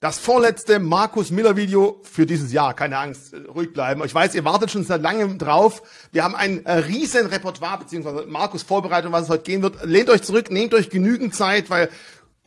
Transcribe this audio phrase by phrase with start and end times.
[0.00, 2.72] Das vorletzte Markus Miller Video für dieses Jahr.
[2.74, 4.00] Keine Angst, äh, ruhig bleiben.
[4.04, 5.82] Ich weiß, ihr wartet schon seit langem drauf.
[6.12, 9.84] Wir haben ein äh, riesen Repertoire, beziehungsweise Markus Vorbereitung, was es heute gehen wird.
[9.84, 11.88] Lehnt euch zurück, nehmt euch genügend Zeit, weil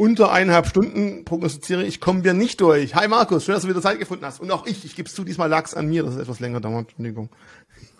[0.01, 2.95] unter eineinhalb Stunden prognostiziere ich, kommen wir nicht durch.
[2.95, 4.41] Hi Markus, schön, dass du wieder Zeit gefunden hast.
[4.41, 6.59] Und auch ich, ich gebe es zu, diesmal lag's an mir, dass es etwas länger
[6.59, 6.87] dauert.
[6.89, 7.29] Entschuldigung.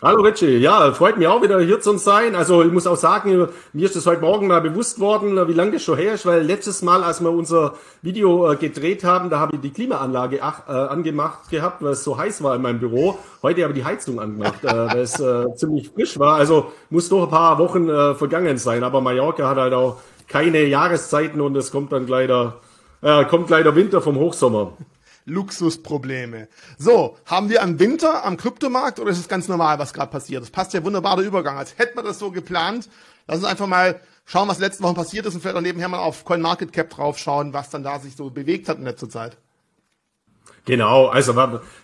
[0.02, 2.34] Hallo Richie, ja, freut mich auch wieder hier zu sein.
[2.34, 5.73] Also ich muss auch sagen, mir ist das heute Morgen mal bewusst worden, wie lange
[5.73, 9.38] das schon her ist, weil letztes Mal, als wir unser Video äh, gedreht haben, da
[9.38, 12.79] habe ich die Klimaanlage ach, äh, angemacht gehabt, weil es so heiß war in meinem
[12.79, 13.20] Büro.
[13.43, 16.38] Heute habe ich die Heizung angemacht, äh, weil es äh, ziemlich frisch war.
[16.38, 18.84] Also muss doch ein paar Wochen äh, vergangen sein.
[18.84, 19.98] Aber Mallorca hat halt auch
[20.31, 22.62] keine Jahreszeiten und es kommt dann leider,
[23.02, 24.77] äh, kommt leider Winter vom Hochsommer.
[25.26, 26.48] Luxusprobleme.
[26.77, 30.41] So, haben wir am Winter am Kryptomarkt oder ist es ganz normal, was gerade passiert?
[30.41, 32.90] Das passt ja wunderbar der Übergang, als hätten wir das so geplant.
[33.27, 35.99] Lass uns einfach mal schauen, was letzte Woche passiert ist und vielleicht auch nebenher mal
[35.99, 39.38] auf CoinMarketCap drauf schauen, was dann da sich so bewegt hat in letzter Zeit.
[40.65, 41.31] Genau, also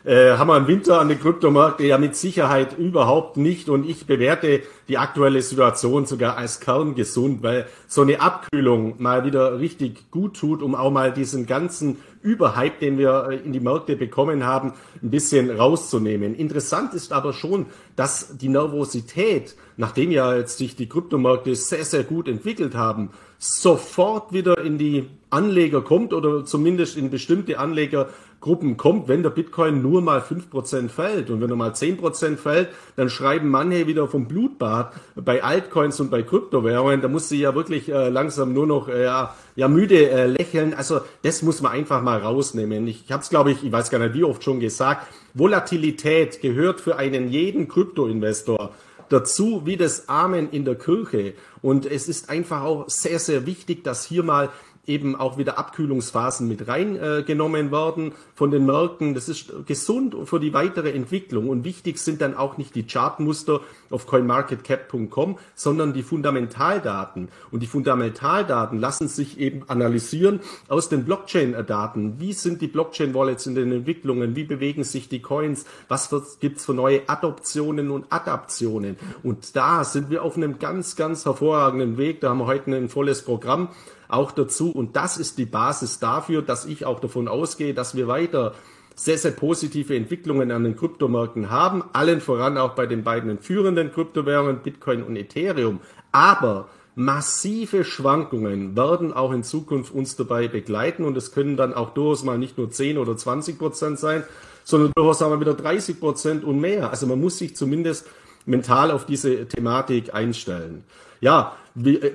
[0.05, 4.06] äh, haben wir im Winter an den Kryptomarkt ja mit Sicherheit überhaupt nicht und ich
[4.06, 10.38] bewerte die aktuelle Situation sogar als kerngesund, weil so eine Abkühlung mal wieder richtig gut
[10.38, 14.73] tut, um auch mal diesen ganzen Überhype, den wir äh, in die Märkte bekommen haben,
[15.02, 16.36] ein bisschen rauszunehmen.
[16.36, 22.03] Interessant ist aber schon, dass die Nervosität, nachdem ja jetzt sich die Kryptomärkte sehr, sehr
[22.03, 23.09] gut entwickelt haben,
[23.40, 29.32] sofort wieder in die Anleger kommt oder zumindest in bestimmte Anleger Gruppen kommt, wenn der
[29.32, 31.30] Bitcoin nur mal 5% fällt.
[31.32, 36.12] Und wenn er mal 10% fällt, dann schreiben manche wieder vom Blutbad bei Altcoins und
[36.12, 37.02] bei Kryptowährungen.
[37.02, 40.76] Da muss sie ja wirklich äh, langsam nur noch äh, ja, ja müde äh, lächeln.
[40.76, 42.88] Also das muss man einfach mal rausnehmen.
[42.88, 46.40] Ich, ich habe es, glaube ich, ich weiß gar nicht wie oft schon gesagt, Volatilität
[46.40, 48.72] gehört für einen jeden Kryptoinvestor
[49.09, 51.33] dazu wie das Amen in der Kirche.
[51.61, 54.50] Und es ist einfach auch sehr, sehr wichtig, dass hier mal
[54.88, 59.14] eben auch wieder Abkühlungsphasen mit reingenommen äh, werden von den Märkten.
[59.14, 61.50] Das ist gesund für die weitere Entwicklung.
[61.50, 67.28] Und wichtig sind dann auch nicht die Chartmuster auf coinmarketcap.com, sondern die Fundamentaldaten.
[67.52, 70.40] Und die Fundamentaldaten lassen sich eben analysieren
[70.70, 72.20] aus den Blockchain-Daten.
[72.20, 74.36] Wie sind die Blockchain-Wallets in den Entwicklungen?
[74.36, 75.66] Wie bewegen sich die Coins?
[75.90, 76.09] Was
[76.40, 78.97] gibt's für neue Adoptionen und Adaptionen?
[79.22, 82.22] Und da sind wir auf einem ganz, ganz hervorragenden Weg.
[82.22, 83.70] Da haben wir heute ein volles Programm
[84.07, 84.72] auch dazu.
[84.72, 88.53] Und das ist die Basis dafür, dass ich auch davon ausgehe, dass wir weiter
[88.95, 93.91] sehr, sehr positive Entwicklungen an den Kryptomärkten haben, allen voran auch bei den beiden führenden
[93.91, 95.79] Kryptowährungen Bitcoin und Ethereum.
[96.12, 101.91] Aber massive Schwankungen werden auch in Zukunft uns dabei begleiten und es können dann auch
[101.91, 104.23] durchaus mal nicht nur 10 oder 20 Prozent sein,
[104.63, 106.90] sondern durchaus aber wieder 30 Prozent und mehr.
[106.90, 108.07] Also man muss sich zumindest
[108.47, 110.84] mental auf diese Thematik einstellen.
[111.22, 111.56] Ja,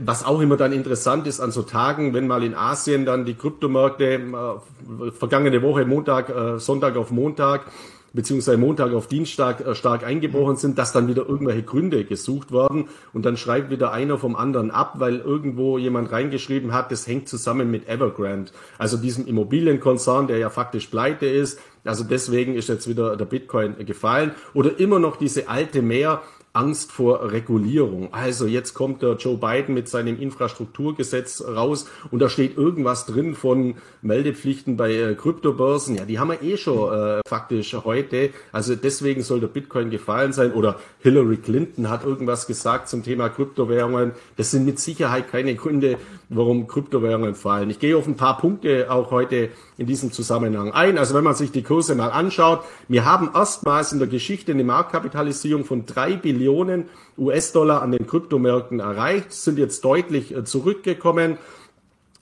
[0.00, 3.34] was auch immer dann interessant ist an so Tagen, wenn mal in Asien dann die
[3.34, 7.66] Kryptomärkte äh, vergangene Woche Montag, äh, Sonntag auf Montag
[8.12, 12.88] beziehungsweise Montag auf Dienstag äh, stark eingebrochen sind, dass dann wieder irgendwelche Gründe gesucht werden
[13.12, 17.28] und dann schreibt wieder einer vom anderen ab, weil irgendwo jemand reingeschrieben hat, das hängt
[17.28, 21.58] zusammen mit Evergrande, also diesem Immobilienkonzern, der ja faktisch pleite ist.
[21.84, 26.22] Also deswegen ist jetzt wieder der Bitcoin gefallen oder immer noch diese alte Mehr,
[26.54, 28.12] Angst vor Regulierung.
[28.12, 33.34] Also jetzt kommt der Joe Biden mit seinem Infrastrukturgesetz raus und da steht irgendwas drin
[33.34, 35.96] von Meldepflichten bei äh, Kryptobörsen.
[35.96, 38.30] Ja, die haben wir eh schon äh, faktisch heute.
[38.52, 40.52] Also deswegen soll der Bitcoin gefallen sein.
[40.52, 44.12] Oder Hillary Clinton hat irgendwas gesagt zum Thema Kryptowährungen.
[44.36, 45.96] Das sind mit Sicherheit keine Gründe,
[46.34, 47.70] warum Kryptowährungen fallen.
[47.70, 50.98] Ich gehe auf ein paar Punkte auch heute in diesem Zusammenhang ein.
[50.98, 54.64] Also wenn man sich die Kurse mal anschaut, wir haben erstmals in der Geschichte eine
[54.64, 56.88] Marktkapitalisierung von drei Billionen
[57.18, 61.38] US-Dollar an den Kryptomärkten erreicht, sind jetzt deutlich äh, zurückgekommen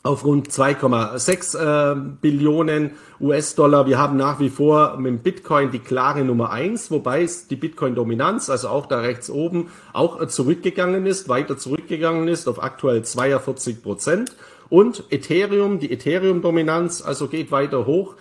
[0.03, 3.87] auf rund 2,6 äh, Billionen US-Dollar.
[3.87, 8.49] Wir haben nach wie vor mit Bitcoin die klare Nummer eins, wobei es die Bitcoin-Dominanz,
[8.49, 13.83] also auch da rechts oben, auch äh, zurückgegangen ist, weiter zurückgegangen ist auf aktuell 42
[13.83, 14.37] Prozent.
[14.71, 18.15] Und Ethereum, die Ethereum-Dominanz, also geht weiter hoch,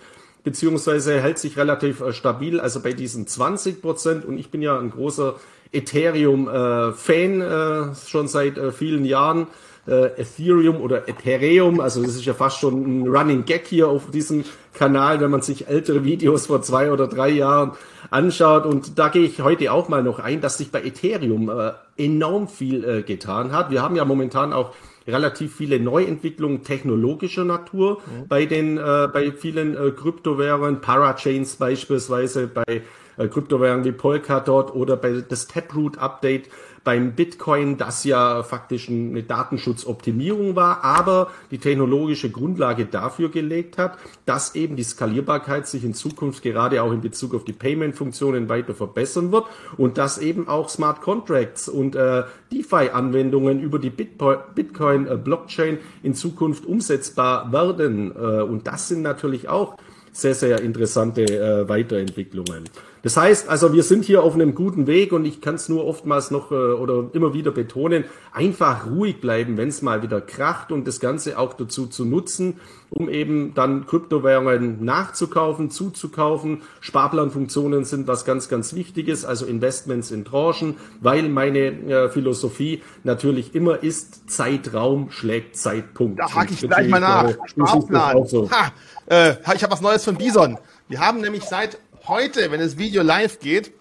[0.44, 4.26] beziehungsweise hält sich relativ äh, stabil, also bei diesen 20 Prozent.
[4.26, 5.36] Und ich bin ja ein großer
[5.72, 9.46] Ethereum-Fan äh, schon seit äh, vielen Jahren.
[9.90, 14.12] Äh, Ethereum oder Ethereum, also das ist ja fast schon ein Running Gag hier auf
[14.12, 17.72] diesem Kanal, wenn man sich ältere Videos vor zwei oder drei Jahren
[18.08, 18.66] anschaut.
[18.66, 22.46] Und da gehe ich heute auch mal noch ein, dass sich bei Ethereum äh, enorm
[22.46, 23.72] viel äh, getan hat.
[23.72, 24.74] Wir haben ja momentan auch
[25.08, 28.28] relativ viele Neuentwicklungen technologischer Natur mhm.
[28.28, 32.82] bei den äh, bei vielen äh, Kryptowährungen, Parachains beispielsweise, bei
[33.16, 36.48] äh, Kryptowährungen wie Polkadot oder bei das Taproot-Update
[36.82, 43.98] beim Bitcoin, das ja faktisch eine Datenschutzoptimierung war, aber die technologische Grundlage dafür gelegt hat,
[44.24, 48.74] dass eben die Skalierbarkeit sich in Zukunft gerade auch in Bezug auf die Payment-Funktionen weiter
[48.74, 49.44] verbessern wird
[49.76, 56.64] und dass eben auch Smart Contracts und äh, DeFi-Anwendungen über die Bitcoin-Blockchain äh, in Zukunft
[56.64, 58.12] umsetzbar werden.
[58.16, 59.76] Äh, und das sind natürlich auch
[60.12, 62.64] sehr, sehr interessante äh, Weiterentwicklungen.
[63.02, 65.86] Das heißt also, wir sind hier auf einem guten Weg und ich kann es nur
[65.86, 70.70] oftmals noch äh, oder immer wieder betonen, einfach ruhig bleiben, wenn es mal wieder kracht
[70.70, 72.60] und das Ganze auch dazu zu nutzen,
[72.90, 76.60] um eben dann Kryptowährungen nachzukaufen, zuzukaufen.
[76.80, 83.54] Sparplanfunktionen sind was ganz, ganz Wichtiges, also Investments in Tranchen, weil meine äh, Philosophie natürlich
[83.54, 86.20] immer ist, Zeitraum schlägt Zeitpunkt.
[86.20, 87.34] Da hake ich gleich mal nach.
[87.46, 88.26] Sparplan.
[88.26, 88.50] So.
[88.50, 88.72] Ha,
[89.10, 90.58] äh, ich habe was Neues von Bison.
[90.88, 93.72] Wir haben nämlich seit heute, wenn das Video live geht,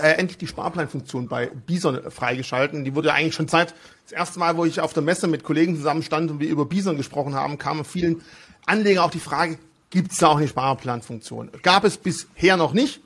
[0.00, 2.84] äh, endlich die Sparplanfunktion bei Bison freigeschalten.
[2.84, 3.74] Die wurde ja eigentlich schon Zeit.
[4.04, 6.96] Das erste Mal, wo ich auf der Messe mit Kollegen zusammenstand und wir über Bison
[6.96, 8.22] gesprochen haben, kamen vielen
[8.66, 9.58] Anlegern auch die Frage,
[9.90, 11.50] gibt es da auch eine Sparplanfunktion?
[11.62, 13.00] Gab es bisher noch nicht.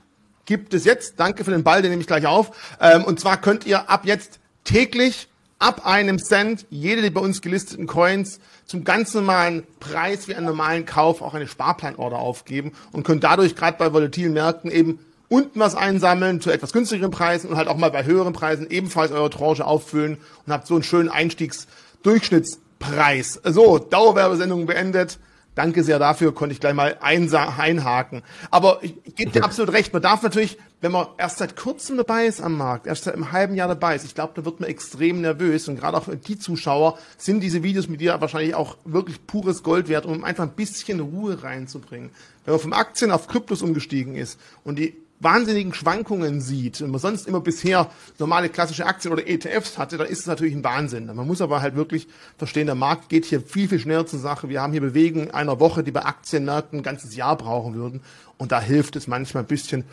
[0.44, 1.20] Gibt es jetzt.
[1.20, 2.50] Danke für den Ball, den nehme ich gleich auf.
[2.81, 5.28] Ähm, und zwar könnt ihr ab jetzt täglich
[5.62, 10.47] ab einem Cent jede der bei uns gelisteten Coins zum ganz normalen Preis wie einen
[10.47, 14.99] normalen Kauf auch eine Sparplanorder aufgeben und könnt dadurch gerade bei volatilen Märkten eben
[15.29, 19.12] unten was einsammeln zu etwas günstigeren Preisen und halt auch mal bei höheren Preisen ebenfalls
[19.12, 23.41] eure Tranche auffüllen und habt so einen schönen Einstiegsdurchschnittspreis.
[23.44, 25.20] So, Dauerwerbesendung beendet.
[25.54, 28.22] Danke sehr dafür, konnte ich gleich mal einhaken.
[28.50, 31.99] Aber ich, ich gebe dir absolut recht, man darf natürlich, wenn man erst seit kurzem
[31.99, 34.60] dabei ist am Markt, erst seit einem halben Jahr dabei ist, ich glaube, da wird
[34.60, 38.78] man extrem nervös und gerade auch die Zuschauer sind diese Videos mit dir wahrscheinlich auch
[38.87, 42.10] wirklich pures Gold wert, um einfach ein bisschen Ruhe reinzubringen.
[42.46, 47.00] Wenn man vom Aktien auf Kryptos umgestiegen ist und die wahnsinnigen Schwankungen sieht und man
[47.00, 51.06] sonst immer bisher normale klassische Aktien oder ETFs hatte, dann ist es natürlich ein Wahnsinn.
[51.06, 52.08] Man muss aber halt wirklich
[52.38, 54.48] verstehen, der Markt geht hier viel, viel schneller zur Sache.
[54.48, 58.00] Wir haben hier Bewegungen einer Woche, die bei Aktienmärkten ein ganzes Jahr brauchen würden.
[58.38, 59.84] Und da hilft es manchmal ein bisschen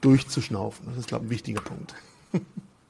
[0.00, 0.86] durchzuschnaufen.
[0.88, 1.94] Das ist, glaube ich, ein wichtiger Punkt.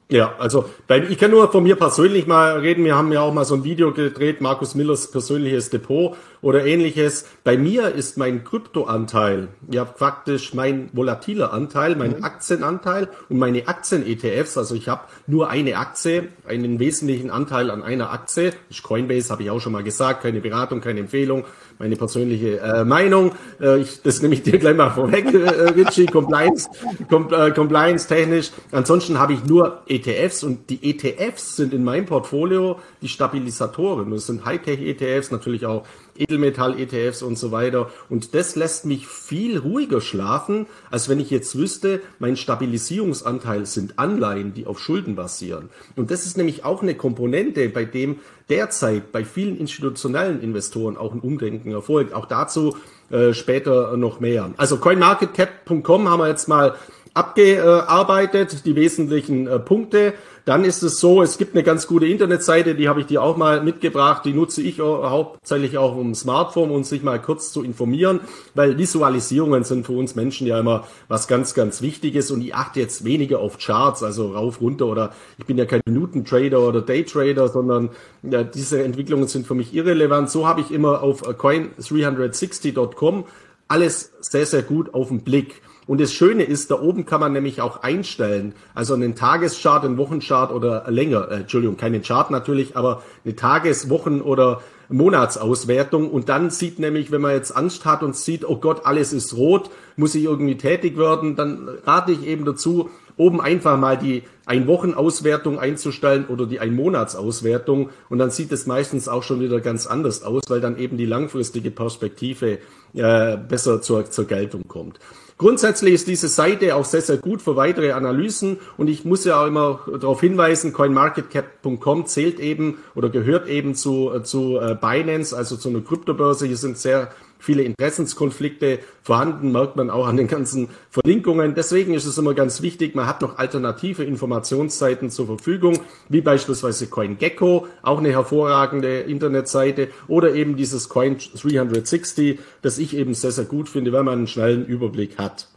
[0.07, 0.69] Ja, also
[1.09, 2.85] ich kann nur von mir persönlich mal reden.
[2.85, 6.15] Wir haben ja auch mal so ein Video gedreht, Markus Millers persönliches Depot
[6.45, 7.25] oder ähnliches.
[7.43, 12.23] Bei mir ist mein Kryptoanteil ja faktisch mein volatiler Anteil, mein mhm.
[12.23, 14.55] Aktienanteil und meine Aktien-ETFs.
[14.55, 18.53] Also ich habe nur eine Aktie, einen wesentlichen Anteil an einer Aktie.
[18.69, 21.45] Das Coinbase habe ich auch schon mal gesagt, keine Beratung, keine Empfehlung,
[21.79, 23.31] meine persönliche äh, Meinung.
[23.59, 26.69] Äh, ich, das nehme ich dir gleich mal vorweg, äh, Richie, Compliance,
[27.09, 28.51] com, äh, Compliance technisch.
[28.71, 34.11] Ansonsten habe ich nur ETFs und die ETFs sind in meinem Portfolio die Stabilisatoren.
[34.11, 35.85] Das sind Hightech-ETFs, natürlich auch
[36.17, 37.89] Edelmetall-ETFs und so weiter.
[38.09, 43.99] Und das lässt mich viel ruhiger schlafen, als wenn ich jetzt wüsste, mein Stabilisierungsanteil sind
[43.99, 45.69] Anleihen, die auf Schulden basieren.
[45.95, 48.19] Und das ist nämlich auch eine Komponente, bei dem
[48.49, 52.13] derzeit bei vielen institutionellen Investoren auch ein Umdenken erfolgt.
[52.13, 52.77] Auch dazu
[53.09, 54.51] äh, später noch mehr.
[54.57, 56.75] Also CoinMarketCap.com haben wir jetzt mal
[57.15, 60.13] abgearbeitet, die wesentlichen äh, Punkte.
[60.43, 63.35] Dann ist es so, es gibt eine ganz gute Internetseite, die habe ich dir auch
[63.35, 68.19] mal mitgebracht, die nutze ich hauptsächlich auch um Smartphone und sich mal kurz zu informieren,
[68.53, 72.79] weil Visualisierungen sind für uns Menschen ja immer was ganz, ganz Wichtiges und ich achte
[72.79, 77.47] jetzt weniger auf Charts, also rauf, runter oder ich bin ja kein Minutentrader oder Daytrader,
[77.47, 77.89] sondern
[78.21, 80.29] ja, diese Entwicklungen sind für mich irrelevant.
[80.29, 83.25] So habe ich immer auf coin360.com
[83.67, 85.61] alles sehr, sehr gut auf den Blick.
[85.87, 89.97] Und das Schöne ist, da oben kann man nämlich auch einstellen, also einen Tageschart, einen
[89.97, 96.09] Wochenchart oder länger, äh, Entschuldigung, keinen Chart natürlich, aber eine Tages-, Wochen- oder Monatsauswertung.
[96.09, 99.35] Und dann sieht nämlich, wenn man jetzt Angst hat und sieht, oh Gott, alles ist
[99.35, 104.23] rot, muss ich irgendwie tätig werden, dann rate ich eben dazu, oben einfach mal die
[104.45, 107.89] Ein-Wochen-Auswertung einzustellen oder die Ein-Monats-Auswertung.
[108.09, 111.05] Und dann sieht es meistens auch schon wieder ganz anders aus, weil dann eben die
[111.05, 112.59] langfristige Perspektive
[112.93, 114.99] äh, besser zur, zur Geltung kommt.
[115.37, 119.41] Grundsätzlich ist diese Seite auch sehr, sehr gut für weitere Analysen und ich muss ja
[119.41, 125.57] auch immer darauf hinweisen, coinmarketcap.com zählt eben oder gehört eben zu, zu äh, Binance, also
[125.57, 126.45] zu einer Kryptobörse.
[126.47, 127.11] Hier sind sehr
[127.45, 131.53] viele Interessenskonflikte vorhanden, merkt man auch an den ganzen Verlinkungen.
[131.55, 136.87] Deswegen ist es immer ganz wichtig, man hat noch alternative Informationsseiten zur Verfügung, wie beispielsweise
[136.87, 143.45] CoinGecko, auch eine hervorragende Internetseite, oder eben dieses Coin 360, das ich eben sehr, sehr
[143.45, 145.47] gut finde, weil man einen schnellen Überblick hat.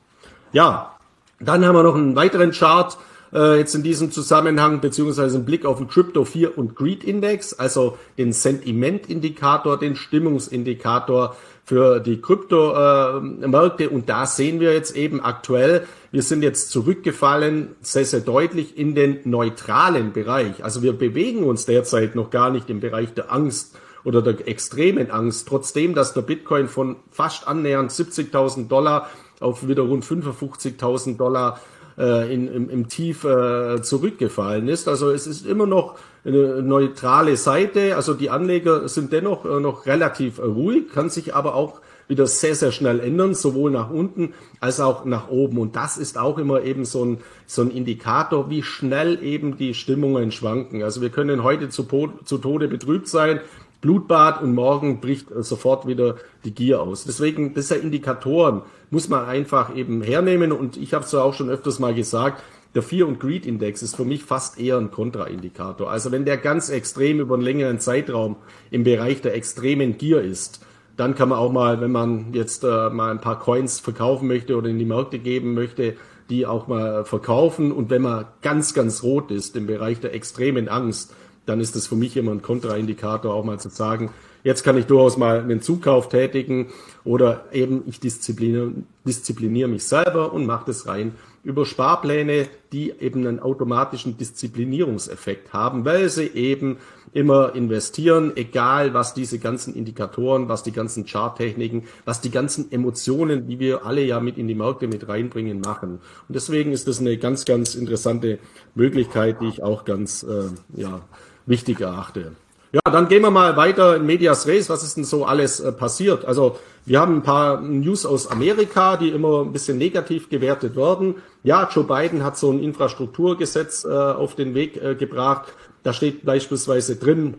[0.53, 0.99] Ja,
[1.41, 2.99] dann haben wir noch einen weiteren Chart,
[3.33, 7.53] äh, jetzt in diesem Zusammenhang, beziehungsweise ein Blick auf den Crypto 4 und Greed Index,
[7.55, 11.37] also den Sentimentindikator, den Stimmungsindikator
[11.69, 13.85] für die Kryptomärkte.
[13.85, 18.79] Äh, und da sehen wir jetzt eben aktuell, wir sind jetzt zurückgefallen, sehr, sehr deutlich
[18.79, 20.65] in den neutralen Bereich.
[20.65, 25.11] Also wir bewegen uns derzeit noch gar nicht im Bereich der Angst oder der extremen
[25.11, 29.11] Angst, trotzdem, dass der Bitcoin von fast annähernd 70.000 Dollar
[29.41, 31.61] auf wieder rund 55.000 Dollar
[31.99, 34.89] äh, in, im, im Tief äh, zurückgefallen ist.
[34.89, 37.97] Also es ist immer noch eine neutrale Seite.
[37.97, 42.55] Also die Anleger sind dennoch äh, noch relativ ruhig, kann sich aber auch wieder sehr,
[42.55, 45.59] sehr schnell ändern, sowohl nach unten als auch nach oben.
[45.59, 49.75] Und das ist auch immer eben so ein, so ein Indikator, wie schnell eben die
[49.75, 50.83] Stimmungen schwanken.
[50.83, 51.87] Also wir können heute zu,
[52.25, 53.41] zu Tode betrübt sein,
[53.81, 57.05] Blutbad und morgen bricht sofort wieder die Gier aus.
[57.05, 60.51] Deswegen, das sind Indikatoren, muss man einfach eben hernehmen.
[60.51, 62.43] Und ich habe es ja auch schon öfters mal gesagt,
[62.79, 65.91] der Fear und Greed Index ist für mich fast eher ein Kontraindikator.
[65.91, 68.37] Also wenn der ganz extrem über einen längeren Zeitraum
[68.71, 70.61] im Bereich der extremen Gier ist,
[70.97, 74.57] dann kann man auch mal, wenn man jetzt äh, mal ein paar Coins verkaufen möchte
[74.57, 75.97] oder in die Märkte geben möchte,
[76.31, 77.73] die auch mal verkaufen.
[77.73, 81.13] Und wenn man ganz, ganz rot ist im Bereich der extremen Angst,
[81.47, 84.11] dann ist das für mich immer ein Kontraindikator, auch mal zu sagen,
[84.45, 86.69] jetzt kann ich durchaus mal einen Zukauf tätigen
[87.03, 88.71] oder eben ich diszipliniere,
[89.05, 91.17] diszipliniere mich selber und mache das rein
[91.49, 96.77] über Sparpläne, die eben einen automatischen Disziplinierungseffekt haben, weil sie eben
[97.15, 103.49] immer investieren, egal was diese ganzen Indikatoren, was die ganzen Charttechniken, was die ganzen Emotionen,
[103.49, 106.01] die wir alle ja mit in die Märkte mit reinbringen, machen.
[106.29, 108.41] Und deswegen ist das eine ganz, ganz interessante
[108.75, 111.01] Möglichkeit, die ich auch ganz äh, ja,
[111.47, 112.33] wichtig erachte.
[112.71, 114.69] Ja, dann gehen wir mal weiter in Medias Res.
[114.69, 116.27] Was ist denn so alles äh, passiert?
[116.27, 121.17] Also wir haben ein paar News aus Amerika, die immer ein bisschen negativ gewertet werden.
[121.43, 125.55] Ja, Joe Biden hat so ein Infrastrukturgesetz äh, auf den Weg äh, gebracht.
[125.83, 127.35] Da steht beispielsweise drin,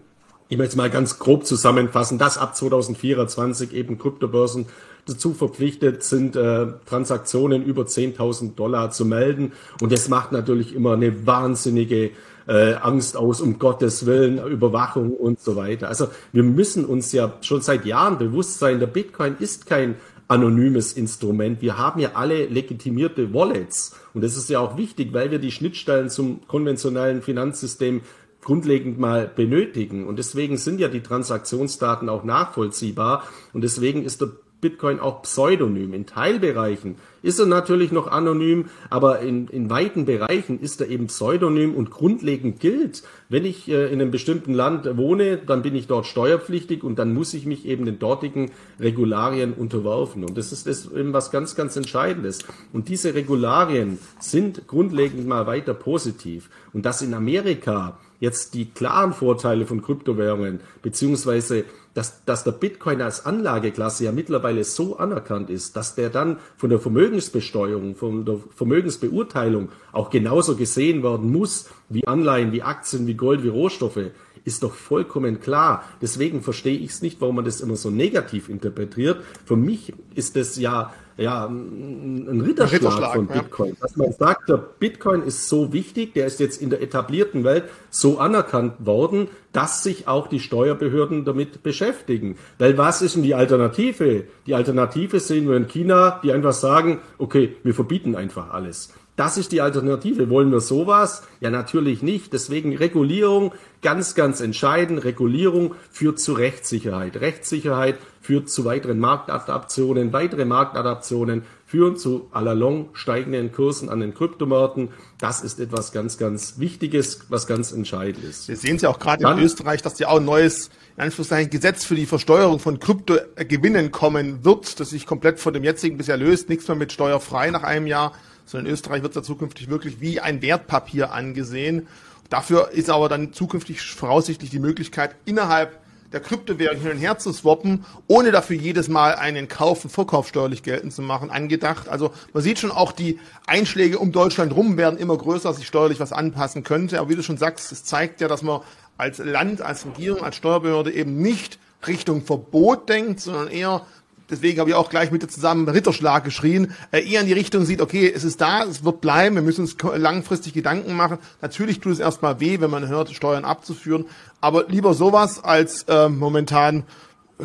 [0.48, 4.66] ich möchte es mal ganz grob zusammenfassen, dass ab 2024 eben Kryptobörsen
[5.06, 9.54] dazu verpflichtet sind, äh, Transaktionen über 10.000 Dollar zu melden.
[9.80, 12.12] Und das macht natürlich immer eine wahnsinnige
[12.50, 15.88] äh, Angst aus, um Gottes Willen, Überwachung und so weiter.
[15.88, 19.96] Also wir müssen uns ja schon seit Jahren bewusst sein, der Bitcoin ist kein
[20.28, 21.62] anonymes Instrument.
[21.62, 23.96] Wir haben ja alle legitimierte Wallets.
[24.14, 28.02] Und das ist ja auch wichtig, weil wir die Schnittstellen zum konventionellen Finanzsystem
[28.42, 30.08] grundlegend mal benötigen.
[30.08, 33.24] Und deswegen sind ja die Transaktionsdaten auch nachvollziehbar.
[33.54, 34.30] Und deswegen ist der
[34.62, 35.94] Bitcoin auch pseudonym.
[35.94, 41.08] In Teilbereichen ist er natürlich noch anonym, aber in, in weiten Bereichen ist er eben
[41.08, 45.88] pseudonym und grundlegend gilt, wenn ich äh, in einem bestimmten Land wohne, dann bin ich
[45.88, 50.24] dort steuerpflichtig und dann muss ich mich eben den dortigen Regularien unterwerfen.
[50.24, 52.40] Und das ist das eben was ganz, ganz Entscheidendes.
[52.74, 56.50] Und diese Regularien sind grundlegend mal weiter positiv.
[56.74, 63.02] Und dass in Amerika jetzt die klaren Vorteile von Kryptowährungen beziehungsweise dass, dass der Bitcoin
[63.02, 68.38] als Anlageklasse ja mittlerweile so anerkannt ist, dass der dann von der Vermögensbesteuerung, von der
[68.56, 74.12] Vermögensbeurteilung auch genauso gesehen werden muss wie Anleihen, wie Aktien, wie Gold, wie Rohstoffe,
[74.46, 75.84] ist doch vollkommen klar.
[76.02, 79.22] Deswegen verstehe ich es nicht, warum man das immer so negativ interpretiert.
[79.46, 83.70] Für mich ist das ja ja, ein Ritterschlag, Ritterschlag von Bitcoin.
[83.72, 83.76] Ja.
[83.82, 87.66] Dass man sagt, der Bitcoin ist so wichtig, der ist jetzt in der etablierten Welt
[87.90, 92.38] so anerkannt worden, dass sich auch die Steuerbehörden damit beschäftigen.
[92.58, 94.26] Weil was ist denn die Alternative?
[94.46, 98.94] Die Alternative sehen wir in China, die einfach sagen, okay, wir verbieten einfach alles.
[99.20, 100.30] Das ist die Alternative.
[100.30, 101.24] Wollen wir sowas?
[101.42, 102.32] Ja, natürlich nicht.
[102.32, 105.04] Deswegen Regulierung ganz, ganz entscheidend.
[105.04, 107.20] Regulierung führt zu Rechtssicherheit.
[107.20, 110.14] Rechtssicherheit führt zu weiteren Marktadaptionen.
[110.14, 114.88] Weitere Marktadaptionen führen zu allalong steigenden Kursen an den Kryptomärkten.
[115.20, 118.48] Das ist etwas ganz, ganz Wichtiges, was ganz entscheidend ist.
[118.48, 121.50] Wir sehen es ja auch gerade in Österreich, dass ja auch ein neues in Anführungszeichen
[121.50, 126.16] Gesetz für die Versteuerung von Kryptogewinnen kommen wird, das sich komplett von dem jetzigen bisher
[126.16, 126.48] löst.
[126.48, 128.14] Nichts mehr mit steuerfrei nach einem Jahr
[128.50, 131.88] sondern in Österreich wird es ja zukünftig wirklich wie ein Wertpapier angesehen.
[132.30, 135.80] Dafür ist aber dann zukünftig voraussichtlich die Möglichkeit, innerhalb
[136.12, 140.28] der Kryptowährung hin und her zu swappen, ohne dafür jedes Mal einen Kauf- und Verkauf
[140.28, 141.88] steuerlich geltend zu machen, angedacht.
[141.88, 145.68] Also man sieht schon auch, die Einschläge um Deutschland rum werden immer größer, dass sich
[145.68, 147.00] steuerlich was anpassen könnte.
[147.00, 148.62] Aber wie du schon sagst, es zeigt ja, dass man
[148.98, 153.86] als Land, als Regierung, als Steuerbehörde eben nicht Richtung Verbot denkt, sondern eher
[154.30, 157.66] deswegen habe ich auch gleich mit dir zusammen Ritterschlag geschrien, äh, eher in die Richtung
[157.66, 161.18] sieht, okay, es ist da, es wird bleiben, wir müssen uns langfristig Gedanken machen.
[161.42, 164.06] Natürlich tut es erstmal weh, wenn man hört, Steuern abzuführen,
[164.42, 166.84] aber lieber sowas als äh, momentan,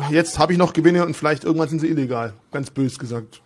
[0.09, 3.41] jetzt habe ich noch Gewinne und vielleicht irgendwann sind sie illegal, ganz bös gesagt.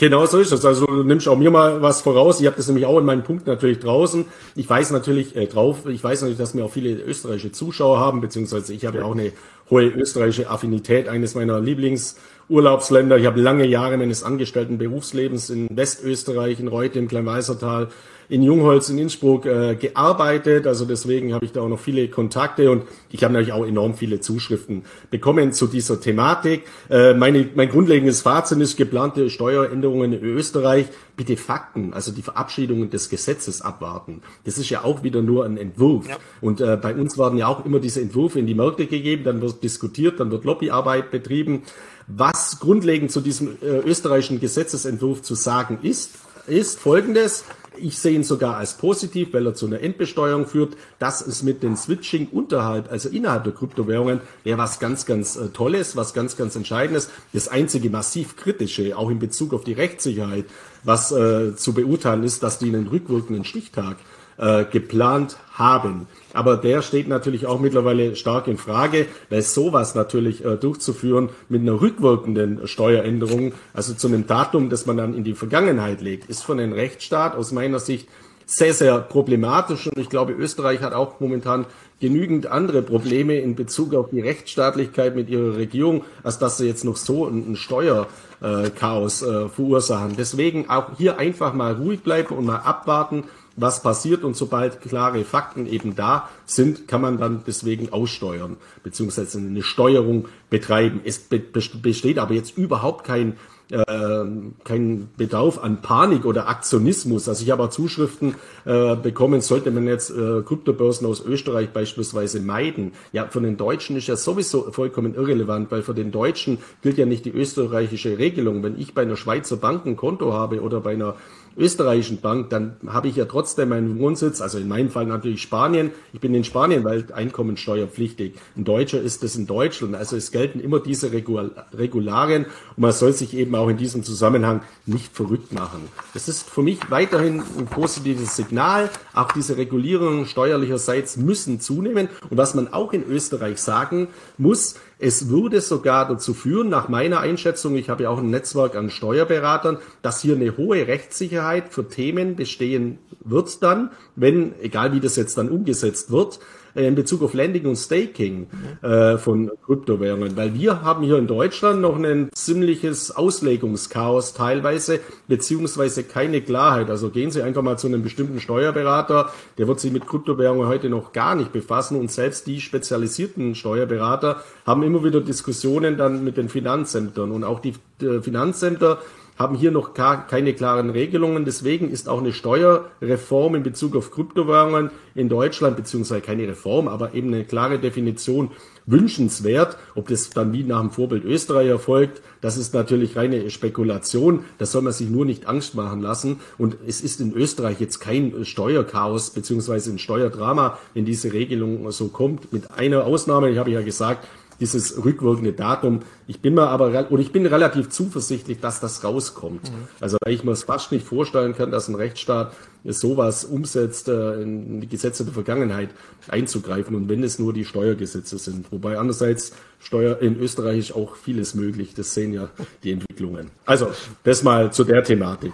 [0.00, 0.64] Genau so ist es.
[0.64, 2.40] Also du nimmst auch mir mal was voraus.
[2.40, 4.24] Ich habe das nämlich auch in meinem Punkt natürlich draußen.
[4.56, 8.22] Ich weiß natürlich äh, drauf, ich weiß natürlich, dass wir auch viele österreichische Zuschauer haben,
[8.22, 9.32] beziehungsweise ich habe ja auch eine
[9.68, 13.18] hohe österreichische Affinität, eines meiner Lieblingsurlaubsländer.
[13.18, 17.88] Ich habe lange Jahre meines angestellten Berufslebens in Westösterreich, in Reute, im Kleinweißertal,
[18.30, 20.66] in Jungholz in Innsbruck äh, gearbeitet.
[20.66, 23.94] Also deswegen habe ich da auch noch viele Kontakte und ich habe natürlich auch enorm
[23.94, 26.64] viele Zuschriften bekommen zu dieser Thematik.
[26.88, 30.86] Äh, meine, mein grundlegendes Fazit ist geplante Steueränderungen in Österreich.
[31.16, 34.22] Bitte Fakten, also die Verabschiedungen des Gesetzes abwarten.
[34.44, 36.08] Das ist ja auch wieder nur ein Entwurf.
[36.08, 36.16] Ja.
[36.40, 39.42] Und äh, bei uns werden ja auch immer diese Entwürfe in die Märkte gegeben, dann
[39.42, 41.64] wird diskutiert, dann wird Lobbyarbeit betrieben.
[42.06, 46.12] Was grundlegend zu diesem äh, österreichischen Gesetzesentwurf zu sagen ist,
[46.46, 47.44] ist folgendes.
[47.82, 50.76] Ich sehe ihn sogar als positiv, weil er zu einer Endbesteuerung führt.
[50.98, 55.48] Das ist mit dem Switching unterhalb, also innerhalb der Kryptowährungen, wäre was ganz, ganz äh,
[55.48, 57.10] Tolles, was ganz, ganz Entscheidendes.
[57.32, 60.44] Das einzige massiv kritische, auch in Bezug auf die Rechtssicherheit,
[60.84, 63.96] was äh, zu beurteilen ist, dass die einen rückwirkenden Stichtag
[64.36, 66.06] äh, geplant haben.
[66.32, 71.62] Aber der steht natürlich auch mittlerweile stark in Frage, weil sowas natürlich äh, durchzuführen mit
[71.62, 76.42] einer rückwirkenden Steueränderung, also zu einem Datum, das man dann in die Vergangenheit legt, ist
[76.42, 78.08] von einem Rechtsstaat aus meiner Sicht
[78.50, 79.86] sehr, sehr problematisch.
[79.86, 81.66] Und ich glaube, Österreich hat auch momentan
[82.00, 86.84] genügend andere Probleme in Bezug auf die Rechtsstaatlichkeit mit ihrer Regierung, als dass sie jetzt
[86.84, 90.16] noch so ein Steuerchaos äh, verursachen.
[90.16, 93.24] Deswegen auch hier einfach mal ruhig bleiben und mal abwarten,
[93.60, 99.38] was passiert und sobald klare Fakten eben da sind, kann man dann deswegen aussteuern, beziehungsweise
[99.38, 101.00] eine Steuerung betreiben.
[101.04, 103.36] Es besteht aber jetzt überhaupt kein
[103.70, 104.24] äh,
[104.64, 107.28] kein Bedarf an Panik oder Aktionismus.
[107.28, 112.40] Also ich habe auch Zuschriften äh, bekommen, sollte man jetzt äh, Kryptobörsen aus Österreich beispielsweise
[112.40, 112.92] meiden.
[113.12, 117.06] Ja, von den Deutschen ist ja sowieso vollkommen irrelevant, weil für den Deutschen gilt ja
[117.06, 118.62] nicht die österreichische Regelung.
[118.62, 121.14] Wenn ich bei einer Schweizer Bank ein Konto habe oder bei einer
[121.56, 125.90] österreichischen Bank, dann habe ich ja trotzdem meinen Wohnsitz, also in meinem Fall natürlich Spanien.
[126.12, 128.34] Ich bin in Spanien, weil Einkommensteuerpflichtig.
[128.56, 129.94] Ein Deutscher ist es in Deutschland.
[129.94, 134.62] Also es gelten immer diese Regularien und man soll sich eben auch in diesem Zusammenhang
[134.86, 135.88] nicht verrückt machen.
[136.14, 138.90] Das ist für mich weiterhin ein positives Signal.
[139.14, 142.08] Auch diese Regulierungen steuerlicherseits müssen zunehmen.
[142.28, 147.20] Und was man auch in Österreich sagen muss, es würde sogar dazu führen, nach meiner
[147.20, 151.88] Einschätzung, ich habe ja auch ein Netzwerk an Steuerberatern, dass hier eine hohe Rechtssicherheit für
[151.88, 156.38] Themen bestehen wird dann, wenn, egal wie das jetzt dann umgesetzt wird,
[156.74, 158.46] in Bezug auf Lending und Staking
[158.82, 166.04] äh, von Kryptowährungen, weil wir haben hier in Deutschland noch ein ziemliches Auslegungschaos teilweise, beziehungsweise
[166.04, 166.90] keine Klarheit.
[166.90, 170.88] Also gehen Sie einfach mal zu einem bestimmten Steuerberater, der wird sich mit Kryptowährungen heute
[170.88, 171.98] noch gar nicht befassen.
[171.98, 177.30] Und selbst die spezialisierten Steuerberater haben immer wieder Diskussionen dann mit den Finanzämtern.
[177.30, 178.98] Und auch die äh, Finanzämter
[179.40, 181.46] haben hier noch keine klaren Regelungen.
[181.46, 187.14] Deswegen ist auch eine Steuerreform in Bezug auf Kryptowährungen in Deutschland, beziehungsweise keine Reform, aber
[187.14, 188.50] eben eine klare Definition
[188.84, 189.78] wünschenswert.
[189.94, 194.44] Ob das dann wie nach dem Vorbild Österreich erfolgt, das ist natürlich reine Spekulation.
[194.58, 196.40] Da soll man sich nur nicht Angst machen lassen.
[196.58, 202.08] Und es ist in Österreich jetzt kein Steuerchaos beziehungsweise ein Steuerdrama, wenn diese Regelung so
[202.08, 202.52] kommt.
[202.52, 204.28] Mit einer Ausnahme, ich habe ja gesagt,
[204.60, 206.00] dieses rückwirkende Datum.
[206.26, 209.64] Ich bin mir aber, oder ich bin relativ zuversichtlich, dass das rauskommt.
[209.64, 209.88] Mhm.
[210.00, 214.42] Also, weil ich mir es fast nicht vorstellen kann, dass ein Rechtsstaat sowas umsetzt, äh,
[214.42, 215.90] in die Gesetze der Vergangenheit
[216.28, 218.70] einzugreifen und wenn es nur die Steuergesetze sind.
[218.70, 221.94] Wobei andererseits Steuer in Österreich ist auch vieles möglich.
[221.94, 222.50] Das sehen ja
[222.84, 223.50] die Entwicklungen.
[223.64, 223.88] Also,
[224.24, 225.52] das mal zu der Thematik.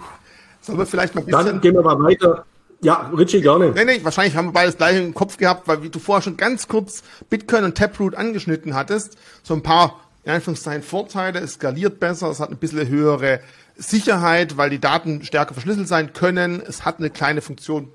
[0.60, 2.44] Sollen wir vielleicht mal ein bisschen Dann gehen wir mal weiter
[2.86, 3.72] ja, Richie, gerne.
[3.72, 6.36] Nee, nee, wahrscheinlich haben wir beides gleich im Kopf gehabt, weil wie du vorher schon
[6.36, 11.98] ganz kurz Bitcoin und Taproot angeschnitten hattest, so ein paar, in Anführungszeichen, Vorteile, es skaliert
[11.98, 13.40] besser, es hat ein bisschen höhere
[13.74, 17.88] Sicherheit, weil die Daten stärker verschlüsselt sein können, es hat eine kleine Funktion,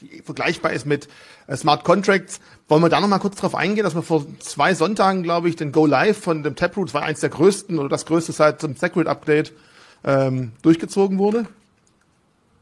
[0.00, 1.08] die vergleichbar ist mit
[1.48, 2.38] äh, Smart Contracts.
[2.68, 5.72] Wollen wir da nochmal kurz drauf eingehen, dass wir vor zwei Sonntagen, glaube ich, den
[5.72, 8.76] Go Live von dem Taproot, das war eins der größten oder das größte seit zum
[8.76, 9.52] Secret Update,
[10.04, 11.46] ähm, durchgezogen wurde?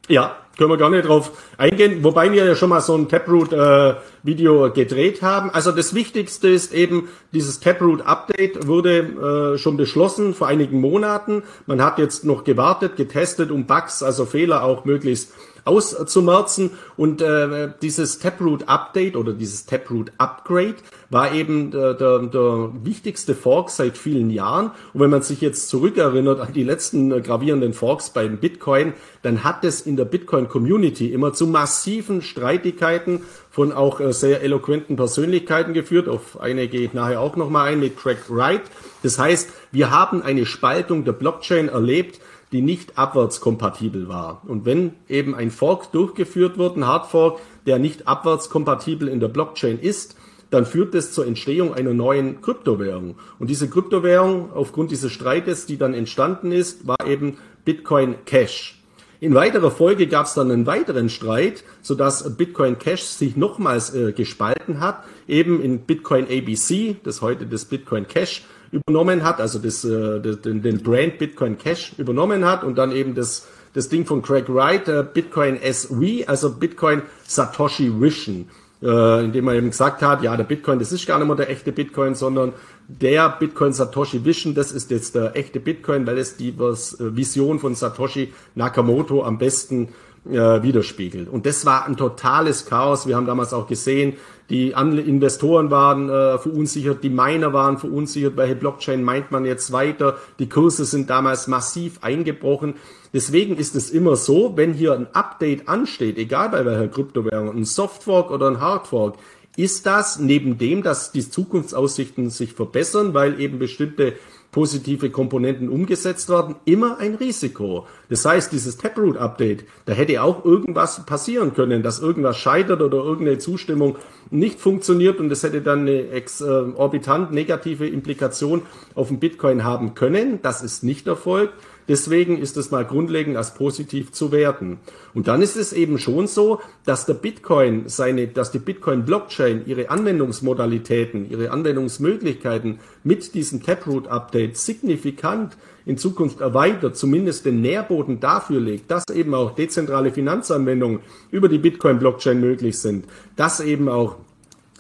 [0.09, 4.66] Ja, können wir gar nicht drauf eingehen, wobei wir ja schon mal so ein Taproot-Video
[4.66, 5.49] äh, gedreht haben.
[5.49, 11.44] Also das Wichtigste ist eben, dieses Taproot-Update wurde äh, schon beschlossen vor einigen Monaten.
[11.64, 15.33] Man hat jetzt noch gewartet, getestet, um Bugs, also Fehler auch möglichst
[15.64, 16.70] auszumerzen.
[16.96, 20.77] Und äh, dieses Taproot Update oder dieses Taproot Upgrade
[21.09, 24.73] war eben der, der, der wichtigste Fork seit vielen Jahren.
[24.92, 29.64] Und wenn man sich jetzt zurückerinnert an die letzten gravierenden Forks beim Bitcoin, dann hat
[29.64, 35.72] es in der Bitcoin Community immer zu massiven Streitigkeiten von auch äh, sehr eloquenten Persönlichkeiten
[35.72, 36.08] geführt.
[36.08, 38.62] Auf eine gehe ich nachher auch nochmal ein mit Craig Wright.
[39.02, 42.20] Das heißt, wir haben eine Spaltung der Blockchain erlebt,
[42.52, 44.42] die nicht abwärtskompatibel war.
[44.46, 49.78] Und wenn eben ein Fork durchgeführt wird, ein Hardfork, der nicht abwärtskompatibel in der Blockchain
[49.78, 50.16] ist,
[50.50, 53.16] dann führt das zur Entstehung einer neuen Kryptowährung.
[53.38, 58.80] Und diese Kryptowährung, aufgrund dieses Streites, die dann entstanden ist, war eben Bitcoin Cash.
[59.22, 64.12] In weiterer Folge gab es dann einen weiteren Streit, sodass Bitcoin Cash sich nochmals äh,
[64.12, 69.85] gespalten hat, eben in Bitcoin ABC, das heute das Bitcoin Cash übernommen hat, also das,
[69.85, 74.22] äh, den, den Brand Bitcoin Cash übernommen hat und dann eben das, das Ding von
[74.22, 78.48] Craig Wright, äh, Bitcoin SV, also Bitcoin Satoshi Vision
[78.83, 81.51] äh, indem man eben gesagt hat, ja, der Bitcoin, das ist gar nicht mehr der
[81.51, 82.53] echte Bitcoin, sondern
[82.88, 87.59] der Bitcoin Satoshi Vision, das ist jetzt der echte Bitcoin, weil es die äh, Vision
[87.59, 89.88] von Satoshi Nakamoto am besten
[90.29, 91.29] äh, widerspiegelt.
[91.29, 93.07] Und das war ein totales Chaos.
[93.07, 94.14] Wir haben damals auch gesehen,
[94.50, 100.18] die Investoren waren äh, verunsichert, die Miner waren verunsichert, welche Blockchain meint man jetzt weiter.
[100.40, 102.74] Die Kurse sind damals massiv eingebrochen.
[103.14, 107.64] Deswegen ist es immer so, wenn hier ein Update ansteht, egal bei welcher Kryptowährung, ein
[107.64, 109.18] Softfork oder ein Hardfork,
[109.56, 114.14] ist das neben dem, dass die Zukunftsaussichten sich verbessern, weil eben bestimmte
[114.52, 117.86] positive Komponenten umgesetzt werden, immer ein Risiko.
[118.08, 123.38] Das heißt, dieses Taproot-Update, da hätte auch irgendwas passieren können, dass irgendwas scheitert oder irgendeine
[123.38, 123.96] Zustimmung
[124.30, 128.62] nicht funktioniert und es hätte dann eine exorbitant negative Implikation
[128.94, 130.40] auf den Bitcoin haben können.
[130.42, 131.54] Das ist nicht erfolgt.
[131.90, 134.79] Deswegen ist es mal grundlegend als positiv zu werten.
[135.12, 139.64] Und dann ist es eben schon so, dass der Bitcoin seine, dass die Bitcoin Blockchain
[139.66, 148.20] ihre Anwendungsmodalitäten, ihre Anwendungsmöglichkeiten mit diesem Taproot Update signifikant in Zukunft erweitert, zumindest den Nährboden
[148.20, 151.00] dafür legt, dass eben auch dezentrale Finanzanwendungen
[151.33, 154.14] über die Bitcoin Blockchain möglich sind, dass eben auch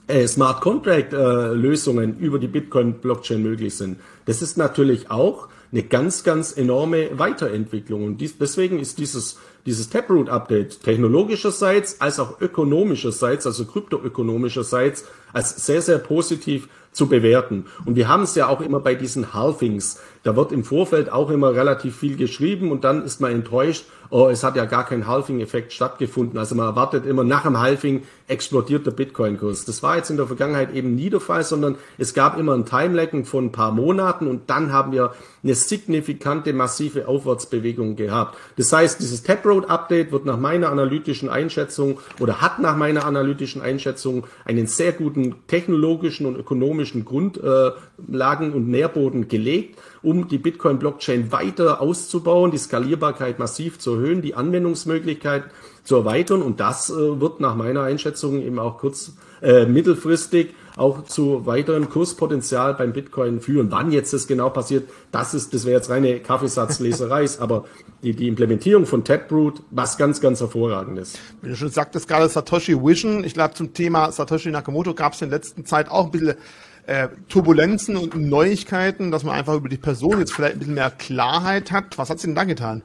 [0.06, 3.98] äh, Smart Contract äh, Lösungen über die Bitcoin Blockchain möglich sind.
[4.26, 8.04] Das ist natürlich auch eine ganz, ganz enorme Weiterentwicklung.
[8.04, 15.82] Und dies, deswegen ist dieses, dieses Taproot-Update technologischerseits als auch ökonomischerseits, also kryptoökonomischerseits, als sehr,
[15.82, 17.66] sehr positiv zu bewerten.
[17.84, 20.00] Und wir haben es ja auch immer bei diesen Halvings.
[20.22, 24.28] Da wird im Vorfeld auch immer relativ viel geschrieben und dann ist man enttäuscht, oh,
[24.28, 26.38] es hat ja gar kein Halving-Effekt stattgefunden.
[26.38, 29.64] Also man erwartet immer, nach dem Halving explodiert der Bitcoin-Kurs.
[29.64, 32.66] Das war jetzt in der Vergangenheit eben nie der Fall, sondern es gab immer ein
[32.66, 38.36] Timelag von ein paar Monaten und dann haben wir eine signifikante, massive Aufwärtsbewegung gehabt.
[38.56, 44.26] Das heißt, dieses Taproot-Update wird nach meiner analytischen Einschätzung oder hat nach meiner analytischen Einschätzung
[44.44, 52.50] einen sehr guten technologischen und ökonomischen Grundlagen und Nährboden gelegt um die Bitcoin-Blockchain weiter auszubauen,
[52.50, 55.44] die Skalierbarkeit massiv zu erhöhen, die Anwendungsmöglichkeit
[55.84, 56.42] zu erweitern.
[56.42, 61.90] Und das äh, wird nach meiner Einschätzung eben auch kurz, äh, mittelfristig auch zu weiterem
[61.90, 63.70] Kurspotenzial beim Bitcoin führen.
[63.70, 67.66] Wann jetzt das genau passiert, das ist, das wäre jetzt reine Kaffeesatzleserei, aber
[68.02, 71.18] die, die Implementierung von Taproot, was ganz, ganz hervorragendes.
[71.42, 75.20] Wie du schon sagtest, gerade Satoshi Vision, ich glaube zum Thema Satoshi Nakamoto gab es
[75.20, 76.36] in letzter Zeit auch ein bisschen
[76.86, 80.90] äh, Turbulenzen und Neuigkeiten, dass man einfach über die Person jetzt vielleicht ein bisschen mehr
[80.90, 81.98] Klarheit hat.
[81.98, 82.82] Was hat sie denn da getan?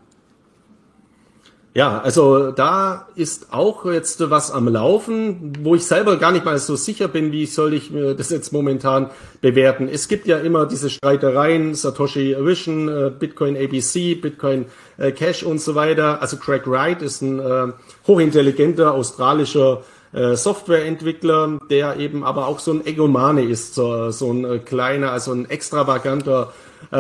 [1.76, 6.58] Ja, also da ist auch jetzt was am Laufen, wo ich selber gar nicht mal
[6.58, 9.10] so sicher bin, wie soll ich das jetzt momentan
[9.42, 9.90] bewerten.
[9.92, 15.60] Es gibt ja immer diese Streitereien, Satoshi Vision, äh, Bitcoin ABC, Bitcoin äh, Cash und
[15.60, 16.22] so weiter.
[16.22, 17.74] Also Craig Wright ist ein äh,
[18.08, 19.84] hochintelligenter australischer
[20.14, 25.50] Softwareentwickler, der eben aber auch so ein Egomane ist, so, so ein kleiner, also ein
[25.50, 26.54] extravaganter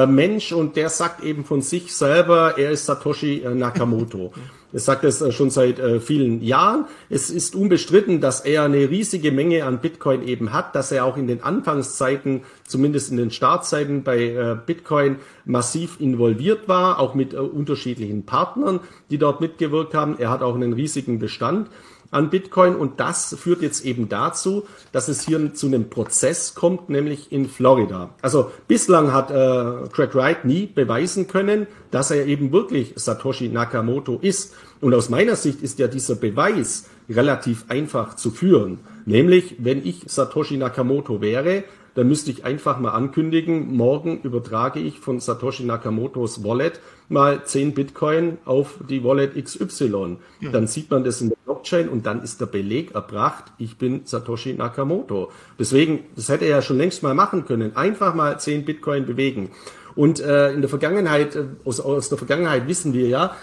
[0.06, 4.34] Mensch und der sagt eben von sich selber, er ist Satoshi Nakamoto.
[4.76, 6.84] Er sagt es äh, schon seit äh, vielen Jahren.
[7.10, 11.16] Es ist unbestritten, dass er eine riesige Menge an Bitcoin eben hat, dass er auch
[11.16, 17.34] in den Anfangszeiten, zumindest in den Startzeiten bei äh, Bitcoin massiv involviert war, auch mit
[17.34, 20.20] unterschiedlichen Partnern, die dort mitgewirkt haben.
[20.20, 21.70] Er hat auch einen riesigen Bestand
[22.12, 26.90] an Bitcoin und das führt jetzt eben dazu, dass es hier zu einem Prozess kommt,
[26.90, 28.10] nämlich in Florida.
[28.22, 34.20] Also bislang hat äh, Craig Wright nie beweisen können, dass er eben wirklich Satoshi Nakamoto
[34.22, 34.54] ist.
[34.82, 38.80] Und aus meiner Sicht ist ja dieser Beweis relativ einfach zu führen.
[39.06, 41.64] Nämlich, wenn ich Satoshi Nakamoto wäre,
[41.96, 47.74] dann müsste ich einfach mal ankündigen, morgen übertrage ich von Satoshi Nakamotos Wallet mal 10
[47.74, 50.18] Bitcoin auf die Wallet XY.
[50.42, 50.52] Ja.
[50.52, 54.02] Dann sieht man das in der Blockchain und dann ist der Beleg erbracht, ich bin
[54.04, 55.32] Satoshi Nakamoto.
[55.58, 57.76] Deswegen, das hätte er ja schon längst mal machen können.
[57.78, 59.52] Einfach mal 10 Bitcoin bewegen.
[59.96, 63.36] Und äh, in der Vergangenheit, äh, aus, aus der Vergangenheit wissen wir ja,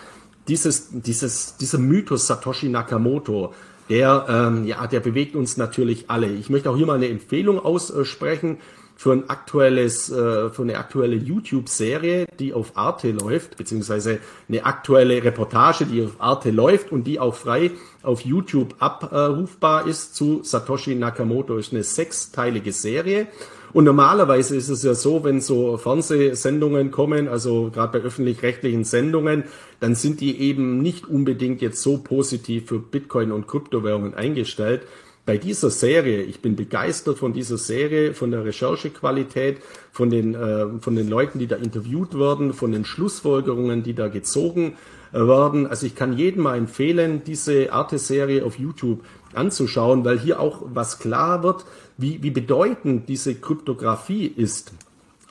[0.48, 3.54] dieses, dieses, dieser Mythos Satoshi Nakamoto,
[3.88, 6.28] der, ähm, ja, der bewegt uns natürlich alle.
[6.28, 8.58] Ich möchte auch hier mal eine Empfehlung aussprechen
[8.96, 15.24] für ein aktuelles, äh, für eine aktuelle YouTube-Serie, die auf Arte läuft, beziehungsweise eine aktuelle
[15.24, 20.94] Reportage, die auf Arte läuft und die auch frei auf YouTube abrufbar ist zu Satoshi
[20.94, 21.56] Nakamoto.
[21.56, 23.26] Ist eine sechsteilige Serie.
[23.72, 29.44] Und normalerweise ist es ja so, wenn so Fernsehsendungen kommen, also gerade bei öffentlich-rechtlichen Sendungen,
[29.80, 34.82] dann sind die eben nicht unbedingt jetzt so positiv für Bitcoin und Kryptowährungen eingestellt.
[35.24, 39.58] Bei dieser Serie, ich bin begeistert von dieser Serie, von der Recherchequalität,
[39.92, 44.08] von den, äh, von den Leuten, die da interviewt werden, von den Schlussfolgerungen, die da
[44.08, 44.76] gezogen
[45.12, 45.68] äh, werden.
[45.68, 50.98] Also ich kann jedem mal empfehlen, diese Arte-Serie auf YouTube anzuschauen, weil hier auch was
[50.98, 51.64] klar wird,
[52.02, 54.72] wie, wie bedeutend diese Kryptographie ist.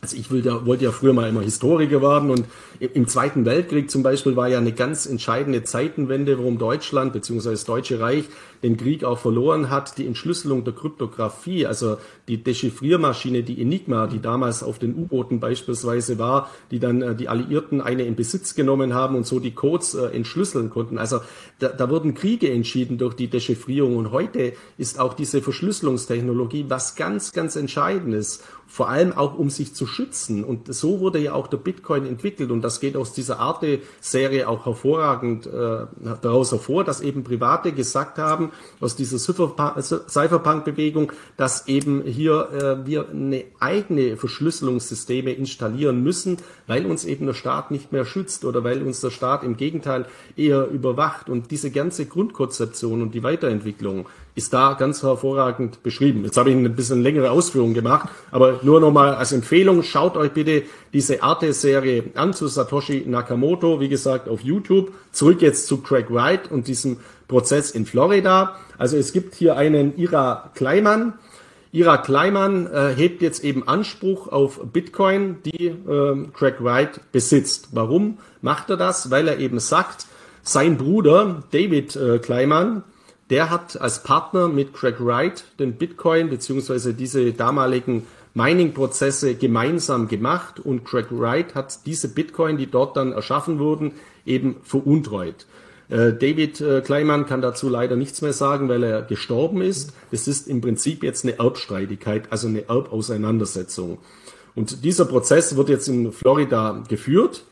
[0.01, 2.45] Also ich will ja, wollte ja früher mal immer Historiker werden und
[2.81, 7.51] im Zweiten Weltkrieg zum Beispiel war ja eine ganz entscheidende Zeitenwende, warum Deutschland bzw.
[7.51, 8.25] das Deutsche Reich
[8.63, 14.19] den Krieg auch verloren hat, die Entschlüsselung der Kryptographie, also die Dechiffriermaschine, die Enigma, die
[14.19, 18.95] damals auf den U-Booten beispielsweise war, die dann äh, die Alliierten eine in Besitz genommen
[18.95, 20.97] haben und so die Codes äh, entschlüsseln konnten.
[20.97, 21.21] Also
[21.59, 26.95] da, da wurden Kriege entschieden durch die Dechiffrierung und heute ist auch diese Verschlüsselungstechnologie was
[26.95, 30.45] ganz, ganz Entscheidendes vor allem auch um sich zu schützen.
[30.45, 32.51] Und so wurde ja auch der Bitcoin entwickelt.
[32.51, 35.85] Und das geht aus dieser Arte-Serie auch hervorragend äh,
[36.21, 43.09] daraus hervor, dass eben Private gesagt haben, aus dieser Cypherpunk-Bewegung, dass eben hier äh, wir
[43.09, 48.81] eine eigene Verschlüsselungssysteme installieren müssen, weil uns eben der Staat nicht mehr schützt oder weil
[48.81, 50.05] uns der Staat im Gegenteil
[50.35, 51.29] eher überwacht.
[51.29, 56.23] Und diese ganze Grundkonzeption und die Weiterentwicklung ist da ganz hervorragend beschrieben.
[56.23, 60.31] Jetzt habe ich ein bisschen längere Ausführungen gemacht, aber nur nochmal als Empfehlung, schaut euch
[60.31, 60.63] bitte
[60.93, 64.91] diese Arte-Serie an zu Satoshi Nakamoto, wie gesagt, auf YouTube.
[65.11, 68.55] Zurück jetzt zu Craig Wright und diesem Prozess in Florida.
[68.77, 71.13] Also es gibt hier einen Ira Kleimann.
[71.73, 77.69] Ira Kleimann äh, hebt jetzt eben Anspruch auf Bitcoin, die äh, Craig Wright besitzt.
[77.71, 79.09] Warum macht er das?
[79.09, 80.05] Weil er eben sagt,
[80.43, 82.83] sein Bruder David äh, Kleimann,
[83.31, 90.59] der hat als Partner mit Craig Wright den Bitcoin beziehungsweise diese damaligen Mining-Prozesse gemeinsam gemacht
[90.59, 93.93] und Craig Wright hat diese Bitcoin, die dort dann erschaffen wurden,
[94.25, 95.47] eben veruntreut.
[95.89, 99.93] Äh, David äh, Kleimann kann dazu leider nichts mehr sagen, weil er gestorben ist.
[100.11, 103.97] Es ist im Prinzip jetzt eine Erbstreitigkeit, also eine Erbauseinandersetzung.
[104.55, 107.43] Und dieser Prozess wird jetzt in Florida geführt.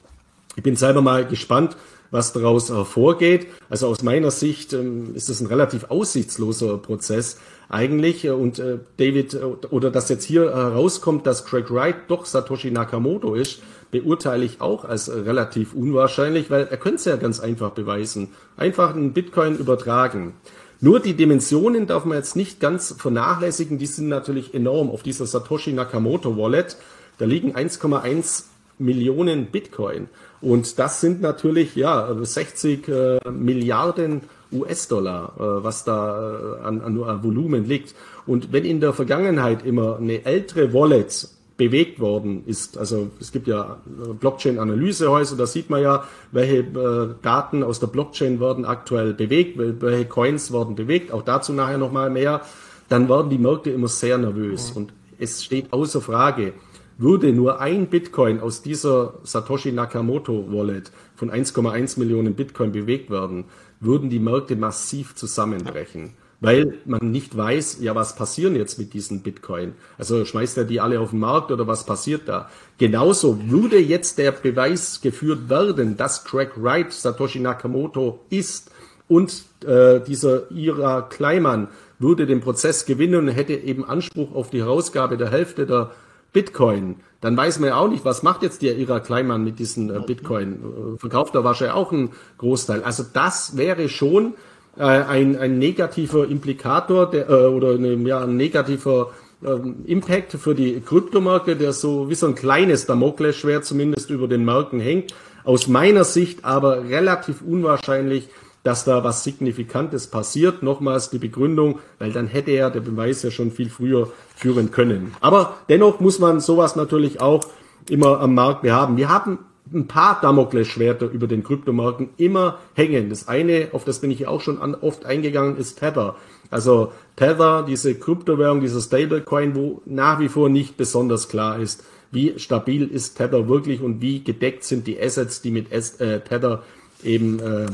[0.59, 1.77] Ich bin selber mal gespannt,
[2.11, 3.47] was daraus hervorgeht.
[3.69, 7.37] Also aus meiner Sicht ähm, ist es ein relativ aussichtsloser Prozess
[7.69, 8.29] eigentlich.
[8.29, 13.35] Und äh, David, äh, oder dass jetzt hier herauskommt, dass Craig Wright doch Satoshi Nakamoto
[13.35, 18.27] ist, beurteile ich auch als relativ unwahrscheinlich, weil er könnte es ja ganz einfach beweisen.
[18.57, 20.33] Einfach einen Bitcoin übertragen.
[20.81, 23.77] Nur die Dimensionen darf man jetzt nicht ganz vernachlässigen.
[23.77, 26.75] Die sind natürlich enorm auf dieser Satoshi Nakamoto Wallet.
[27.17, 28.43] Da liegen 1,1
[28.79, 30.07] Millionen Bitcoin.
[30.41, 34.21] Und das sind natürlich ja 60 äh, Milliarden
[34.51, 37.93] US-Dollar, äh, was da äh, an, an Volumen liegt.
[38.25, 42.77] Und wenn in der Vergangenheit immer eine ältere Wallet bewegt worden ist.
[42.77, 47.87] Also es gibt ja äh, Blockchain-Analysehäuser, da sieht man ja, welche äh, Daten aus der
[47.87, 52.41] Blockchain werden aktuell bewegt, welche Coins werden bewegt, auch dazu nachher nochmal mehr.
[52.87, 54.71] Dann werden die Märkte immer sehr nervös.
[54.71, 56.53] Und es steht außer Frage,
[56.99, 63.45] würde nur ein Bitcoin aus dieser Satoshi Nakamoto Wallet von 1,1 Millionen Bitcoin bewegt werden,
[63.79, 66.11] würden die Märkte massiv zusammenbrechen.
[66.41, 69.73] Weil man nicht weiß, ja, was passieren jetzt mit diesen Bitcoin?
[69.97, 72.49] Also schmeißt er die alle auf den Markt oder was passiert da?
[72.77, 78.71] Genauso würde jetzt der Beweis geführt werden, dass Craig Wright Satoshi Nakamoto ist
[79.07, 84.59] und äh, dieser Ira Kleimann würde den Prozess gewinnen und hätte eben Anspruch auf die
[84.59, 85.91] Herausgabe der Hälfte der
[86.33, 89.89] Bitcoin, dann weiß man ja auch nicht, was macht jetzt der Ira Kleinmann mit diesen
[89.89, 90.53] äh, Bitcoin?
[90.95, 92.83] Äh, verkauft er wahrscheinlich auch einen Großteil.
[92.83, 94.35] Also das wäre schon
[94.77, 99.11] äh, ein, ein negativer Implikator der, äh, oder eine, ja, ein negativer
[99.45, 104.45] ähm, Impact für die Kryptomarke, der so wie so ein kleines Damoklesschwert zumindest über den
[104.45, 105.13] Märkten hängt.
[105.43, 108.29] Aus meiner Sicht aber relativ unwahrscheinlich,
[108.69, 110.61] dass da was Signifikantes passiert.
[110.61, 115.15] Nochmals die Begründung, weil dann hätte er der Beweis ja schon viel früher führen können.
[115.21, 117.47] Aber dennoch muss man sowas natürlich auch
[117.89, 118.95] immer am Markt behaben.
[118.95, 119.39] Wir haben
[119.73, 123.09] ein paar Damoklesschwerter über den Kryptomarken immer hängen.
[123.09, 126.15] Das eine, auf das bin ich auch schon oft eingegangen, ist Tether.
[126.51, 132.37] Also Tether, diese Kryptowährung, dieser Stablecoin, wo nach wie vor nicht besonders klar ist, wie
[132.37, 136.61] stabil ist Tether wirklich und wie gedeckt sind die Assets, die mit äh, Tether
[137.03, 137.65] eben äh,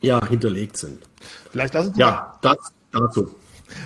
[0.00, 1.00] ja hinterlegt sind.
[1.50, 2.56] Vielleicht lassen Sie Ja, das
[2.92, 3.34] dazu.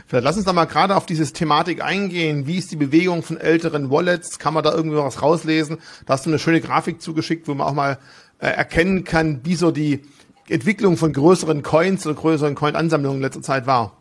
[0.06, 2.46] Vielleicht lass uns da mal gerade auf diese Thematik eingehen.
[2.46, 4.38] Wie ist die Bewegung von älteren Wallets?
[4.38, 5.78] Kann man da irgendwie was rauslesen?
[6.06, 7.98] Da hast du eine schöne Grafik zugeschickt, wo man auch mal
[8.38, 10.02] äh, erkennen kann, wie so die
[10.48, 13.96] Entwicklung von größeren Coins oder größeren Coin-Ansammlungen in letzter Zeit war.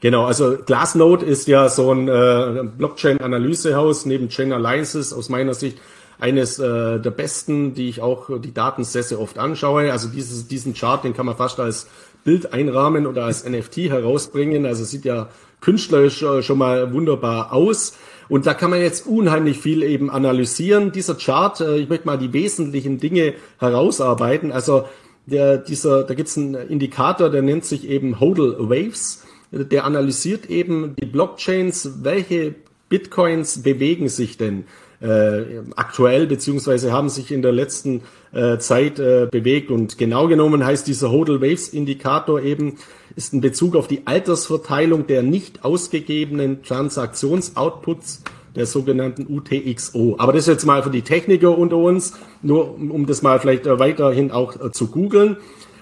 [0.00, 5.78] Genau, also Glassnode ist ja so ein äh, Blockchain-Analysehaus neben Chain Alliances aus meiner Sicht
[6.22, 9.90] eines äh, der besten, die ich auch die Daten sehr, sehr oft anschaue.
[9.90, 11.88] Also dieses, diesen Chart, den kann man fast als
[12.22, 14.64] Bild einrahmen oder als NFT herausbringen.
[14.64, 15.28] Also sieht ja
[15.60, 17.98] künstlerisch äh, schon mal wunderbar aus.
[18.28, 20.92] Und da kann man jetzt unheimlich viel eben analysieren.
[20.92, 24.52] Dieser Chart, äh, ich möchte mal die wesentlichen Dinge herausarbeiten.
[24.52, 24.84] Also
[25.26, 29.24] der, dieser, da gibt es einen Indikator, der nennt sich eben Hodl Waves.
[29.50, 32.54] Der analysiert eben die Blockchains, welche
[32.88, 34.66] Bitcoins bewegen sich denn
[35.02, 39.70] äh, aktuell beziehungsweise haben sich in der letzten äh, Zeit äh, bewegt.
[39.70, 42.76] Und genau genommen heißt dieser Hodl Waves Indikator eben,
[43.16, 48.22] ist ein Bezug auf die Altersverteilung der nicht ausgegebenen Transaktionsoutputs
[48.54, 50.16] der sogenannten UTXO.
[50.18, 53.78] Aber das jetzt mal für die Techniker unter uns, nur um das mal vielleicht äh,
[53.78, 55.36] weiterhin auch äh, zu googeln.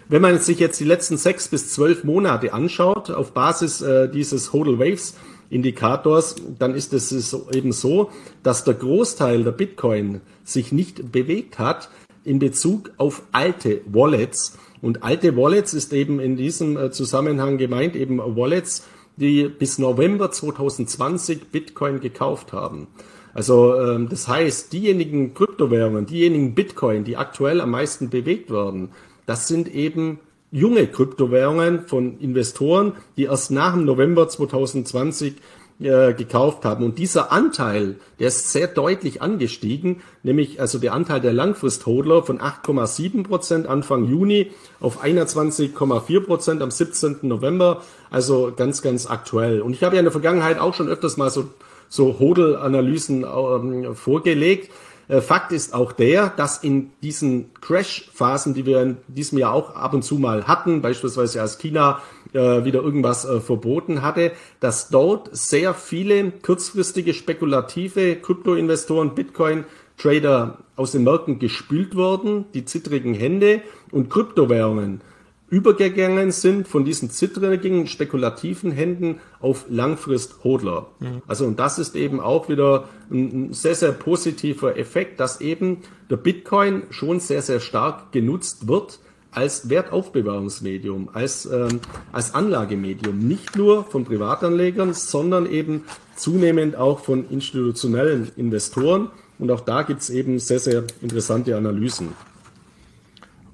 [0.08, 4.52] Wenn man sich jetzt die letzten sechs bis zwölf Monate anschaut, auf Basis äh, dieses
[4.52, 5.14] Hodl Waves
[5.50, 8.10] Indikators, dann ist es eben so,
[8.42, 11.90] dass der Großteil der Bitcoin sich nicht bewegt hat
[12.24, 14.56] in Bezug auf alte Wallets.
[14.80, 18.86] Und alte Wallets ist eben in diesem äh, Zusammenhang gemeint, eben Wallets,
[19.16, 22.86] die bis November 2020 Bitcoin gekauft haben.
[23.34, 28.90] Also ähm, das heißt, diejenigen Kryptowährungen, diejenigen Bitcoin, die aktuell am meisten bewegt werden,
[29.26, 30.20] das sind eben
[30.52, 35.34] junge Kryptowährungen von Investoren, die erst nach dem November 2020
[35.80, 36.84] äh, gekauft haben.
[36.84, 42.38] Und dieser Anteil, der ist sehr deutlich angestiegen, nämlich also der Anteil der Langfristhodler von
[42.38, 47.20] 8,7 Prozent Anfang Juni auf 21,4 Prozent am 17.
[47.22, 47.82] November.
[48.10, 49.62] Also ganz, ganz aktuell.
[49.62, 51.48] Und ich habe ja in der Vergangenheit auch schon öfters mal so,
[51.88, 54.70] so Hodel-Analysen ähm, vorgelegt.
[55.10, 59.74] Äh, Fakt ist auch der, dass in diesen Crash-Phasen, die wir in diesem Jahr auch
[59.74, 62.00] ab und zu mal hatten, beispielsweise als China
[62.32, 70.92] äh, wieder irgendwas äh, verboten hatte, dass dort sehr viele kurzfristige spekulative Kryptoinvestoren, Bitcoin-Trader aus
[70.92, 75.00] den Märkten gespült wurden, die zittrigen Hände und Kryptowährungen
[75.50, 80.86] übergegangen sind von diesen zittrigen, spekulativen Händen auf Langfrist-Hodler.
[81.00, 81.22] Mhm.
[81.26, 86.16] Also und das ist eben auch wieder ein sehr, sehr positiver Effekt, dass eben der
[86.16, 89.00] Bitcoin schon sehr, sehr stark genutzt wird
[89.32, 91.80] als Wertaufbewahrungsmedium, als, ähm,
[92.12, 95.84] als Anlagemedium, nicht nur von Privatanlegern, sondern eben
[96.16, 99.10] zunehmend auch von institutionellen Investoren.
[99.38, 102.08] Und auch da gibt's eben sehr, sehr interessante Analysen.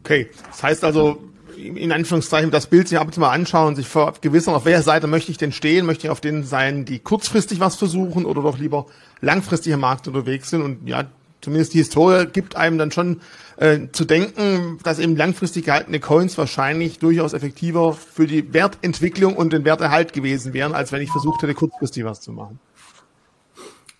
[0.02, 1.18] Okay, das heißt also,
[1.56, 4.82] in Anführungszeichen das Bild sich ab und zu mal anschauen und sich vergewissern, auf welcher
[4.82, 5.86] Seite möchte ich denn stehen?
[5.86, 8.86] Möchte ich auf denen sein, die kurzfristig was versuchen oder doch lieber
[9.20, 10.62] langfristig am Markt unterwegs sind?
[10.62, 11.04] Und ja,
[11.40, 13.20] zumindest die Historie gibt einem dann schon
[13.56, 19.52] äh, zu denken, dass eben langfristig gehaltene Coins wahrscheinlich durchaus effektiver für die Wertentwicklung und
[19.52, 22.58] den Werterhalt gewesen wären, als wenn ich versucht hätte, kurzfristig was zu machen.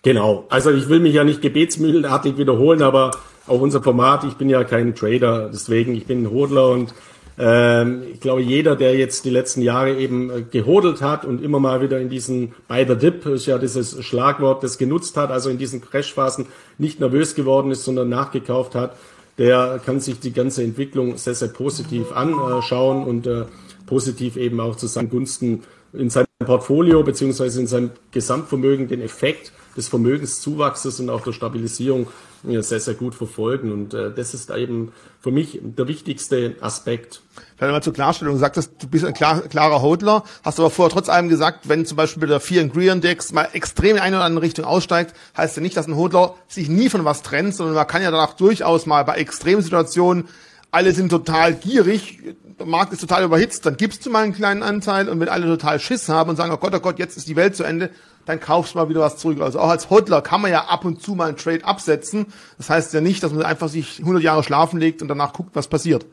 [0.03, 0.45] Genau.
[0.49, 3.11] Also ich will mich ja nicht gebetsmühlenartig wiederholen, aber
[3.47, 6.93] auch unser Format, ich bin ja kein Trader, deswegen, ich bin ein Hodler und
[7.39, 11.59] ähm, ich glaube, jeder, der jetzt die letzten Jahre eben äh, gehodelt hat und immer
[11.59, 15.49] mal wieder in diesen bei der Dip, ist ja dieses Schlagwort, das genutzt hat, also
[15.49, 16.47] in diesen Crashphasen
[16.79, 18.97] nicht nervös geworden ist, sondern nachgekauft hat,
[19.37, 23.45] der kann sich die ganze Entwicklung sehr, sehr positiv anschauen und äh,
[23.85, 29.51] positiv eben auch zu seinen Gunsten in seinem Portfolio beziehungsweise in seinem Gesamtvermögen den Effekt
[29.77, 32.07] des Vermögenszuwachses und auch der Stabilisierung
[32.43, 33.71] sehr, sehr gut verfolgen.
[33.71, 37.21] Und äh, das ist eben für mich der wichtigste Aspekt.
[37.55, 38.35] Vielleicht mal zur Klarstellung.
[38.35, 41.85] Du sagtest, du bist ein klar, klarer Hodler, hast aber vorher trotz allem gesagt, wenn
[41.85, 44.65] zum Beispiel bei der Fear and Greer Index mal extrem in eine oder andere Richtung
[44.65, 48.01] aussteigt, heißt ja nicht, dass ein Hodler sich nie von was trennt, sondern man kann
[48.01, 50.27] ja danach durchaus mal bei Extremsituationen,
[50.69, 52.19] alle sind total gierig,
[52.59, 55.45] der Markt ist total überhitzt, dann gibst du mal einen kleinen Anteil und wenn alle
[55.45, 57.89] total Schiss haben und sagen, oh Gott, oh Gott, jetzt ist die Welt zu Ende,
[58.27, 59.41] dann kaufst du mal wieder was zurück.
[59.41, 62.27] Also auch als Hodler kann man ja ab und zu mal einen Trade absetzen.
[62.57, 65.51] Das heißt ja nicht, dass man einfach sich 100 Jahre schlafen legt und danach guckt,
[65.53, 66.05] was passiert.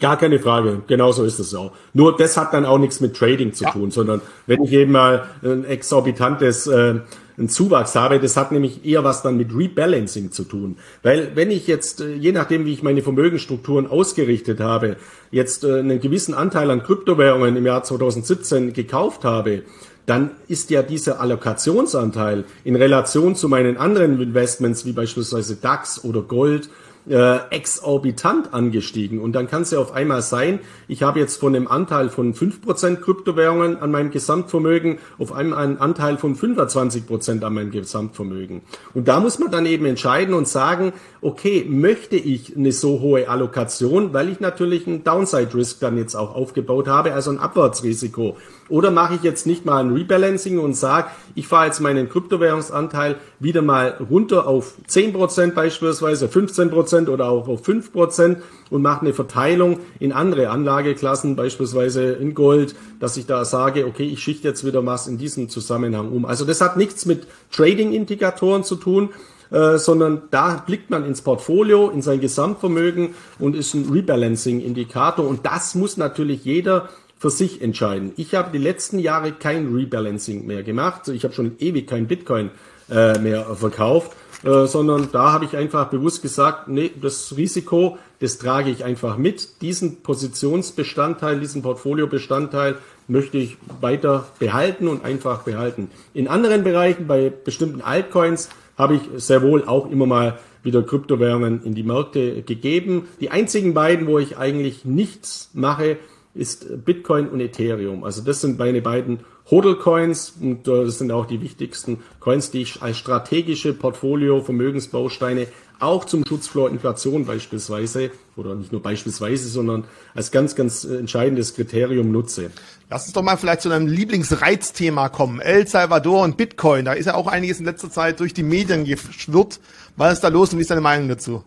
[0.00, 1.72] Gar keine Frage, genauso ist es auch.
[1.92, 3.70] Nur das hat dann auch nichts mit Trading zu ja.
[3.72, 7.00] tun, sondern wenn ich eben mal ein exorbitantes äh,
[7.38, 10.76] einen Zuwachs habe, das hat nämlich eher was dann mit Rebalancing zu tun.
[11.02, 14.96] Weil wenn ich jetzt, äh, je nachdem wie ich meine Vermögensstrukturen ausgerichtet habe,
[15.30, 19.62] jetzt äh, einen gewissen Anteil an Kryptowährungen im Jahr 2017 gekauft habe,
[20.08, 26.22] dann ist ja dieser Allokationsanteil in Relation zu meinen anderen Investments, wie beispielsweise DAX oder
[26.22, 26.70] Gold
[27.08, 29.18] äh, exorbitant angestiegen.
[29.20, 32.34] Und dann kann es ja auf einmal sein, ich habe jetzt von einem Anteil von
[32.34, 38.62] 5% Kryptowährungen an meinem Gesamtvermögen auf einmal einen Anteil von 25% an meinem Gesamtvermögen.
[38.94, 43.28] Und da muss man dann eben entscheiden und sagen, okay, möchte ich eine so hohe
[43.28, 48.36] Allokation, weil ich natürlich einen Downside-Risk dann jetzt auch aufgebaut habe, also ein Abwärtsrisiko.
[48.68, 53.16] Oder mache ich jetzt nicht mal ein Rebalancing und sage, ich fahre jetzt meinen Kryptowährungsanteil
[53.40, 58.36] wieder mal runter auf 10% beispielsweise, 15% oder auch auf 5%
[58.70, 64.04] und mache eine Verteilung in andere Anlageklassen, beispielsweise in Gold, dass ich da sage, okay,
[64.04, 66.24] ich schichte jetzt wieder was in diesem Zusammenhang um.
[66.24, 69.10] Also das hat nichts mit Trading-Indikatoren zu tun,
[69.50, 75.26] äh, sondern da blickt man ins Portfolio, in sein Gesamtvermögen und ist ein Rebalancing-Indikator.
[75.26, 78.12] Und das muss natürlich jeder für sich entscheiden.
[78.16, 81.08] Ich habe die letzten Jahre kein Rebalancing mehr gemacht.
[81.08, 82.50] Ich habe schon ewig kein Bitcoin
[82.90, 84.12] äh, mehr verkauft,
[84.44, 89.16] äh, sondern da habe ich einfach bewusst gesagt, nee, das Risiko, das trage ich einfach
[89.16, 89.60] mit.
[89.62, 92.76] Diesen Positionsbestandteil, diesen Portfoliobestandteil
[93.08, 95.90] möchte ich weiter behalten und einfach behalten.
[96.14, 101.64] In anderen Bereichen, bei bestimmten Altcoins, habe ich sehr wohl auch immer mal wieder Kryptowährungen
[101.64, 103.08] in die Märkte gegeben.
[103.20, 105.98] Die einzigen beiden, wo ich eigentlich nichts mache,
[106.38, 108.04] ist Bitcoin und Ethereum.
[108.04, 109.20] Also das sind meine beiden
[109.50, 115.48] Hodl-Coins und äh, das sind auch die wichtigsten Coins, die ich als strategische Portfolio, Vermögensbausteine
[115.80, 119.84] auch zum Schutz vor Inflation beispielsweise oder nicht nur beispielsweise, sondern
[120.14, 122.50] als ganz, ganz entscheidendes Kriterium nutze.
[122.90, 125.40] Lass uns doch mal vielleicht zu einem Lieblingsreizthema kommen.
[125.40, 126.84] El Salvador und Bitcoin.
[126.84, 129.60] Da ist ja auch einiges in letzter Zeit durch die Medien geschwirrt.
[129.96, 131.44] Was ist da los und wie ist deine Meinung dazu?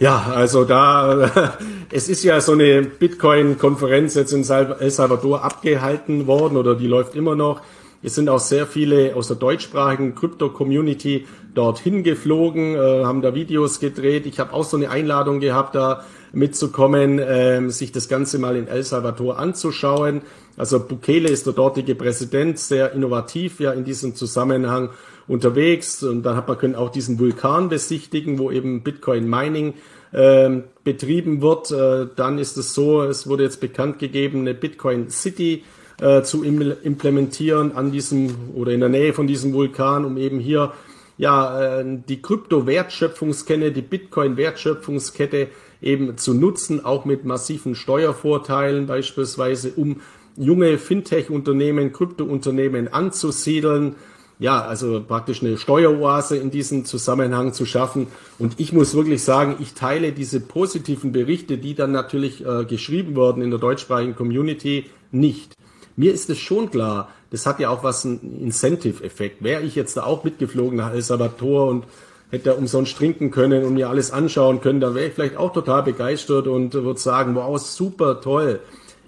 [0.00, 1.56] Ja, also da,
[1.92, 7.14] es ist ja so eine Bitcoin-Konferenz jetzt in El Salvador abgehalten worden oder die läuft
[7.14, 7.60] immer noch.
[8.02, 13.80] Es sind auch sehr viele aus der deutschsprachigen Krypto-Community dorthin geflogen, äh, haben da Videos
[13.80, 14.26] gedreht.
[14.26, 18.66] Ich habe auch so eine Einladung gehabt, da mitzukommen, äh, sich das Ganze mal in
[18.66, 20.22] El Salvador anzuschauen.
[20.56, 24.90] Also Bukele ist der dortige Präsident, sehr innovativ ja in diesem Zusammenhang
[25.26, 29.74] unterwegs und dann hat man können auch diesen Vulkan besichtigen, wo eben Bitcoin Mining
[30.12, 30.50] äh,
[30.84, 31.70] betrieben wird.
[31.70, 35.64] Äh, dann ist es so, es wurde jetzt bekannt gegeben, eine Bitcoin City
[36.00, 40.40] äh, zu im implementieren an diesem oder in der Nähe von diesem Vulkan, um eben
[40.40, 40.72] hier
[41.16, 45.48] ja äh, die Krypto-Wertschöpfungskette, die Bitcoin-Wertschöpfungskette
[45.80, 50.00] eben zu nutzen, auch mit massiven Steuervorteilen beispielsweise, um
[50.36, 53.94] junge Fintech-Unternehmen, Krypto-Unternehmen anzusiedeln
[54.38, 58.08] ja, also praktisch eine Steueroase in diesem Zusammenhang zu schaffen.
[58.38, 63.14] Und ich muss wirklich sagen, ich teile diese positiven Berichte, die dann natürlich äh, geschrieben
[63.14, 65.54] wurden in der deutschsprachigen Community, nicht.
[65.96, 69.42] Mir ist es schon klar, das hat ja auch was ein Incentive-Effekt.
[69.42, 71.84] Wäre ich jetzt da auch mitgeflogen nach El Salvador und
[72.30, 75.84] hätte umsonst trinken können und mir alles anschauen können, dann wäre ich vielleicht auch total
[75.84, 78.60] begeistert und würde sagen, wow, super toll.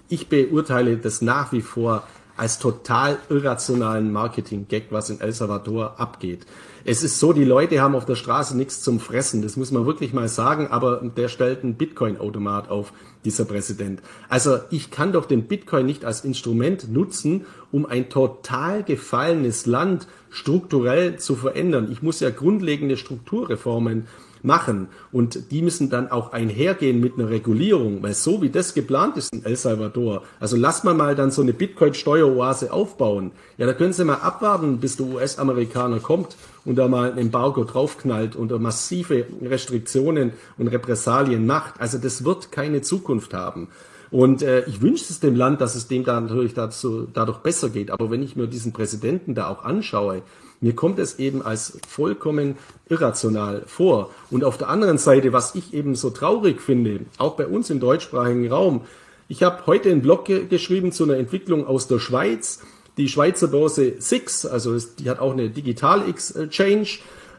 [0.07, 2.03] Ich beurteile das nach wie vor
[2.37, 6.45] als total irrationalen Marketing-Gag, was in El Salvador abgeht.
[6.85, 9.85] Es ist so, die Leute haben auf der Straße nichts zum Fressen, das muss man
[9.85, 12.93] wirklich mal sagen, aber der stellt einen Bitcoin-Automat auf,
[13.25, 14.01] dieser Präsident.
[14.29, 20.07] Also ich kann doch den Bitcoin nicht als Instrument nutzen, um ein total gefallenes Land
[20.29, 21.89] strukturell zu verändern.
[21.91, 24.07] Ich muss ja grundlegende Strukturreformen
[24.43, 24.87] machen.
[25.11, 29.33] Und die müssen dann auch einhergehen mit einer Regulierung, weil so wie das geplant ist
[29.33, 33.31] in El Salvador, also lass mal mal dann so eine Bitcoin-Steueroase aufbauen.
[33.57, 36.35] Ja, da können Sie mal abwarten, bis der US-Amerikaner kommt
[36.65, 41.79] und da mal ein Embargo draufknallt und massive Restriktionen und Repressalien macht.
[41.79, 43.69] Also das wird keine Zukunft haben.
[44.09, 47.69] Und äh, ich wünsche es dem Land, dass es dem da natürlich dazu, dadurch besser
[47.69, 47.91] geht.
[47.91, 50.21] Aber wenn ich mir diesen Präsidenten da auch anschaue,
[50.59, 52.57] mir kommt es eben als vollkommen
[52.89, 54.11] irrational vor.
[54.31, 57.79] Und auf der anderen Seite, was ich eben so traurig finde, auch bei uns im
[57.79, 58.81] deutschsprachigen Raum,
[59.27, 62.61] ich habe heute einen Blog ge geschrieben zu einer Entwicklung aus der Schweiz.
[62.97, 66.87] Die Schweizer Börse SIX, also die hat auch eine Digital Exchange,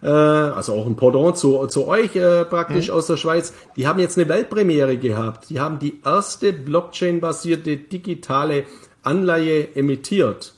[0.03, 2.95] äh, also auch ein Pendant zu, zu euch äh, praktisch mhm.
[2.95, 3.53] aus der Schweiz.
[3.77, 5.51] Die haben jetzt eine Weltpremiere gehabt.
[5.51, 8.65] Die haben die erste Blockchain-basierte digitale
[9.03, 10.55] Anleihe emittiert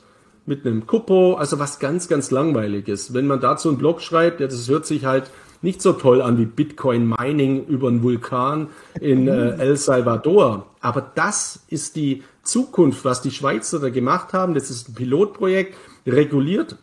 [0.50, 3.14] mit einem Kupo, also was ganz, ganz langweiliges.
[3.14, 5.30] Wenn man dazu einen Blog schreibt, ja, das hört sich halt
[5.62, 8.68] nicht so toll an wie Bitcoin Mining über einen Vulkan
[9.00, 10.66] in äh, El Salvador.
[10.80, 14.54] Aber das ist die Zukunft, was die Schweizer da gemacht haben.
[14.54, 16.76] Das ist ein Pilotprojekt, reguliert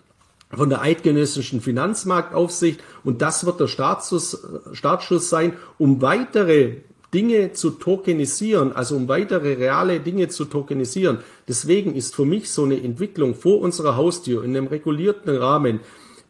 [0.54, 6.78] von der eidgenössischen Finanzmarktaufsicht und das wird der Startschuss, Startschuss sein, um weitere
[7.18, 11.18] Dinge zu tokenisieren, also um weitere reale Dinge zu tokenisieren.
[11.48, 15.80] Deswegen ist für mich so eine Entwicklung vor unserer Haustür in einem regulierten Rahmen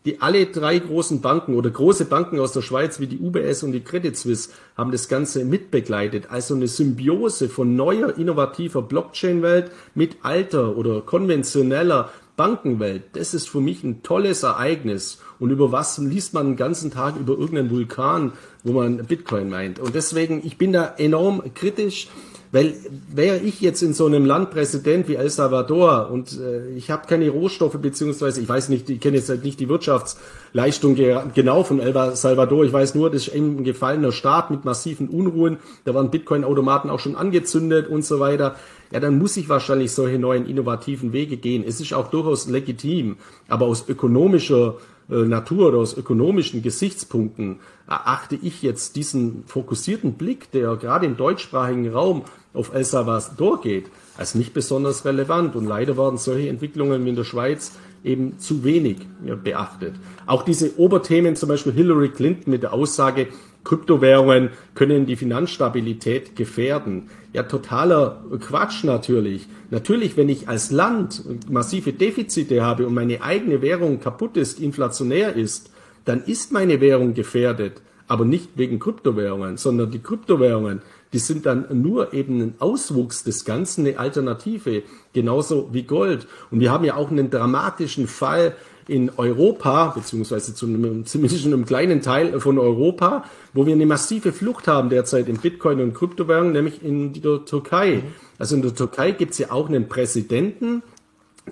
[0.05, 3.73] die alle drei großen Banken oder große Banken aus der Schweiz wie die UBS und
[3.73, 6.31] die Credit Suisse haben das Ganze mitbegleitet.
[6.31, 13.59] Also eine Symbiose von neuer, innovativer Blockchain-Welt mit alter oder konventioneller Bankenwelt, das ist für
[13.59, 15.19] mich ein tolles Ereignis.
[15.39, 18.31] Und über was liest man den ganzen Tag über irgendeinen Vulkan,
[18.63, 19.79] wo man Bitcoin meint?
[19.79, 22.07] Und deswegen, ich bin da enorm kritisch.
[22.51, 22.75] Weil
[23.13, 27.05] wäre ich jetzt in so einem Land Präsident wie El Salvador und äh, ich habe
[27.05, 31.63] keine Rohstoffe, beziehungsweise ich weiß nicht, ich kenne jetzt halt nicht die Wirtschaftsleistung ge genau
[31.65, 35.93] von El Salvador, ich weiß nur, das ist ein gefallener Staat mit massiven Unruhen, da
[35.93, 38.55] waren Bitcoin-Automaten auch schon angezündet und so weiter.
[38.91, 41.63] Ja, dann muss ich wahrscheinlich solche neuen innovativen Wege gehen.
[41.67, 43.17] Es ist auch durchaus legitim,
[43.47, 44.75] aber aus ökonomischer
[45.09, 51.17] äh, Natur oder aus ökonomischen Gesichtspunkten erachte ich jetzt diesen fokussierten Blick, der gerade im
[51.17, 52.23] deutschsprachigen Raum
[52.53, 53.85] auf El Salvador geht,
[54.17, 55.55] als nicht besonders relevant.
[55.55, 57.73] Und leider werden solche Entwicklungen wie in der Schweiz
[58.03, 58.97] eben zu wenig
[59.43, 59.95] beachtet.
[60.25, 63.27] Auch diese Oberthemen, zum Beispiel Hillary Clinton mit der Aussage,
[63.68, 67.09] Kryptowährungen können die Finanzstabilität gefährden.
[67.34, 69.45] Ja, totaler Quatsch natürlich.
[69.72, 75.36] Natürlich, wenn ich als Land massive Defizite habe und meine eigene Währung kaputt ist, inflationär
[75.36, 75.70] ist,
[76.05, 77.82] dann ist meine Währung gefährdet.
[78.07, 83.43] Aber nicht wegen Kryptowährungen, sondern die Kryptowährungen, die sind dann nur eben ein Auswuchs des
[83.43, 86.26] Ganzen, eine Alternative, genauso wie Gold.
[86.51, 88.55] Und wir haben ja auch einen dramatischen Fall
[88.88, 94.31] in Europa, beziehungsweise zu einem, zumindest einem kleinen Teil von Europa, wo wir eine massive
[94.31, 98.03] Flucht haben derzeit in Bitcoin und Kryptowährungen, nämlich in der Türkei.
[98.39, 100.83] Also in der Türkei gibt es ja auch einen Präsidenten,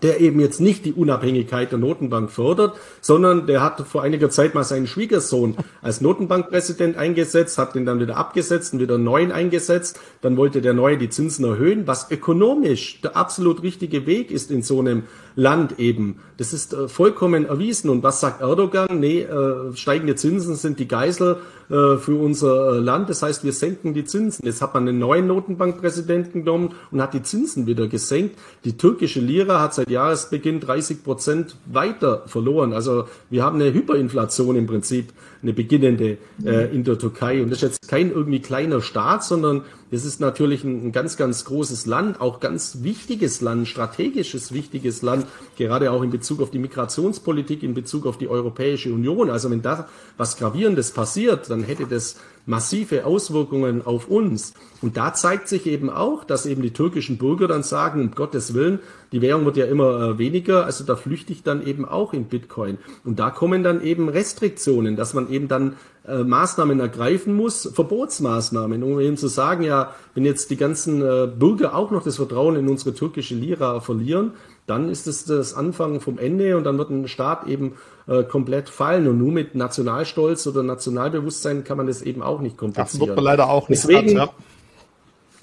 [0.02, 4.54] der eben jetzt nicht die Unabhängigkeit der Notenbank fördert, sondern der hat vor einiger Zeit
[4.54, 9.32] mal seinen Schwiegersohn als Notenbankpräsident eingesetzt, hat den dann wieder abgesetzt und wieder einen neuen
[9.32, 10.00] eingesetzt.
[10.22, 14.64] Dann wollte der neue die Zinsen erhöhen, was ökonomisch der absolut richtige Weg ist in
[14.64, 15.04] so einem
[15.36, 16.20] Land eben.
[16.38, 17.90] Das ist äh, vollkommen erwiesen.
[17.90, 19.00] Und was sagt Erdogan?
[19.00, 21.38] Nee, äh, steigende Zinsen sind die Geisel
[21.70, 23.10] äh, für unser äh, Land.
[23.10, 24.46] Das heißt, wir senken die Zinsen.
[24.46, 28.38] Jetzt hat man einen neuen Notenbankpräsidenten genommen und hat die Zinsen wieder gesenkt.
[28.64, 32.74] Die türkische Lira hat seit Jahresbeginn 30 Prozent weiter verloren.
[32.74, 35.14] Also wir haben eine Hyperinflation im Prinzip
[35.46, 37.42] eine beginnende äh, in der Türkei.
[37.42, 41.18] Und das ist jetzt kein irgendwie kleiner Staat, sondern das ist natürlich ein, ein ganz,
[41.18, 46.50] ganz großes Land, auch ganz wichtiges Land, strategisches wichtiges Land, gerade auch in Bezug auf
[46.50, 49.30] die Migrationspolitik, in Bezug auf die Europäische Union.
[49.30, 49.88] Also wenn da
[50.18, 54.54] was Gravierendes passiert, dann hätte das massive Auswirkungen auf uns.
[54.82, 58.54] Und da zeigt sich eben auch, dass eben die türkischen Bürger dann sagen, um Gottes
[58.54, 58.80] Willen,
[59.12, 62.26] die Währung wird ja immer äh, weniger, also da flüchte ich dann eben auch in
[62.26, 62.78] Bitcoin.
[63.04, 65.76] Und da kommen dann eben Restriktionen, dass man eben dann
[66.08, 71.28] äh, Maßnahmen ergreifen muss, Verbotsmaßnahmen, um eben zu sagen, ja, wenn jetzt die ganzen äh,
[71.28, 74.34] Bürger auch noch das Vertrauen in unsere türkische Lira verlieren,
[74.68, 77.74] dann ist es das Anfang vom Ende und dann wird ein Staat eben
[78.08, 79.08] äh, komplett fallen.
[79.08, 83.00] Und nur mit Nationalstolz oder Nationalbewusstsein kann man das eben auch nicht kompensieren.
[83.00, 83.84] Das wird man leider auch nicht.
[83.84, 84.34] Deswegen, hat,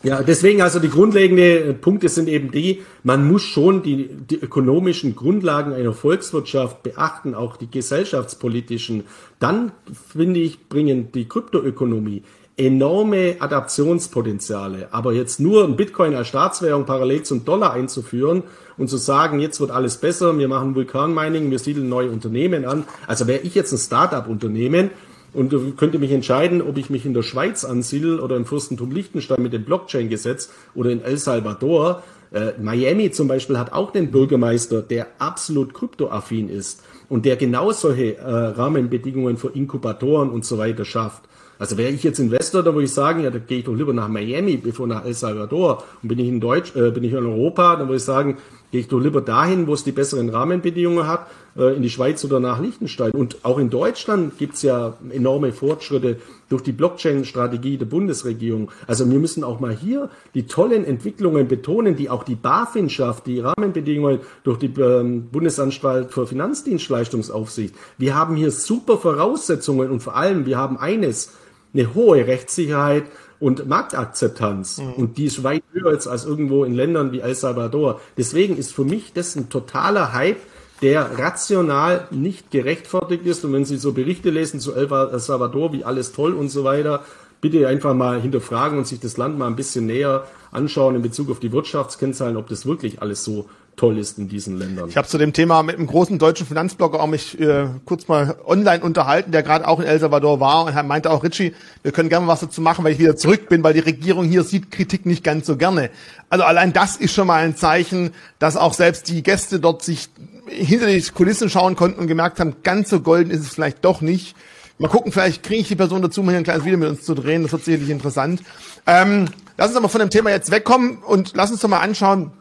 [0.03, 0.17] ja.
[0.17, 5.15] ja, deswegen also die grundlegenden Punkte sind eben die, man muss schon die, die ökonomischen
[5.15, 9.05] Grundlagen einer Volkswirtschaft beachten, auch die gesellschaftspolitischen.
[9.39, 9.71] Dann,
[10.09, 12.25] finde ich, bringen die Kryptoökonomie
[12.57, 14.89] enorme Adaptionspotenziale.
[14.91, 18.43] Aber jetzt nur ein Bitcoin als Staatswährung parallel zum Dollar einzuführen
[18.77, 22.85] und zu sagen, jetzt wird alles besser, wir machen Vulkanmining, wir siedeln neue Unternehmen an.
[23.07, 24.91] Also wäre ich jetzt ein Start-up-Unternehmen
[25.33, 29.43] und könnte mich entscheiden, ob ich mich in der Schweiz ansiedel oder im Fürstentum Liechtenstein
[29.43, 32.03] mit dem Blockchain-Gesetz oder in El Salvador.
[32.33, 37.73] Äh, Miami zum Beispiel hat auch den Bürgermeister, der absolut kryptoaffin ist und der genau
[37.73, 41.23] solche äh, Rahmenbedingungen für Inkubatoren und so weiter schafft.
[41.63, 43.93] Also wäre ich jetzt Investor, da würde ich sagen, ja, da gehe ich doch lieber
[43.93, 45.85] nach Miami, bevor nach El Salvador.
[46.03, 48.37] Und bin ich in Deutsch, äh, bin ich in Europa, dann würde ich sagen,
[48.73, 52.25] gehe ich doch lieber dahin, wo es die besseren Rahmenbedingungen hat, äh, in die Schweiz
[52.25, 53.13] oder nach Liechtenstein.
[53.13, 56.17] Und auch in Deutschland gibt's ja enorme Fortschritte
[56.49, 58.73] durch die Blockchain-Strategie der Bundesregierung.
[58.89, 63.29] Also wir müssen auch mal hier die tollen Entwicklungen betonen, die auch die BaFin schafft,
[63.29, 67.73] die Rahmenbedingungen durch die ähm, Bundesanstalt für Finanzdienstleistungsaufsicht.
[67.99, 71.31] Wir haben hier super Voraussetzungen und vor allem, wir haben eines,
[71.75, 73.05] eine hohe Rechtssicherheit
[73.41, 74.79] und Marktakzeptanz.
[74.79, 74.93] Mhm.
[74.95, 78.01] Und die ist weit höher jetzt als irgendwo in Ländern wie El Salvador.
[78.17, 80.41] Deswegen ist für mich das ein totaler Hype,
[80.81, 83.45] der rational nicht gerechtfertigt ist.
[83.45, 87.05] Und wenn Sie so Berichte lesen zu El Salvador, wie alles toll und so weiter,
[87.41, 91.31] bitte einfach mal hinterfragen und sich das Land mal ein bisschen näher anschauen in Bezug
[91.31, 94.89] auf die Wirtschaftskennzahlen, ob das wirklich alles so toll ist in diesen Ländern.
[94.89, 98.37] Ich habe zu dem Thema mit einem großen deutschen Finanzblogger auch mich äh, kurz mal
[98.45, 101.93] online unterhalten, der gerade auch in El Salvador war und er meinte auch, Richie, wir
[101.93, 104.71] können gerne was dazu machen, weil ich wieder zurück bin, weil die Regierung hier sieht
[104.71, 105.91] Kritik nicht ganz so gerne.
[106.29, 110.11] Also allein das ist schon mal ein Zeichen, dass auch selbst die Gäste dort sich
[110.47, 114.01] hinter die Kulissen schauen konnten und gemerkt haben, ganz so golden ist es vielleicht doch
[114.01, 114.37] nicht.
[114.79, 117.03] Mal gucken, vielleicht kriege ich die Person dazu, mal hier ein kleines Video mit uns
[117.03, 117.43] zu drehen.
[117.43, 118.43] Das wird sicherlich interessant.
[118.87, 122.33] Ähm, lass uns aber von dem Thema jetzt wegkommen und lass uns doch mal anschauen,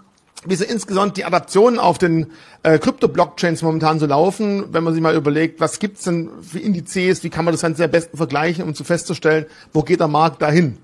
[0.45, 2.27] wie so insgesamt die Adaptionen auf den
[2.63, 7.23] äh, Krypto-Blockchains momentan so laufen, wenn man sich mal überlegt, was gibt's denn für Indizes,
[7.23, 10.41] wie kann man das Ganze am besten vergleichen, um zu festzustellen, wo geht der Markt
[10.41, 10.77] dahin?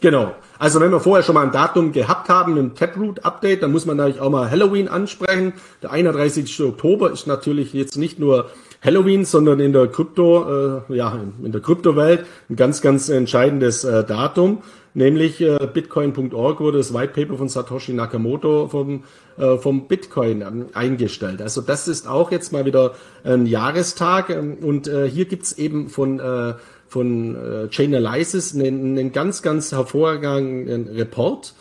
[0.00, 0.34] Genau.
[0.58, 3.96] Also wenn wir vorher schon mal ein Datum gehabt haben, ein Taproot-Update, dann muss man
[3.96, 5.54] natürlich auch mal Halloween ansprechen.
[5.82, 6.60] Der 31.
[6.62, 8.50] Oktober ist natürlich jetzt nicht nur
[8.82, 14.04] Halloween, sondern in der Krypto, äh, ja, in der Kryptowelt ein ganz, ganz entscheidendes äh,
[14.04, 14.62] Datum.
[14.96, 19.04] Nämlich äh, Bitcoin.org wurde das White Paper von Satoshi Nakamoto vom,
[19.36, 21.42] äh, vom Bitcoin ähm, eingestellt.
[21.42, 24.30] Also das ist auch jetzt mal wieder ein Jahrestag.
[24.30, 26.54] Ähm, und äh, hier gibt's eben von äh,
[26.88, 31.52] von äh, Chainalysis einen, einen ganz, ganz hervorragenden Report.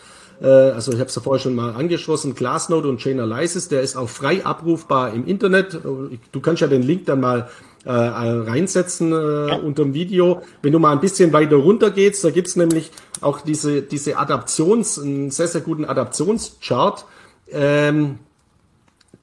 [0.42, 3.98] Äh, also ich habe es ja vorher schon mal angeschlossen, Glassnode und Chainalysis, der ist
[3.98, 5.78] auch frei abrufbar im Internet.
[5.84, 7.50] Du kannst ja den Link dann mal
[7.86, 10.42] äh, reinsetzen äh, unter dem Video.
[10.62, 15.00] Wenn du mal ein bisschen weiter runter gehst, da gibt's nämlich auch diese, diese Adaptions,
[15.00, 17.06] einen sehr, sehr guten Adaptionschart,
[17.52, 18.20] ähm,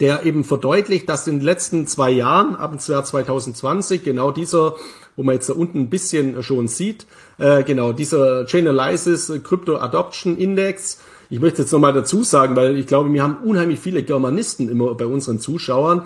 [0.01, 4.75] der eben verdeutlicht, dass in den letzten zwei Jahren, ab dem Jahr 2020, genau dieser
[5.17, 7.07] wo man jetzt da unten ein bisschen schon sieht.
[7.39, 11.01] Äh, genau, dieser Chainalysis Crypto Adoption Index.
[11.31, 14.95] Ich möchte jetzt nochmal dazu sagen, weil ich glaube, wir haben unheimlich viele Germanisten immer
[14.95, 16.03] bei unseren Zuschauern.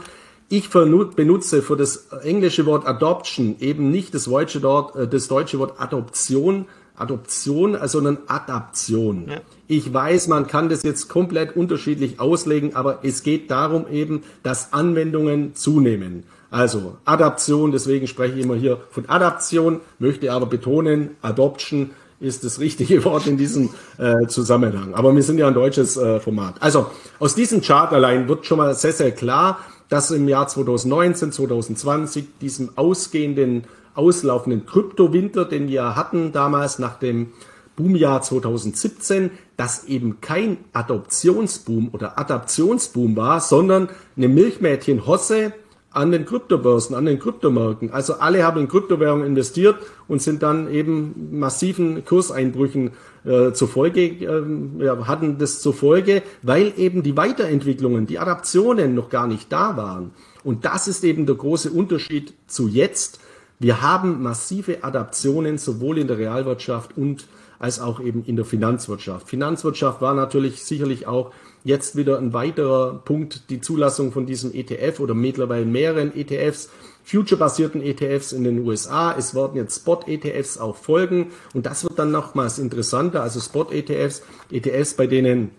[0.48, 5.58] Ich benutze für das englische Wort Adoption eben nicht das deutsche, Wort, äh, das deutsche
[5.58, 9.26] Wort Adoption, Adoption, sondern Adaption.
[9.28, 9.40] Ja.
[9.66, 14.72] Ich weiß, man kann das jetzt komplett unterschiedlich auslegen, aber es geht darum eben, dass
[14.72, 16.24] Anwendungen zunehmen.
[16.50, 21.90] Also Adaption, deswegen spreche ich immer hier von Adaption, möchte aber betonen, Adoption
[22.20, 24.94] ist das richtige Wort in diesem äh, Zusammenhang.
[24.94, 26.54] Aber wir sind ja ein deutsches äh, Format.
[26.60, 26.86] Also
[27.18, 29.58] aus diesem Chart allein wird schon mal sehr, sehr klar,
[29.88, 33.64] dass im Jahr 2019, 2020, diesem ausgehenden,
[33.94, 37.32] auslaufenden Kryptowinter, den wir hatten damals nach dem
[37.76, 45.52] Boomjahr 2017, dass eben kein Adoptionsboom oder Adaptionsboom war, sondern eine Milchmädchen-Hosse,
[45.96, 47.90] an den Kryptobörsen, an den Kryptomärkten.
[47.90, 49.76] Also alle haben in Kryptowährungen investiert
[50.08, 52.90] und sind dann eben massiven Kurseinbrüchen
[53.26, 59.26] äh, äh, ja, hatten das zur Folge, weil eben die Weiterentwicklungen, die Adaptionen noch gar
[59.26, 60.12] nicht da waren.
[60.44, 63.20] Und das ist eben der große Unterschied zu jetzt.
[63.58, 67.26] Wir haben massive Adaptionen sowohl in der Realwirtschaft und
[67.58, 69.28] als auch eben in der Finanzwirtschaft.
[69.28, 71.32] Finanzwirtschaft war natürlich sicherlich auch
[71.66, 76.70] Jetzt wieder ein weiterer Punkt, die Zulassung von diesem ETF oder mittlerweile mehreren ETFs,
[77.06, 79.14] future-basierten ETFs in den USA.
[79.16, 83.22] Es werden jetzt Spot-ETFs auch folgen und das wird dann nochmals interessanter.
[83.22, 85.52] Also Spot-ETFs, ETFs, bei denen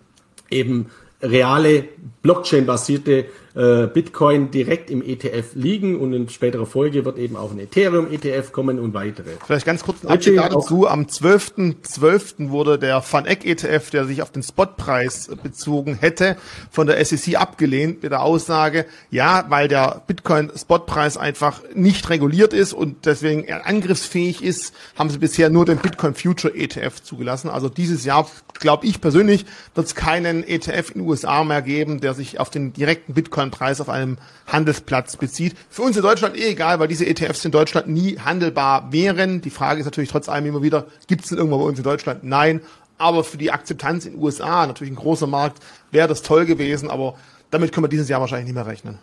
[0.50, 0.90] eben
[1.22, 1.88] reale
[2.22, 3.24] Blockchain-basierte
[3.54, 8.52] äh, Bitcoin direkt im ETF liegen und in späterer Folge wird eben auch ein Ethereum-ETF
[8.52, 9.30] kommen und weitere.
[9.44, 10.86] Vielleicht ganz kurz ein Update dazu.
[10.86, 11.76] Am 12.12.
[11.82, 12.50] .12.
[12.50, 16.36] wurde der FANEC-ETF, der sich auf den Spotpreis bezogen hätte,
[16.70, 22.72] von der SEC abgelehnt mit der Aussage, ja, weil der Bitcoin-Spotpreis einfach nicht reguliert ist
[22.72, 27.50] und deswegen angriffsfähig ist, haben sie bisher nur den Bitcoin Future ETF zugelassen.
[27.50, 28.28] Also dieses Jahr,
[28.58, 32.50] glaube ich persönlich, wird es keinen ETF in den USA mehr geben, der sich auf
[32.50, 35.56] den direkten Bitcoin Preis auf einem Handelsplatz bezieht.
[35.70, 39.40] Für uns in Deutschland eh egal, weil diese ETFs in Deutschland nie handelbar wären.
[39.40, 41.84] Die Frage ist natürlich trotz allem immer wieder, gibt es denn irgendwo bei uns in
[41.84, 42.24] Deutschland?
[42.24, 42.60] Nein.
[42.98, 45.62] Aber für die Akzeptanz in den USA, natürlich ein großer Markt,
[45.92, 47.14] wäre das toll gewesen, aber
[47.50, 48.98] damit können wir dieses Jahr wahrscheinlich nicht mehr rechnen.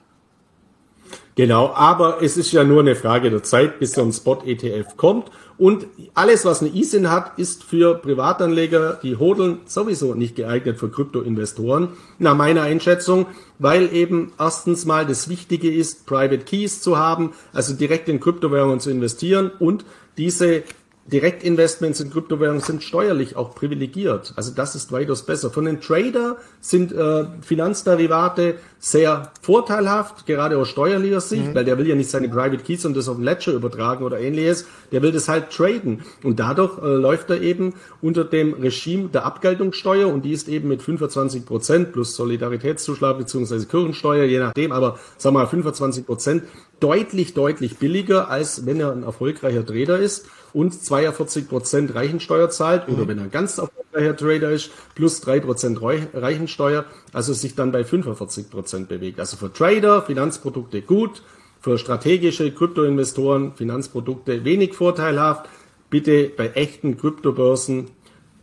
[1.35, 5.31] Genau, aber es ist ja nur eine Frage der Zeit, bis so ein Spot-ETF kommt.
[5.57, 10.89] Und alles, was eine ISIN hat, ist für Privatanleger, die hodeln, sowieso nicht geeignet für
[10.89, 13.25] Kryptoinvestoren, nach meiner Einschätzung,
[13.59, 18.79] weil eben erstens mal das Wichtige ist, Private Keys zu haben, also direkt in Kryptowährungen
[18.79, 19.85] zu investieren und
[20.17, 20.63] diese
[21.07, 24.33] Direktinvestments in Kryptowährungen sind steuerlich auch privilegiert.
[24.35, 25.51] Also das ist weitaus besser.
[25.51, 31.55] Von den Trader sind äh, Finanzderivate sehr vorteilhaft, gerade aus steuerlicher Sicht, mhm.
[31.55, 34.19] weil der will ja nicht seine Private Keys und das auf den Ledger übertragen oder
[34.19, 34.65] ähnliches.
[34.91, 36.01] Der will das halt traden.
[36.23, 40.69] Und dadurch äh, läuft er eben unter dem Regime der Abgeltungssteuer und die ist eben
[40.69, 46.43] mit 25 Prozent plus Solidaritätszuschlag beziehungsweise Kirchensteuer, je nachdem, aber sagen wir mal 25 Prozent
[46.79, 50.25] deutlich, deutlich billiger, als wenn er ein erfolgreicher Trader ist
[50.55, 53.07] und 42 Prozent Reichensteuer zahlt oder mhm.
[53.09, 58.49] wenn er ganz erfolgreicher Trader ist, plus drei Prozent Reichensteuer, also sich dann bei 45
[58.49, 59.19] Prozent bewegt.
[59.19, 61.21] Also für Trader Finanzprodukte gut,
[61.59, 65.49] für strategische Kryptoinvestoren Finanzprodukte wenig vorteilhaft.
[65.89, 67.87] Bitte bei echten Kryptobörsen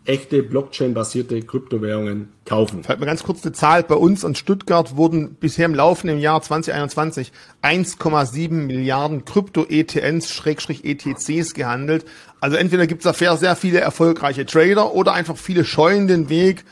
[0.05, 2.83] echte Blockchain-basierte Kryptowährungen kaufen.
[2.83, 3.85] Fällt mir ganz kurz eine Zahl.
[3.85, 7.33] Bei uns in Stuttgart wurden bisher im laufenden Jahr 2021
[7.63, 12.05] 1,7 Milliarden Krypto-ETNs, Schrägstrich ETCs gehandelt.
[12.41, 16.65] Also entweder gibt es da sehr viele erfolgreiche Trader oder einfach viele scheuen den Weg,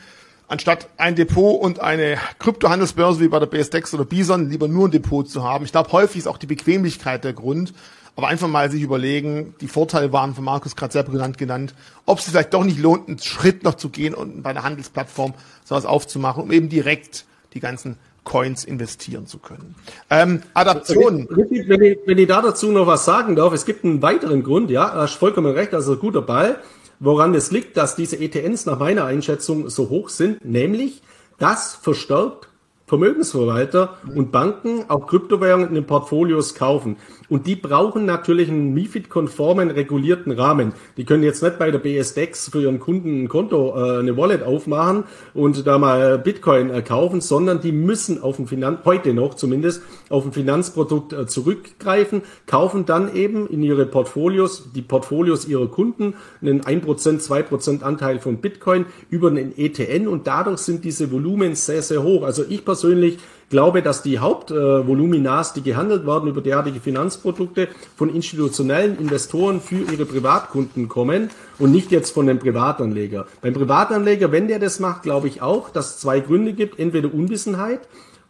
[0.49, 4.91] anstatt ein Depot und eine Kryptohandelsbörse wie bei der BSDEX oder Bison lieber nur ein
[4.91, 5.63] Depot zu haben.
[5.63, 7.73] Ich glaube, häufig ist auch die Bequemlichkeit der Grund.
[8.15, 11.73] Aber einfach mal sich überlegen, die Vorteile waren von Markus gerade sehr genannt genannt,
[12.05, 15.33] ob es vielleicht doch nicht lohnt, einen Schritt noch zu gehen und bei einer Handelsplattform
[15.63, 19.75] sowas aufzumachen, um eben direkt die ganzen Coins investieren zu können.
[20.09, 21.27] Ähm, Adaptionen.
[21.29, 24.69] Wenn ich, wenn ich da dazu noch was sagen darf, es gibt einen weiteren Grund,
[24.69, 26.59] ja, hast vollkommen recht, also guter Ball,
[26.99, 31.01] woran es liegt, dass diese ETNs nach meiner Einschätzung so hoch sind, nämlich
[31.39, 32.47] das verstärkt
[32.91, 36.97] Vermögensverwalter und Banken auch Kryptowährungen in den Portfolios kaufen.
[37.31, 40.73] Und die brauchen natürlich einen MIFID-konformen regulierten Rahmen.
[40.97, 44.43] Die können jetzt nicht bei der BSDEX für ihren Kunden ein Konto, äh, eine Wallet
[44.43, 49.35] aufmachen und da mal Bitcoin äh, kaufen, sondern die müssen auf ein Finanz, heute noch
[49.35, 55.69] zumindest, auf ein Finanzprodukt äh, zurückgreifen, kaufen dann eben in ihre Portfolios, die Portfolios ihrer
[55.69, 61.55] Kunden, einen 1%, 2% Anteil von Bitcoin über einen ETN und dadurch sind diese Volumen
[61.55, 62.23] sehr, sehr hoch.
[62.23, 63.19] Also ich persönlich
[63.51, 70.05] glaube, dass die Hauptvoluminas, die gehandelt werden über derartige Finanzprodukte, von institutionellen Investoren für ihre
[70.05, 71.29] Privatkunden kommen
[71.59, 73.27] und nicht jetzt von dem Privatanleger.
[73.41, 76.79] Beim Privatanleger, wenn der das macht, glaube ich auch, dass es zwei Gründe gibt.
[76.79, 77.81] Entweder Unwissenheit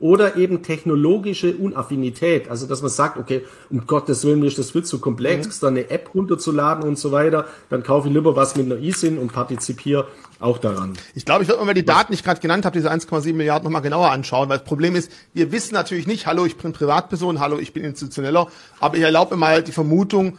[0.02, 2.50] oder eben technologische Unaffinität.
[2.50, 5.52] Also, dass man sagt, okay, um Gottes Willen, mir ist das viel zu komplex, mhm.
[5.62, 7.46] da eine App runterzuladen und so weiter.
[7.70, 10.08] Dann kaufe ich lieber was mit einer eSIM und partizipiere
[10.40, 10.98] auch daran.
[11.14, 13.34] Ich glaube, ich würde mir mal die Daten, die ich gerade genannt habe, diese 1,7
[13.34, 16.74] Milliarden nochmal genauer anschauen, weil das Problem ist, wir wissen natürlich nicht, hallo, ich bin
[16.74, 18.48] Privatperson, hallo, ich bin institutioneller,
[18.80, 20.38] aber ich erlaube mir mal die Vermutung,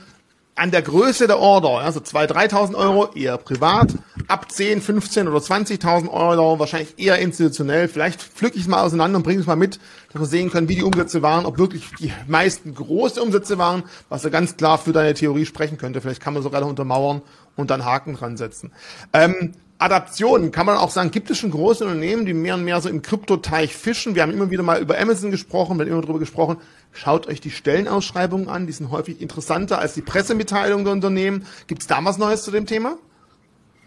[0.55, 3.95] an der Größe der Order, also 2.000, 3.000 Euro eher privat,
[4.29, 7.89] ab 10, 15 oder 20.000 Euro wahrscheinlich eher institutionell.
[7.89, 9.79] Vielleicht pflücke ich es mal auseinander und bringe es mal mit,
[10.13, 13.85] dass wir sehen können, wie die Umsätze waren, ob wirklich die meisten große Umsätze waren,
[14.09, 16.01] was ja ganz klar für deine Theorie sprechen könnte.
[16.01, 17.23] Vielleicht kann man sogar noch untermauern
[17.57, 18.73] und dann Haken dran setzen.
[19.13, 19.53] Ähm,
[19.83, 22.89] Adaptionen kann man auch sagen, gibt es schon große Unternehmen, die mehr und mehr so
[22.89, 24.15] im Kryptoteich fischen.
[24.15, 26.59] Wir haben immer wieder mal über Amazon gesprochen, wir haben immer darüber gesprochen.
[26.93, 31.47] Schaut euch die Stellenausschreibungen an, die sind häufig interessanter als die Pressemitteilungen der Unternehmen.
[31.67, 32.97] Gibt es da was Neues zu dem Thema?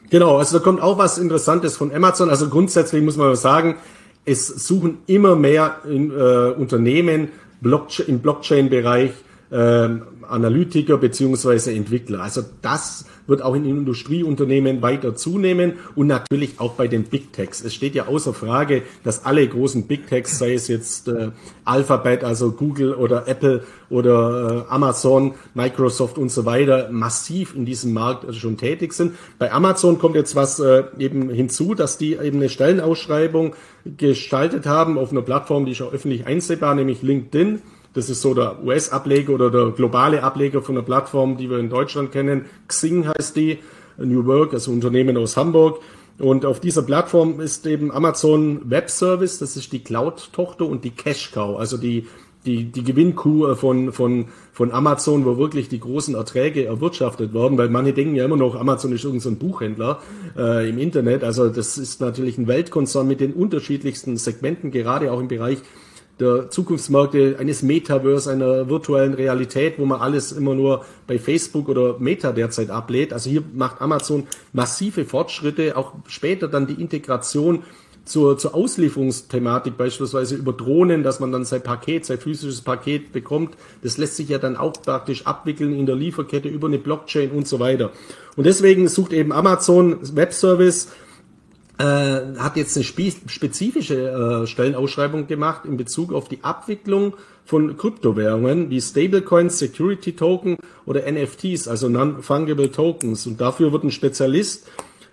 [0.10, 2.30] Genau, also da kommt auch was Interessantes von Amazon.
[2.30, 3.76] Also grundsätzlich muss man sagen,
[4.26, 7.30] es suchen immer mehr in, äh, Unternehmen
[7.62, 9.12] Blockchain, im Blockchain-Bereich
[9.52, 9.90] äh,
[10.28, 12.22] Analytiker beziehungsweise Entwickler.
[12.22, 17.64] Also das wird auch in Industrieunternehmen weiter zunehmen und natürlich auch bei den Big Techs.
[17.64, 21.32] Es steht ja außer Frage, dass alle großen Big Techs, sei es jetzt äh,
[21.64, 27.94] Alphabet, also Google oder Apple oder äh, Amazon, Microsoft und so weiter, massiv in diesem
[27.94, 29.14] Markt schon tätig sind.
[29.38, 33.56] Bei Amazon kommt jetzt was äh, eben hinzu, dass die eben eine Stellenausschreibung
[33.98, 37.62] gestaltet haben auf einer Plattform, die ist auch öffentlich einsehbar, nämlich LinkedIn
[37.96, 41.70] das ist so der US-Ableger oder der globale Ableger von einer Plattform, die wir in
[41.70, 42.46] Deutschland kennen.
[42.68, 43.60] Xing heißt die,
[43.98, 45.80] New Work, also Unternehmen aus Hamburg.
[46.18, 50.92] Und auf dieser Plattform ist eben Amazon Web Service, das ist die Cloud-Tochter und die
[50.92, 52.08] Cash Cow, also die,
[52.46, 57.70] die, die Gewinnkuh von, von, von Amazon, wo wirklich die großen Erträge erwirtschaftet werden, weil
[57.70, 60.00] manche denken ja immer noch, Amazon ist irgendein so Buchhändler
[60.38, 61.24] äh, im Internet.
[61.24, 65.58] Also das ist natürlich ein Weltkonzern mit den unterschiedlichsten Segmenten, gerade auch im Bereich
[66.20, 71.98] der Zukunftsmärkte eines Metaverse, einer virtuellen Realität, wo man alles immer nur bei Facebook oder
[72.00, 73.12] Meta derzeit ablehnt.
[73.12, 77.64] Also hier macht Amazon massive Fortschritte, auch später dann die Integration
[78.06, 83.56] zur, zur Auslieferungsthematik, beispielsweise über Drohnen, dass man dann sein Paket, sein physisches Paket bekommt.
[83.82, 87.48] Das lässt sich ja dann auch praktisch abwickeln in der Lieferkette über eine Blockchain und
[87.48, 87.92] so weiter.
[88.36, 90.90] Und deswegen sucht eben Amazon Web Service
[91.78, 97.16] äh, hat jetzt eine spezifische äh, Stellenausschreibung gemacht in Bezug auf die Abwicklung
[97.46, 103.28] von Kryptowährungen wie Stablecoins, Security Token oder NFTs, also Non-Fungible Tokens.
[103.28, 104.68] Und dafür wird ein Spezialist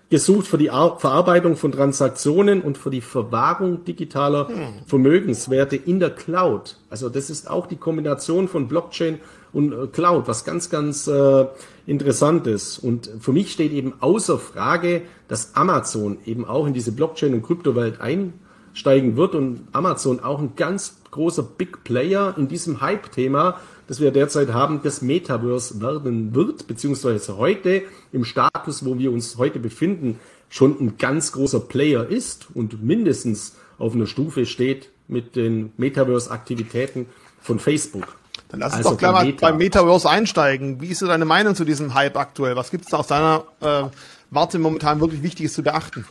[0.09, 4.55] gesucht für die Ar Verarbeitung von Transaktionen und für die Verwahrung digitaler hm.
[4.85, 6.77] Vermögenswerte in der Cloud.
[6.89, 9.19] Also das ist auch die Kombination von Blockchain
[9.53, 11.45] und äh, Cloud, was ganz, ganz äh,
[11.85, 12.79] interessant ist.
[12.79, 17.43] Und für mich steht eben außer Frage, dass Amazon eben auch in diese Blockchain- und
[17.43, 23.99] Kryptowelt einsteigen wird und Amazon auch ein ganz großer Big Player in diesem Hype-Thema, das
[23.99, 29.59] wir derzeit haben, das Metaverse werden wird, beziehungsweise heute im Status, wo wir uns heute
[29.59, 35.73] befinden, schon ein ganz großer Player ist und mindestens auf einer Stufe steht mit den
[35.77, 37.07] Metaverse-Aktivitäten
[37.41, 38.15] von Facebook.
[38.53, 39.49] Dann lass uns also doch gleich mal Meta.
[39.49, 40.79] beim Metaverse einsteigen.
[40.79, 42.55] Wie ist so deine Meinung zu diesem Hype aktuell?
[42.55, 43.85] Was gibt es da aus deiner äh,
[44.29, 46.05] Warte momentan wirklich Wichtiges zu beachten?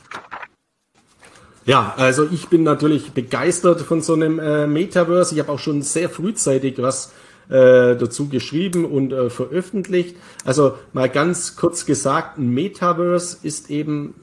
[1.66, 5.36] Ja, also ich bin natürlich begeistert von so einem äh, Metaverse.
[5.36, 7.12] Ich habe auch schon sehr frühzeitig was
[7.48, 10.16] äh, dazu geschrieben und äh, veröffentlicht.
[10.44, 14.14] Also mal ganz kurz gesagt, ein Metaverse ist eben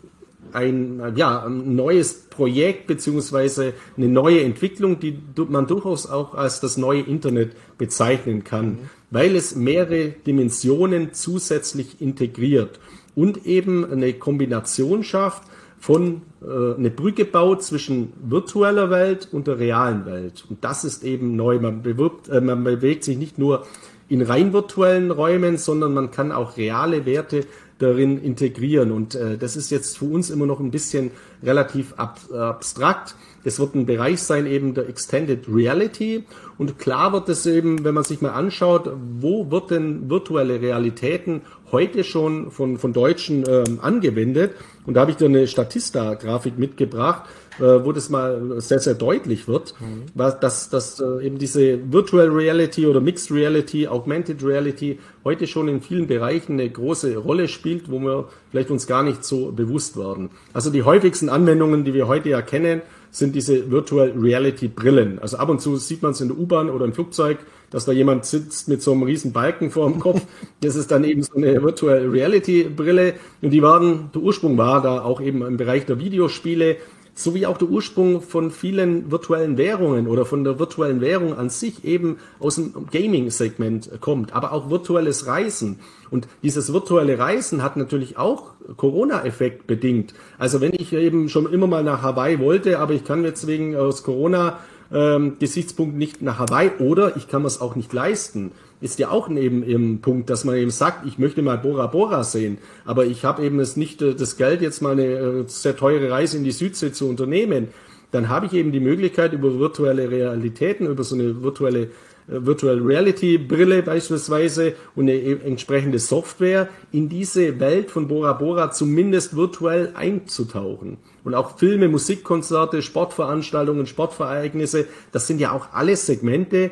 [0.53, 6.77] ein, ja, ein neues Projekt beziehungsweise eine neue Entwicklung, die man durchaus auch als das
[6.77, 8.79] neue Internet bezeichnen kann, mhm.
[9.11, 12.79] weil es mehrere Dimensionen zusätzlich integriert
[13.15, 15.43] und eben eine Kombination schafft
[15.79, 20.45] von äh, eine Brücke baut zwischen virtueller Welt und der realen Welt.
[20.49, 21.59] Und das ist eben neu.
[21.59, 23.65] Man, bewirbt, äh, man bewegt sich nicht nur
[24.09, 27.45] in rein virtuellen Räumen, sondern man kann auch reale Werte
[27.79, 28.91] darin integrieren.
[28.91, 31.11] Und äh, das ist jetzt für uns immer noch ein bisschen
[31.41, 33.15] relativ ab, abstrakt.
[33.43, 36.25] Es wird ein Bereich sein eben der Extended Reality.
[36.57, 41.41] Und klar wird es eben, wenn man sich mal anschaut, wo wird denn virtuelle Realitäten
[41.71, 44.55] heute schon von, von Deutschen ähm, angewendet.
[44.85, 47.23] Und da habe ich dir eine Statista-Grafik mitgebracht,
[47.65, 50.03] wo das mal sehr, sehr deutlich wird, mhm.
[50.13, 55.67] was, dass, dass äh, eben diese Virtual Reality oder Mixed Reality, Augmented Reality heute schon
[55.67, 59.97] in vielen Bereichen eine große Rolle spielt, wo wir vielleicht uns gar nicht so bewusst
[59.97, 60.29] werden.
[60.53, 62.81] Also die häufigsten Anwendungen, die wir heute ja kennen,
[63.11, 65.19] sind diese Virtual Reality Brillen.
[65.19, 67.39] Also ab und zu sieht man es in der U-Bahn oder im Flugzeug,
[67.71, 70.21] dass da jemand sitzt mit so einem riesen Balken vor dem Kopf.
[70.61, 73.13] Das ist dann eben so eine Virtual Reality Brille.
[73.41, 76.77] Und die waren, der Ursprung war da auch eben im Bereich der Videospiele
[77.19, 81.49] so wie auch der Ursprung von vielen virtuellen Währungen oder von der virtuellen Währung an
[81.49, 85.79] sich eben aus dem Gaming-Segment kommt, aber auch virtuelles Reisen.
[86.09, 90.13] Und dieses virtuelle Reisen hat natürlich auch Corona-Effekt bedingt.
[90.37, 93.75] Also wenn ich eben schon immer mal nach Hawaii wollte, aber ich kann jetzt wegen
[93.75, 94.59] aus Corona
[94.91, 99.29] ähm, Gesichtspunkt nicht nach Hawaii oder ich kann es auch nicht leisten ist ja auch
[99.29, 103.25] eben im Punkt, dass man eben sagt, ich möchte mal Bora Bora sehen, aber ich
[103.25, 106.43] habe eben es nicht äh, das Geld, jetzt mal eine äh, sehr teure Reise in
[106.43, 107.67] die Südsee zu unternehmen.
[108.11, 111.89] Dann habe ich eben die Möglichkeit, über virtuelle Realitäten, über so eine virtuelle
[112.29, 118.33] äh, Virtual Reality Brille beispielsweise und eine e-, entsprechende Software in diese Welt von Bora
[118.33, 120.97] Bora zumindest virtuell einzutauchen.
[121.23, 126.71] Und auch Filme, Musikkonzerte, Sportveranstaltungen, Sportvereignisse, das sind ja auch alles Segmente,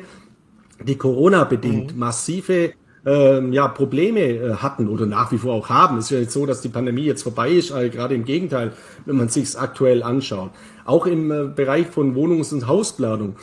[0.82, 1.98] die Corona bedingt mhm.
[1.98, 2.72] massive
[3.06, 5.98] ähm, ja, Probleme äh, hatten oder nach wie vor auch haben.
[5.98, 8.72] Es ist ja nicht so, dass die Pandemie jetzt vorbei ist, also gerade im Gegenteil,
[9.06, 10.50] wenn man sich es aktuell anschaut.
[10.84, 13.36] Auch im äh, Bereich von Wohnungs- und Hausplanung.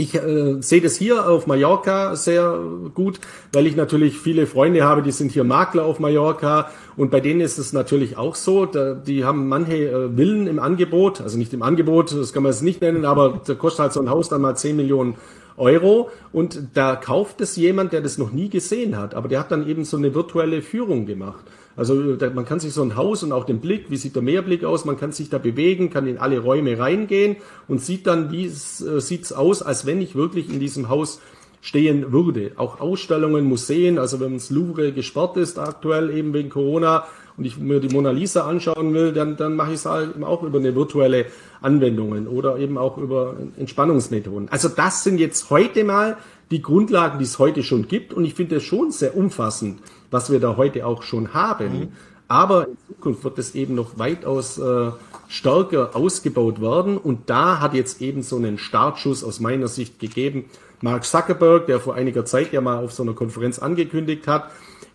[0.00, 2.56] Ich äh, sehe das hier auf Mallorca sehr
[2.94, 3.18] gut,
[3.52, 7.40] weil ich natürlich viele Freunde habe, die sind hier Makler auf Mallorca und bei denen
[7.40, 11.52] ist es natürlich auch so, da, die haben manche äh, Villen im Angebot, also nicht
[11.52, 14.28] im Angebot, das kann man es nicht nennen, aber da kostet halt so ein Haus
[14.28, 15.16] dann mal 10 Millionen
[15.58, 16.10] Euro.
[16.32, 19.68] Und da kauft es jemand, der das noch nie gesehen hat, aber der hat dann
[19.68, 21.44] eben so eine virtuelle Führung gemacht.
[21.78, 21.94] Also
[22.34, 24.84] man kann sich so ein Haus und auch den Blick, wie sieht der Meerblick aus,
[24.84, 27.36] man kann sich da bewegen, kann in alle Räume reingehen
[27.68, 31.20] und sieht dann, wie äh, sieht's aus, als wenn ich wirklich in diesem Haus
[31.60, 32.52] stehen würde.
[32.56, 37.04] Auch Ausstellungen, Museen, also wenn das Louvre gesperrt ist aktuell eben wegen Corona
[37.36, 40.42] und ich mir die Mona Lisa anschauen will, dann, dann mache ich es halt auch
[40.42, 41.26] über eine virtuelle
[41.60, 44.48] Anwendungen oder eben auch über Entspannungsmethoden.
[44.50, 46.16] Also das sind jetzt heute mal
[46.50, 49.80] die Grundlagen, die es heute schon gibt und ich finde es schon sehr umfassend,
[50.10, 51.80] was wir da heute auch schon haben.
[51.80, 51.88] Mhm.
[52.28, 54.90] Aber in Zukunft wird es eben noch weitaus äh,
[55.28, 60.44] stärker ausgebaut werden und da hat jetzt eben so einen Startschuss aus meiner Sicht gegeben.
[60.80, 64.50] Mark Zuckerberg, der vor einiger Zeit ja mal auf so einer Konferenz angekündigt hat,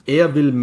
[0.06, 0.54] er will,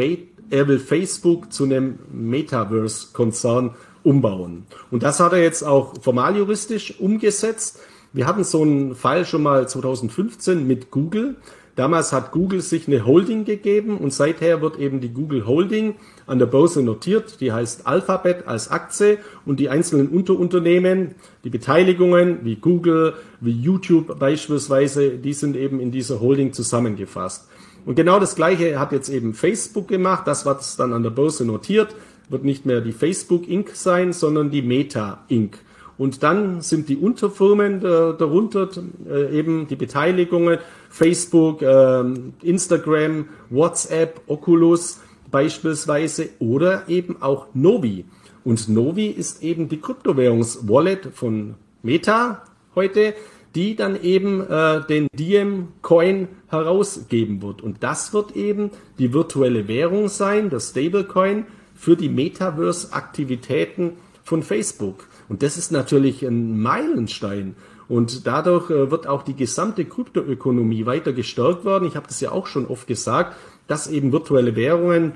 [0.50, 4.66] er will Facebook zu einem Metaverse-Konzern umbauen.
[4.90, 7.80] Und das hat er jetzt auch formaljuristisch umgesetzt.
[8.12, 11.36] Wir hatten so einen Fall schon mal 2015 mit Google.
[11.76, 15.94] Damals hat Google sich eine Holding gegeben und seither wird eben die Google Holding
[16.30, 17.40] an der Börse notiert.
[17.40, 21.14] Die heißt Alphabet als Aktie und die einzelnen Unterunternehmen,
[21.44, 27.48] die Beteiligungen wie Google, wie YouTube beispielsweise, die sind eben in dieser Holding zusammengefasst.
[27.86, 30.26] Und genau das Gleiche hat jetzt eben Facebook gemacht.
[30.26, 31.94] Das wird dann an der Börse notiert
[32.30, 33.70] wird nicht mehr die Facebook Inc.
[33.74, 35.58] sein, sondern die Meta Inc.
[35.98, 38.70] Und dann sind die Unterfirmen darunter
[39.06, 40.58] äh, eben die Beteiligungen
[40.88, 42.04] Facebook, äh,
[42.42, 45.00] Instagram, WhatsApp, Oculus
[45.30, 48.04] beispielsweise oder eben auch Novi.
[48.44, 52.42] Und Novi ist eben die Kryptowährungswallet von Meta
[52.74, 53.14] heute,
[53.54, 57.62] die dann eben äh, den Diem Coin herausgeben wird.
[57.62, 65.08] Und das wird eben die virtuelle Währung sein, der Stablecoin, für die Metaverse-Aktivitäten von Facebook.
[65.28, 67.56] Und das ist natürlich ein Meilenstein.
[67.88, 71.88] Und dadurch äh, wird auch die gesamte Kryptoökonomie weiter gestärkt werden.
[71.88, 73.34] Ich habe das ja auch schon oft gesagt,
[73.70, 75.12] dass eben virtuelle Währungen,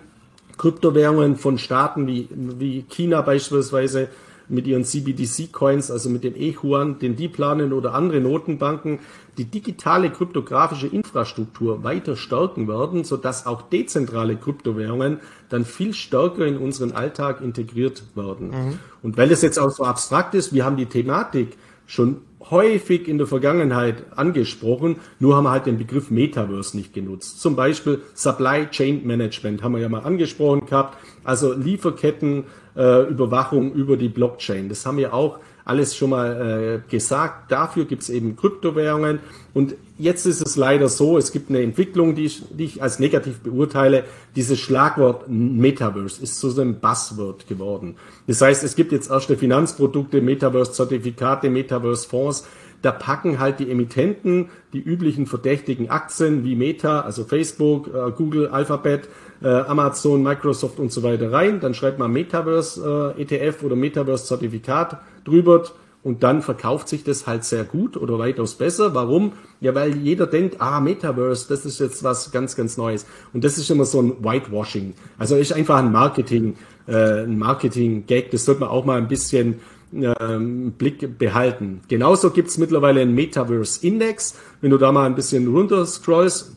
[0.59, 4.09] Kryptowährungen von Staaten wie, wie China beispielsweise
[4.49, 9.01] mit ihren CBDC-Coins, also mit dem E-Yuan, den die planen oder andere Notenbanken,
[9.39, 16.57] die digitale kryptografische Infrastruktur weiter stärken werden, sodass auch dezentrale Kryptowährungen dann viel stärker in
[16.57, 18.51] unseren Alltag integriert werden.
[18.51, 18.79] Mhm.
[19.03, 22.19] Und weil es jetzt auch so abstrakt ist, wir haben die Thematik schon
[22.51, 27.41] häufig in der Vergangenheit angesprochen, nur haben wir halt den Begriff Metaverse nicht genutzt.
[27.41, 32.45] Zum Beispiel Supply Chain Management haben wir ja mal angesprochen gehabt, also Lieferketten,
[32.77, 34.69] äh, Überwachung über die Blockchain.
[34.69, 37.51] Das haben wir auch alles schon mal äh, gesagt.
[37.51, 39.21] Dafür gibt es eben Kryptowährungen.
[39.55, 42.99] Und jetzt ist es leider so, es gibt eine Entwicklung, die ich, die ich als
[42.99, 44.05] negativ beurteile.
[44.37, 47.97] Dieses Schlagwort Metaverse ist zu so einem Buzzword geworden.
[48.27, 52.47] Das heißt, es gibt jetzt erste Finanzprodukte, Metaverse-Zertifikate, Metaverse-Fonds.
[52.85, 58.49] Da packen halt die Emittenten die üblichen verdächtigen Aktien wie Meta, also Facebook, äh, Google,
[58.49, 59.09] Alphabet,
[59.43, 61.61] äh, Amazon, Microsoft und so weiter rein.
[61.61, 65.65] Dann schreibt man Metaverse äh, ETF oder Metaverse Zertifikat drüber
[66.03, 68.95] und dann verkauft sich das halt sehr gut oder weitaus besser.
[68.95, 69.33] Warum?
[69.63, 73.07] Ja, weil jeder denkt, ah, Metaverse, das ist jetzt was ganz, ganz Neues.
[73.33, 74.93] Und das ist immer so ein Whitewashing.
[75.17, 78.31] Also ist einfach ein Marketing, äh, ein Marketing-Gag.
[78.31, 79.61] Das sollte man auch mal ein bisschen
[79.93, 81.81] ähm, Blick behalten.
[81.89, 84.37] Genauso gibt's mittlerweile einen Metaverse-Index.
[84.61, 86.53] Wenn du da mal ein bisschen runter scrollst,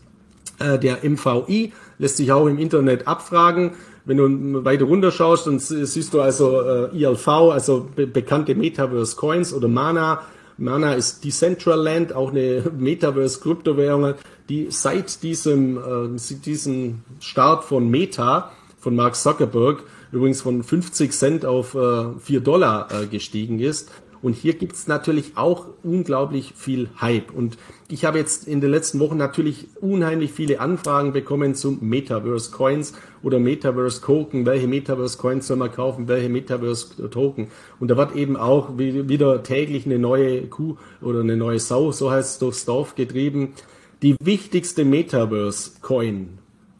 [0.59, 3.71] äh, der MVI lässt sich auch im Internet abfragen.
[4.05, 9.15] Wenn du weiter runter schaust, dann siehst du also äh, ILV, also be bekannte Metaverse
[9.17, 10.21] Coins oder Mana.
[10.57, 14.13] Mana ist Decentraland, auch eine Metaverse Kryptowährung,
[14.49, 21.45] die seit diesem, äh, diesem Start von Meta, von Mark Zuckerberg, übrigens von 50 Cent
[21.45, 23.91] auf äh, 4 Dollar äh, gestiegen ist.
[24.21, 27.31] Und hier gibt's natürlich auch unglaublich viel Hype.
[27.31, 32.51] Und ich habe jetzt in den letzten Wochen natürlich unheimlich viele Anfragen bekommen zum Metaverse
[32.51, 34.45] Coins oder Metaverse Token.
[34.45, 36.07] Welche Metaverse Coins soll man kaufen?
[36.07, 37.49] Welche Metaverse Token?
[37.79, 42.11] Und da wird eben auch wieder täglich eine neue Kuh oder eine neue Sau, so
[42.11, 43.53] heißt es, durchs Dorf getrieben.
[44.01, 46.39] Die wichtigste Metaverse Coin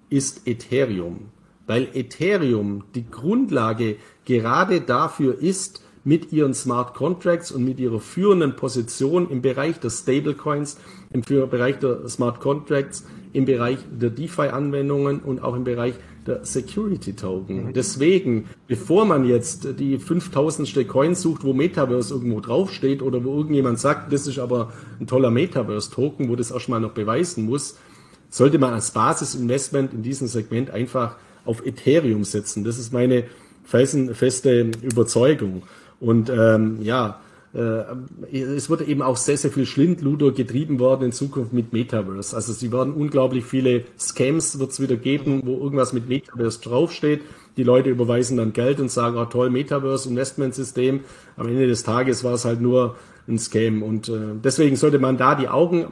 [0.10, 1.30] ist Ethereum,
[1.68, 8.56] weil Ethereum die Grundlage gerade dafür ist, mit ihren Smart Contracts und mit ihrer führenden
[8.56, 10.78] Position im Bereich der Stablecoins,
[11.12, 15.96] im Bereich der Smart Contracts, im Bereich der DeFi-Anwendungen und auch im Bereich
[16.26, 17.66] der Security Token.
[17.66, 17.74] Mhm.
[17.74, 20.88] Deswegen, bevor man jetzt die 5000.
[20.88, 25.30] Coin sucht, wo Metaverse irgendwo draufsteht oder wo irgendjemand sagt, das ist aber ein toller
[25.30, 27.78] Metaverse Token, wo das erstmal noch beweisen muss,
[28.30, 31.18] sollte man als Basisinvestment in diesem Segment einfach
[31.48, 32.64] auf Ethereum setzen.
[32.64, 33.24] Das ist meine
[33.64, 35.64] felsenfeste Überzeugung.
[36.00, 37.20] Und ähm, ja,
[37.54, 37.84] äh,
[38.32, 42.36] es wird eben auch sehr, sehr viel Schlindluder getrieben worden in Zukunft mit Metaverse.
[42.36, 47.22] Also sie werden unglaublich viele Scams wird es wieder geben, wo irgendwas mit Metaverse draufsteht.
[47.58, 51.02] Die Leute überweisen dann Geld und sagen, oh, toll, Metaverse, Investmentsystem.
[51.36, 52.96] Am Ende des Tages war es halt nur
[53.28, 53.82] ein Scam.
[53.82, 55.88] Und äh, deswegen sollte man da die Augen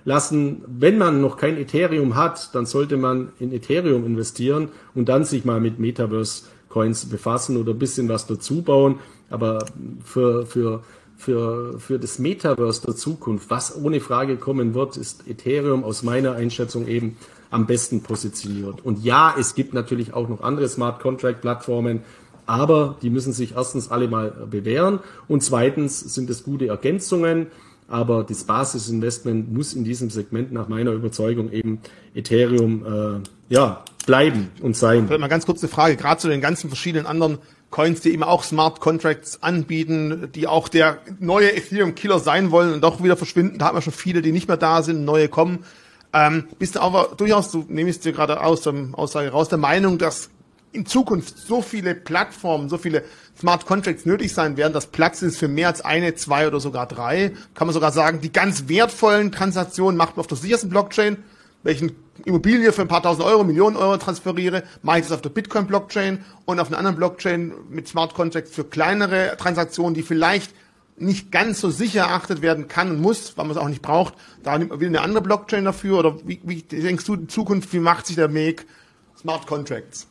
[0.00, 0.62] auflassen.
[0.66, 5.44] Wenn man noch kein Ethereum hat, dann sollte man in Ethereum investieren und dann sich
[5.44, 9.00] mal mit Metaverse Coins befassen oder ein bisschen was dazu bauen.
[9.28, 9.64] Aber
[10.04, 10.82] für, für,
[11.16, 16.34] für, für das Metaverse der Zukunft, was ohne Frage kommen wird, ist Ethereum aus meiner
[16.34, 17.16] Einschätzung eben
[17.50, 18.84] am besten positioniert.
[18.84, 22.02] Und ja, es gibt natürlich auch noch andere Smart Contract Plattformen,
[22.46, 27.48] aber die müssen sich erstens alle mal bewähren und zweitens sind es gute Ergänzungen.
[27.90, 31.80] Aber das Basisinvestment muss in diesem Segment nach meiner Überzeugung eben
[32.14, 35.06] Ethereum äh, ja, bleiben und sein.
[35.06, 37.38] Vielleicht mal ganz kurze Frage, gerade zu den ganzen verschiedenen anderen
[37.70, 42.82] Coins, die eben auch Smart Contracts anbieten, die auch der neue Ethereum-Killer sein wollen und
[42.82, 43.58] doch wieder verschwinden.
[43.58, 45.64] Da haben wir schon viele, die nicht mehr da sind, neue kommen.
[46.12, 49.98] Ähm, bist du aber durchaus, du nehmst dir gerade aus der Aussage raus, der Meinung,
[49.98, 50.30] dass
[50.72, 53.04] in Zukunft so viele Plattformen, so viele
[53.40, 56.86] Smart Contracts nötig sein werden, dass Platz ist für mehr als eine, zwei oder sogar
[56.86, 57.32] drei.
[57.54, 61.16] Kann man sogar sagen, die ganz wertvollen Transaktionen macht man auf der sichersten Blockchain
[61.62, 61.92] welchen
[62.24, 66.24] Immobilie für ein paar tausend Euro, Millionen Euro transferiere, mache ich das auf der Bitcoin-Blockchain
[66.44, 70.54] und auf einer anderen Blockchain mit Smart Contracts für kleinere Transaktionen, die vielleicht
[70.96, 74.14] nicht ganz so sicher erachtet werden kann und muss, weil man es auch nicht braucht.
[74.42, 75.98] Da nimmt man wieder eine andere Blockchain dafür.
[75.98, 78.66] Oder wie, wie denkst du in Zukunft, wie macht sich der Weg
[79.18, 80.06] Smart Contracts?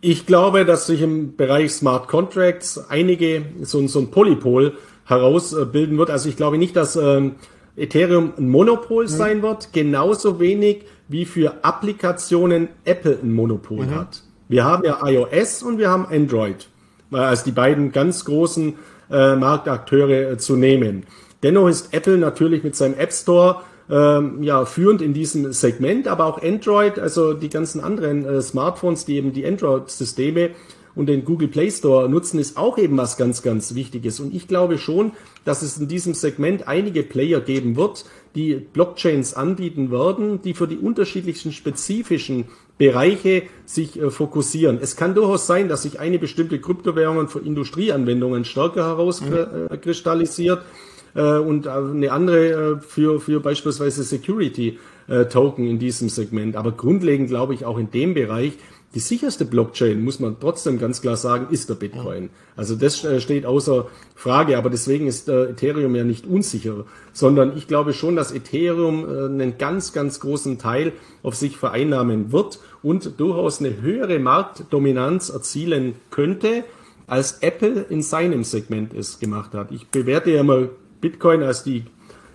[0.00, 4.74] Ich glaube, dass sich im Bereich Smart Contracts einige, so, so ein Polypol
[5.06, 6.10] herausbilden wird.
[6.10, 7.36] Also ich glaube nicht, dass ähm,
[7.76, 9.08] Ethereum ein Monopol mhm.
[9.08, 13.94] sein wird, genauso wenig wie für Applikationen Apple ein Monopol mhm.
[13.94, 14.22] hat.
[14.48, 16.68] Wir haben ja iOS und wir haben Android,
[17.10, 18.74] also die beiden ganz großen
[19.10, 21.04] äh, Marktakteure äh, zu nehmen.
[21.42, 26.26] Dennoch ist Apple natürlich mit seinem App Store ähm, ja, führend in diesem Segment, aber
[26.26, 30.50] auch Android, also die ganzen anderen äh, Smartphones, die eben die Android-Systeme
[30.96, 34.18] und den Google Play Store nutzen, ist auch eben was ganz, ganz Wichtiges.
[34.18, 35.12] Und ich glaube schon,
[35.44, 40.66] dass es in diesem Segment einige Player geben wird, die Blockchains anbieten werden, die für
[40.66, 42.46] die unterschiedlichsten spezifischen
[42.78, 44.78] Bereiche sich äh, fokussieren.
[44.80, 50.85] Es kann durchaus sein, dass sich eine bestimmte Kryptowährung für Industrieanwendungen stärker herauskristallisiert mhm.
[51.16, 56.56] Äh, und eine andere äh, für, für beispielsweise Security äh, Token in diesem Segment.
[56.56, 58.52] Aber grundlegend glaube ich auch in dem Bereich,
[58.94, 62.30] die sicherste Blockchain, muss man trotzdem ganz klar sagen, ist der Bitcoin.
[62.56, 67.56] Also das äh, steht außer Frage, aber deswegen ist äh, Ethereum ja nicht unsicher, sondern
[67.56, 70.92] ich glaube schon, dass Ethereum äh, einen ganz, ganz großen Teil
[71.22, 76.64] auf sich vereinnahmen wird und durchaus eine höhere Marktdominanz erzielen könnte,
[77.06, 79.72] als Apple in seinem Segment es gemacht hat.
[79.72, 80.70] Ich bewerte ja mal
[81.00, 81.84] Bitcoin als die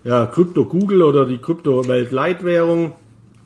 [0.04, 2.94] ja, Krypto-Google oder die Krypto-Weltleitwährung,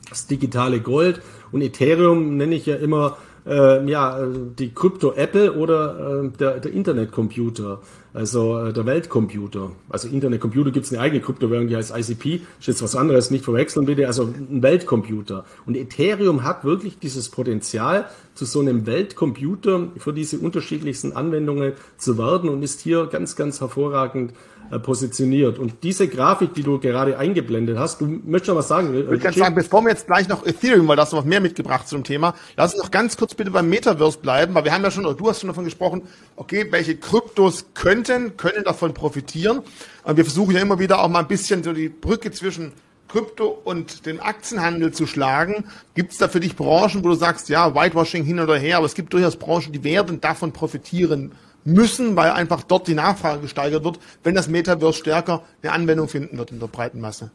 [0.08, 1.20] das digitale Gold.
[1.52, 7.80] Und Ethereum nenne ich ja immer äh, ja, die Krypto-Apple oder äh, der, der Internetcomputer,
[8.12, 9.70] also äh, der Weltcomputer.
[9.88, 13.44] Also Internetcomputer gibt es eine eigene Kryptowährung, die heißt ICP, ist jetzt was anderes, nicht
[13.44, 15.44] verwechseln bitte, also ein Weltcomputer.
[15.64, 22.18] Und Ethereum hat wirklich dieses Potenzial, zu so einem Weltcomputer für diese unterschiedlichsten Anwendungen zu
[22.18, 24.34] werden und ist hier ganz, ganz hervorragend
[24.82, 25.58] positioniert.
[25.58, 28.88] Und diese Grafik, die du gerade eingeblendet hast, du möchtest noch was sagen?
[28.88, 31.88] Ich würde gerne sagen, bevor wir jetzt gleich noch Ethereum, weil das noch mehr mitgebracht
[31.88, 34.90] zum Thema, lass uns noch ganz kurz bitte beim Metaverse bleiben, weil wir haben ja
[34.90, 36.02] schon, oder du hast schon davon gesprochen,
[36.36, 39.60] okay, welche Kryptos könnten, können davon profitieren.
[40.04, 42.72] Und wir versuchen ja immer wieder auch mal ein bisschen so die Brücke zwischen
[43.08, 45.64] Krypto und dem Aktienhandel zu schlagen.
[45.94, 48.86] Gibt es da für dich Branchen, wo du sagst, ja, Whitewashing hin oder her, aber
[48.86, 51.32] es gibt durchaus Branchen, die werden davon profitieren
[51.66, 56.38] müssen, weil einfach dort die Nachfrage gesteigert wird, wenn das Metaverse stärker eine Anwendung finden
[56.38, 57.30] wird in der breiten Masse.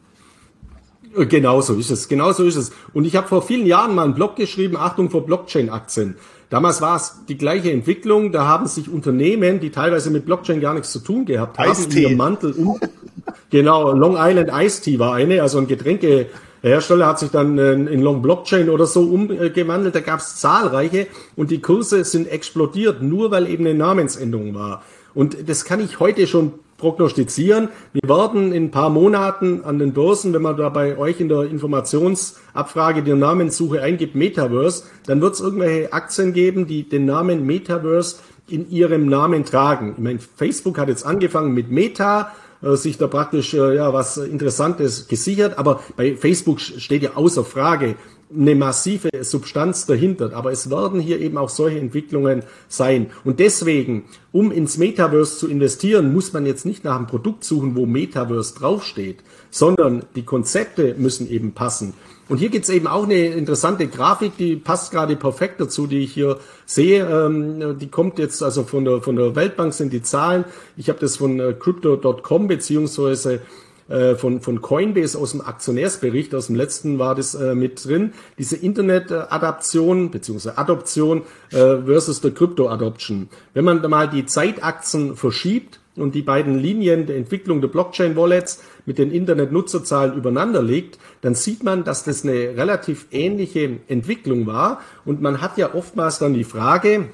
[1.14, 2.72] Genau so ist es, genau so ist es.
[2.94, 6.16] Und ich habe vor vielen Jahren mal einen Blog geschrieben, Achtung vor Blockchain-Aktien.
[6.48, 10.74] Damals war es die gleiche Entwicklung, da haben sich Unternehmen, die teilweise mit Blockchain gar
[10.74, 12.78] nichts zu tun gehabt haben, in ihrem Mantel um.
[13.50, 16.26] genau, Long Island Ice Tea war eine, also ein Getränke
[16.62, 19.94] der Hersteller hat sich dann äh, in Long Blockchain oder so umgewandelt.
[19.94, 24.82] Da gab es zahlreiche und die Kurse sind explodiert, nur weil eben eine Namensänderung war.
[25.14, 27.68] Und das kann ich heute schon prognostizieren.
[27.92, 31.28] Wir werden in ein paar Monaten an den Börsen, wenn man da bei euch in
[31.28, 37.46] der Informationsabfrage die Namenssuche eingibt, Metaverse, dann wird es irgendwelche Aktien geben, die den Namen
[37.46, 38.16] Metaverse
[38.48, 39.94] in ihrem Namen tragen.
[39.96, 42.32] Ich meine, Facebook hat jetzt angefangen mit Meta,
[42.62, 45.58] äh, sich da praktisch äh, ja was Interessantes gesichert.
[45.58, 47.96] Aber bei Facebook steht ja außer Frage
[48.34, 50.32] eine massive Substanz dahinter.
[50.34, 53.10] Aber es werden hier eben auch solche Entwicklungen sein.
[53.24, 57.76] Und deswegen, um ins Metaverse zu investieren, muss man jetzt nicht nach einem Produkt suchen,
[57.76, 59.18] wo Metaverse draufsteht,
[59.50, 61.94] sondern die Konzepte müssen eben passen.
[62.28, 66.12] Und hier gibt's eben auch eine interessante Grafik, die passt gerade perfekt dazu, die ich
[66.12, 67.04] hier sehe.
[67.04, 70.44] Ähm, die kommt jetzt also von der, von der Weltbank sind die Zahlen.
[70.76, 73.40] Ich habe das von äh, crypto.com beziehungsweise
[73.88, 78.14] äh, von, von Coinbase aus dem Aktionärsbericht, aus dem letzten war das äh, mit drin,
[78.38, 83.28] diese Internet-Adaption beziehungsweise Adoption äh, versus der Crypto-Adoption.
[83.52, 88.62] Wenn man da mal die Zeitachsen verschiebt und die beiden Linien der Entwicklung der Blockchain-Wallets
[88.86, 94.80] mit den Internet-Nutzerzahlen übereinander legt, dann sieht man, dass das eine relativ ähnliche Entwicklung war.
[95.04, 97.08] Und man hat ja oftmals dann die Frage,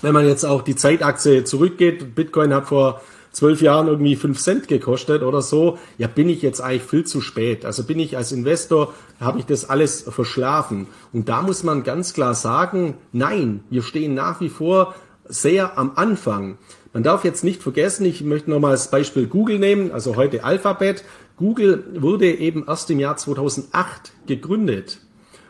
[0.00, 3.00] wenn man jetzt auch die Zeitachse zurückgeht, Bitcoin hat vor
[3.32, 7.20] zwölf Jahren irgendwie fünf Cent gekostet oder so, ja, bin ich jetzt eigentlich viel zu
[7.20, 7.64] spät.
[7.64, 10.86] Also bin ich als Investor, habe ich das alles verschlafen.
[11.12, 14.94] Und da muss man ganz klar sagen, nein, wir stehen nach wie vor
[15.28, 16.58] sehr am Anfang.
[16.92, 21.04] Man darf jetzt nicht vergessen, ich möchte nochmal das Beispiel Google nehmen, also heute Alphabet.
[21.36, 25.00] Google wurde eben erst im Jahr 2008 gegründet.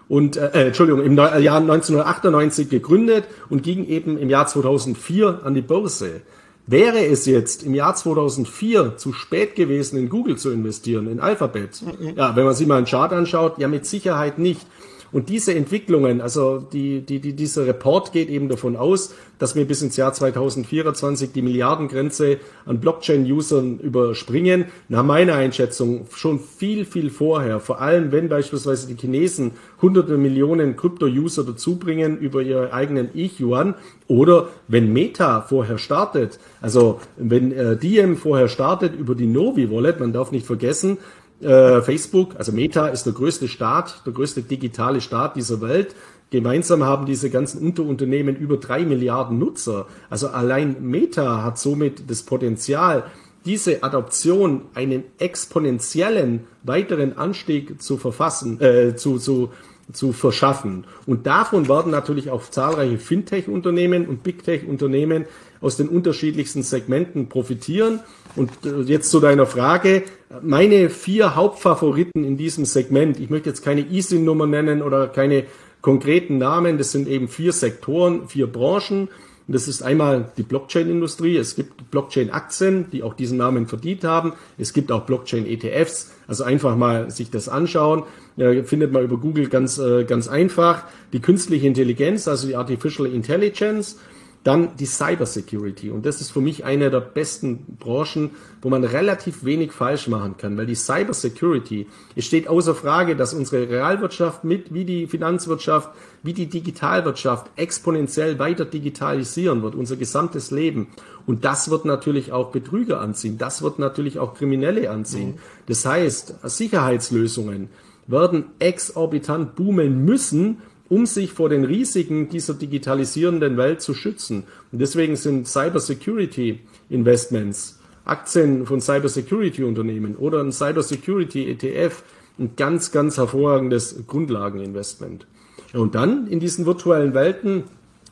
[0.08, 5.54] Und, äh, äh Entschuldigung, im Jahr 1998 gegründet und ging eben im Jahr 2004 an
[5.54, 6.22] die Börse.
[6.66, 11.82] Wäre es jetzt im Jahr 2004 zu spät gewesen, in Google zu investieren, in Alphabet?
[11.82, 12.14] Mhm.
[12.16, 14.66] Ja, wenn man sich mal einen Chart anschaut, ja mit Sicherheit nicht.
[15.10, 19.64] Und diese Entwicklungen, also die, die, die, dieser Report geht eben davon aus, dass wir
[19.64, 24.66] bis ins Jahr 2024 die Milliardengrenze an Blockchain-Usern überspringen.
[24.88, 27.60] Nach meiner Einschätzung schon viel, viel vorher.
[27.60, 33.74] Vor allem, wenn beispielsweise die Chinesen hunderte Millionen Krypto-User dazubringen über ihre eigenen Ich-Yuan
[34.08, 40.00] oder wenn Meta vorher startet, also wenn äh, Diem vorher startet über die Novi Wallet,
[40.00, 40.98] man darf nicht vergessen,
[41.40, 45.94] äh, Facebook, also Meta ist der größte Staat, der größte digitale Staat dieser Welt.
[46.30, 49.86] Gemeinsam haben diese ganzen Unterunternehmen über drei Milliarden Nutzer.
[50.10, 53.04] Also allein Meta hat somit das Potenzial,
[53.46, 59.50] diese Adoption einen exponentiellen weiteren Anstieg zu verfassen, äh, zu, zu,
[59.92, 60.84] zu verschaffen.
[61.06, 65.24] Und davon werden natürlich auch zahlreiche Fintech-Unternehmen und Big Tech-Unternehmen
[65.62, 68.00] aus den unterschiedlichsten Segmenten profitieren.
[68.38, 70.04] Und äh, jetzt zu deiner Frage.
[70.42, 75.44] Meine vier Hauptfavoriten in diesem Segment, ich möchte jetzt keine ISIN-Nummer nennen oder keine
[75.80, 76.78] konkreten Namen.
[76.78, 79.08] Das sind eben vier Sektoren, vier Branchen.
[79.48, 81.38] Und das ist einmal die Blockchain-Industrie.
[81.38, 84.34] Es gibt Blockchain-Aktien, die auch diesen Namen verdient haben.
[84.58, 86.12] Es gibt auch Blockchain-ETFs.
[86.26, 88.02] Also einfach mal sich das anschauen.
[88.36, 90.84] Ja, findet man über Google ganz, äh, ganz einfach.
[91.14, 93.96] Die künstliche Intelligenz, also die Artificial Intelligence.
[94.44, 95.90] Dann die Cybersecurity.
[95.90, 98.30] Und das ist für mich eine der besten Branchen,
[98.62, 101.86] wo man relativ wenig falsch machen kann, weil die Cybersecurity,
[102.16, 105.90] es steht außer Frage, dass unsere Realwirtschaft mit, wie die Finanzwirtschaft,
[106.22, 110.88] wie die Digitalwirtschaft exponentiell weiter digitalisieren wird, unser gesamtes Leben.
[111.26, 113.38] Und das wird natürlich auch Betrüger anziehen.
[113.38, 115.32] Das wird natürlich auch Kriminelle anziehen.
[115.32, 115.38] Mhm.
[115.66, 117.68] Das heißt, Sicherheitslösungen
[118.06, 124.44] werden exorbitant boomen müssen, um sich vor den Risiken dieser digitalisierenden Welt zu schützen.
[124.72, 132.02] Und deswegen sind Cybersecurity Investments, Aktien von Cybersecurity Unternehmen oder ein Cybersecurity ETF
[132.38, 135.26] ein ganz, ganz hervorragendes Grundlageninvestment.
[135.72, 137.64] Und dann in diesen virtuellen Welten,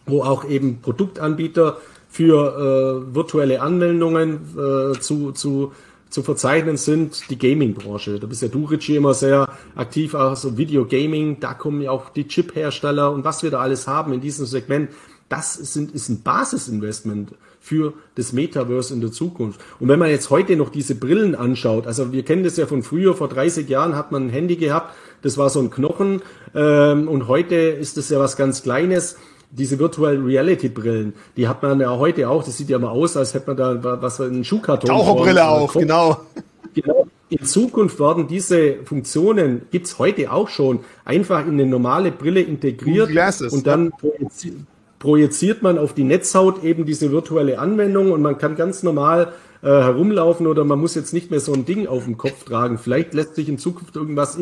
[0.04, 1.78] wo auch eben Produktanbieter
[2.08, 5.72] für äh, virtuelle Anwendungen äh, zu, zu
[6.10, 8.18] zu verzeichnen sind die Gaming-Branche.
[8.20, 12.28] Da bist ja du, Richie, immer sehr aktiv, also Video-Gaming, da kommen ja auch die
[12.28, 14.90] Chip-Hersteller und was wir da alles haben in diesem Segment.
[15.28, 19.60] Das sind, ist ein Basisinvestment für das Metaverse in der Zukunft.
[19.80, 22.84] Und wenn man jetzt heute noch diese Brillen anschaut, also wir kennen das ja von
[22.84, 26.22] früher, vor 30 Jahren hat man ein Handy gehabt, das war so ein Knochen
[26.54, 29.16] ähm, und heute ist das ja was ganz Kleines
[29.56, 32.44] diese Virtual Reality Brillen, die hat man ja heute auch.
[32.44, 34.88] Das sieht ja mal aus, als hätte man da was einen Schuhkarton.
[34.88, 36.20] Taucherbrille auch, genau.
[36.74, 37.06] Genau.
[37.28, 43.10] In Zukunft werden diese Funktionen, gibt's heute auch schon, einfach in eine normale Brille integriert
[43.50, 43.92] und dann
[44.98, 49.68] projiziert man auf die Netzhaut eben diese virtuelle Anwendung und man kann ganz normal äh,
[49.68, 52.78] herumlaufen oder man muss jetzt nicht mehr so ein Ding auf dem Kopf tragen.
[52.78, 54.36] Vielleicht lässt sich in Zukunft irgendwas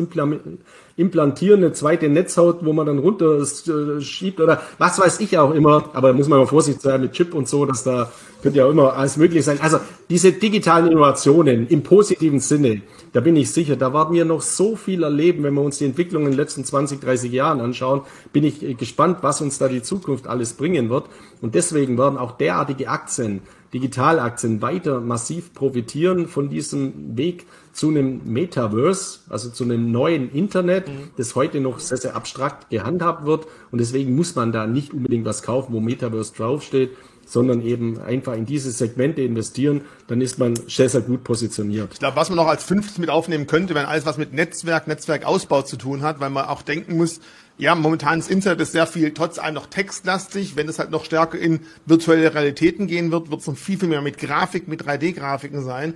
[0.97, 5.51] implantieren, eine zweite Netzhaut, wo man dann runter äh, schiebt oder was weiß ich auch
[5.51, 5.89] immer.
[5.93, 8.11] Aber da muss man mal vorsichtig sein mit Chip und so, dass da
[8.41, 9.59] könnte ja immer alles möglich sein.
[9.59, 12.81] Also diese digitalen Innovationen im positiven Sinne,
[13.11, 15.85] da bin ich sicher, da werden wir noch so viel erleben, wenn wir uns die
[15.85, 18.01] Entwicklung in den letzten 20, 30 Jahren anschauen.
[18.31, 21.07] Bin ich äh, gespannt, was uns da die Zukunft alles bringen wird.
[21.41, 23.41] Und deswegen werden auch derartige Aktien
[23.73, 27.45] Digitalaktien weiter massiv profitieren von diesem Weg
[27.75, 31.09] zu einem Metaverse, also zu einem neuen Internet, mhm.
[31.17, 33.47] das heute noch sehr, sehr abstrakt gehandhabt wird.
[33.69, 36.91] Und deswegen muss man da nicht unbedingt was kaufen, wo Metaverse draufsteht,
[37.25, 41.89] sondern eben einfach in diese Segmente investieren, dann ist man sehr, sehr gut positioniert.
[41.91, 44.87] Ich glaube, was man noch als fünftes mit aufnehmen könnte, wenn alles was mit Netzwerk,
[44.87, 47.19] Netzwerkausbau zu tun hat, weil man auch denken muss,
[47.57, 50.55] ja, momentan das Internet ist sehr viel trotz allem noch textlastig.
[50.55, 53.89] Wenn es halt noch stärker in virtuelle Realitäten gehen wird, wird es noch viel, viel
[53.89, 55.95] mehr mit Grafik, mit 3D-Grafiken sein.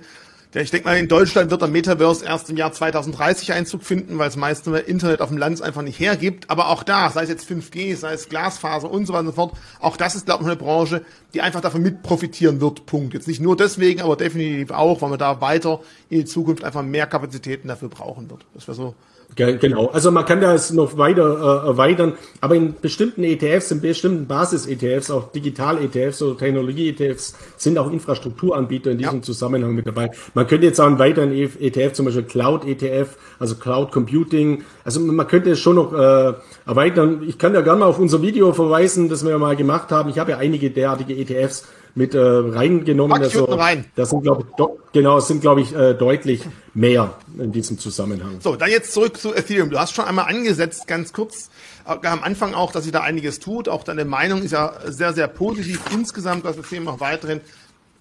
[0.52, 4.18] Ja, ich denke mal, in Deutschland wird der Metaverse erst im Jahr 2030 Einzug finden,
[4.18, 6.50] weil es meiste Internet auf dem Land einfach nicht hergibt.
[6.50, 9.32] Aber auch da, sei es jetzt 5G, sei es Glasfaser und so weiter und so
[9.32, 11.04] fort, auch das ist, glaube ich, eine Branche,
[11.34, 12.84] die einfach davon mit profitieren wird.
[12.84, 13.14] Punkt.
[13.14, 16.82] Jetzt nicht nur deswegen, aber definitiv auch, weil man da weiter in die Zukunft einfach
[16.82, 18.44] mehr Kapazitäten dafür brauchen wird.
[18.52, 18.96] Das wäre so
[19.36, 24.26] Genau, also man kann das noch weiter äh, erweitern, aber in bestimmten ETFs, in bestimmten
[24.26, 29.22] Basis-ETFs, auch Digital-ETFs oder Technologie-ETFs sind auch Infrastrukturanbieter in diesem ja.
[29.22, 30.10] Zusammenhang mit dabei.
[30.34, 35.26] Man könnte jetzt auch einen weiteren ETF, zum Beispiel Cloud-ETF, also Cloud Computing, also man
[35.26, 36.34] könnte es schon noch äh,
[36.66, 37.22] erweitern.
[37.26, 40.10] Ich kann ja gerne mal auf unser Video verweisen, das wir mal gemacht haben.
[40.10, 43.22] Ich habe ja einige derartige ETFs mit äh, reingenommen.
[43.22, 43.84] also, rein.
[43.96, 46.42] Das sind, glaube ich, genau, das sind, glaube ich, äh, deutlich
[46.74, 48.40] mehr in diesem Zusammenhang.
[48.40, 49.70] So, dann jetzt zurück zu Ethereum.
[49.70, 51.50] Du hast schon einmal angesetzt, ganz kurz,
[51.86, 53.68] äh, am Anfang auch, dass sich da einiges tut.
[53.68, 57.40] Auch deine Meinung ist ja sehr, sehr positiv insgesamt, dass Ethereum auch weiterhin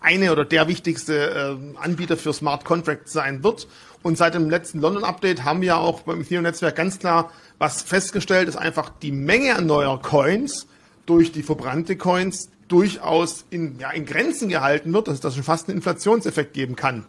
[0.01, 3.67] eine oder der wichtigste äh, Anbieter für Smart Contracts sein wird.
[4.01, 7.81] Und seit dem letzten London Update haben wir auch beim Ethereum Netzwerk ganz klar was
[7.81, 10.67] festgestellt, ist einfach die Menge an neuer Coins
[11.05, 15.67] durch die verbrannte Coins durchaus in, ja, in Grenzen gehalten wird, dass das schon fast
[15.67, 17.05] einen Inflationseffekt geben kann.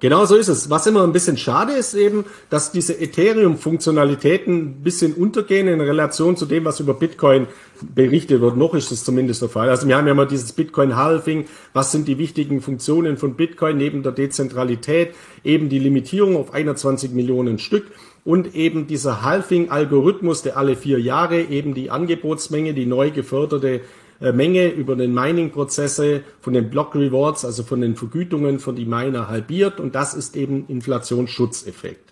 [0.00, 0.70] Genau so ist es.
[0.70, 6.38] Was immer ein bisschen schade ist eben, dass diese Ethereum-Funktionalitäten ein bisschen untergehen in Relation
[6.38, 7.46] zu dem, was über Bitcoin
[7.82, 8.56] berichtet wird.
[8.56, 9.68] Noch ist es zumindest der Fall.
[9.68, 11.44] Also wir haben ja immer dieses Bitcoin-Halving.
[11.74, 15.14] Was sind die wichtigen Funktionen von Bitcoin neben der Dezentralität?
[15.44, 17.84] Eben die Limitierung auf 21 Millionen Stück.
[18.24, 23.80] Und eben dieser Halving-Algorithmus, der alle vier Jahre eben die Angebotsmenge, die neu geförderte
[24.20, 28.84] äh, Menge über den Mining-Prozesse von den Block Rewards, also von den Vergütungen von die
[28.84, 32.10] Miner halbiert und das ist eben Inflationsschutzeffekt.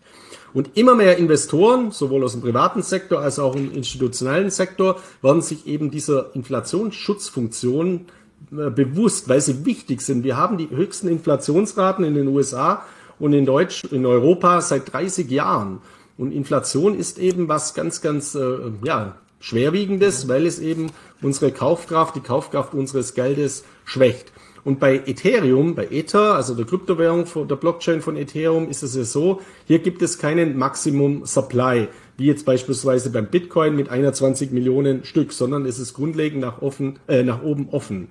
[0.54, 5.42] Und immer mehr Investoren, sowohl aus dem privaten Sektor als auch im institutionellen Sektor, werden
[5.42, 8.06] sich eben dieser Inflationsschutzfunktion
[8.50, 10.24] äh, bewusst, weil sie wichtig sind.
[10.24, 12.84] Wir haben die höchsten Inflationsraten in den USA
[13.18, 15.82] und in Deutsch, in Europa seit 30 Jahren.
[16.18, 20.88] Und Inflation ist eben was ganz, ganz, äh, ja, schwerwiegendes, weil es eben
[21.22, 24.32] unsere Kaufkraft, die Kaufkraft unseres Geldes schwächt.
[24.64, 28.96] Und bei Ethereum, bei Ether, also der Kryptowährung von der Blockchain von Ethereum, ist es
[28.96, 34.50] ja so, hier gibt es keinen Maximum Supply, wie jetzt beispielsweise beim Bitcoin mit 21
[34.50, 38.08] Millionen Stück, sondern es ist grundlegend nach, offen, äh, nach oben offen.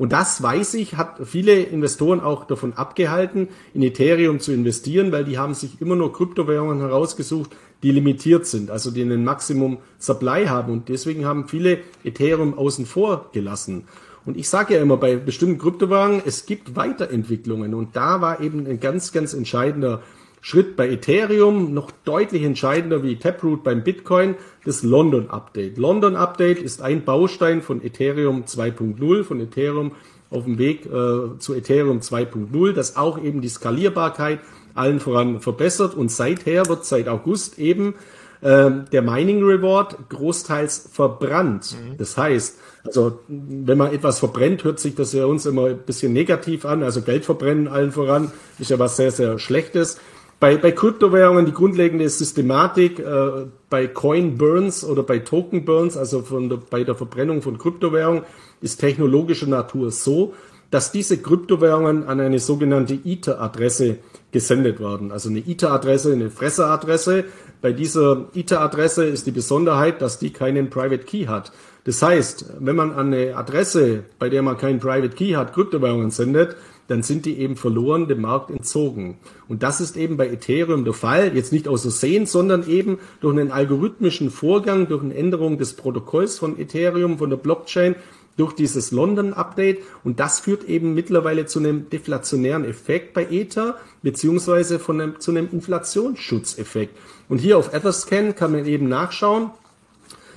[0.00, 5.24] Und das, weiß ich, hat viele Investoren auch davon abgehalten, in Ethereum zu investieren, weil
[5.24, 7.50] die haben sich immer nur Kryptowährungen herausgesucht,
[7.82, 10.72] die limitiert sind, also die einen Maximum Supply haben.
[10.72, 13.84] Und deswegen haben viele Ethereum außen vor gelassen.
[14.24, 17.74] Und ich sage ja immer bei bestimmten Kryptowährungen, es gibt Weiterentwicklungen.
[17.74, 20.00] Und da war eben ein ganz, ganz entscheidender
[20.40, 25.76] Schritt bei Ethereum, noch deutlich entscheidender wie Taproot beim Bitcoin, das London Update.
[25.76, 29.92] London Update ist ein Baustein von Ethereum 2.0, von Ethereum
[30.30, 34.40] auf dem Weg äh, zu Ethereum 2.0, das auch eben die Skalierbarkeit
[34.74, 35.94] allen voran verbessert.
[35.94, 37.94] Und seither wird seit August eben
[38.40, 41.74] äh, der Mining Reward großteils verbrannt.
[41.74, 41.96] Mhm.
[41.98, 46.12] Das heißt, also wenn man etwas verbrennt, hört sich das ja uns immer ein bisschen
[46.12, 46.82] negativ an.
[46.82, 49.98] Also Geld verbrennen allen voran ist ja was sehr, sehr Schlechtes.
[50.40, 56.22] Bei, bei Kryptowährungen die grundlegende Systematik, äh, bei Coin Burns oder bei Token Burns, also
[56.22, 58.22] von der, bei der Verbrennung von Kryptowährungen,
[58.62, 60.32] ist technologischer Natur so,
[60.70, 63.98] dass diese Kryptowährungen an eine sogenannte Ether-Adresse
[64.32, 65.12] gesendet werden.
[65.12, 67.24] Also eine Ether-Adresse, eine Fresser-Adresse.
[67.60, 71.52] Bei dieser Ether-Adresse ist die Besonderheit, dass die keinen Private Key hat.
[71.84, 76.10] Das heißt, wenn man an eine Adresse, bei der man keinen Private Key hat, Kryptowährungen
[76.10, 76.56] sendet,
[76.90, 79.18] dann sind die eben verloren, dem Markt entzogen.
[79.46, 83.38] Und das ist eben bei Ethereum der Fall, jetzt nicht aus Versehen, sondern eben durch
[83.38, 87.94] einen algorithmischen Vorgang, durch eine Änderung des Protokolls von Ethereum, von der Blockchain,
[88.36, 89.78] durch dieses London-Update.
[90.02, 95.30] Und das führt eben mittlerweile zu einem deflationären Effekt bei Ether, beziehungsweise von einem, zu
[95.30, 96.96] einem Inflationsschutzeffekt.
[97.28, 99.52] Und hier auf Etherscan kann man eben nachschauen,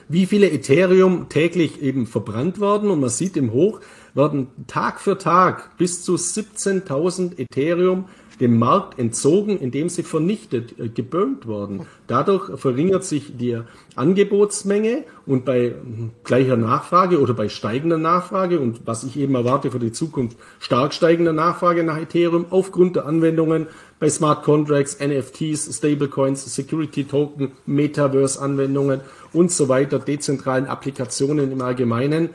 [0.07, 2.91] wie viele Ethereum täglich eben verbrannt werden.
[2.91, 3.79] Und man sieht im Hoch,
[4.13, 8.05] werden Tag für Tag bis zu 17.000 Ethereum
[8.39, 11.85] dem Markt entzogen, indem sie vernichtet, äh, geburnt wurden.
[12.07, 13.59] Dadurch verringert sich die
[13.95, 15.75] Angebotsmenge und bei
[16.23, 20.93] gleicher Nachfrage oder bei steigender Nachfrage und was ich eben erwarte für die Zukunft, stark
[20.93, 23.67] steigender Nachfrage nach Ethereum aufgrund der Anwendungen
[23.99, 31.61] bei Smart Contracts, NFTs, Stablecoins, Security Token, Metaverse Anwendungen und so weiter, dezentralen Applikationen im
[31.61, 32.29] Allgemeinen,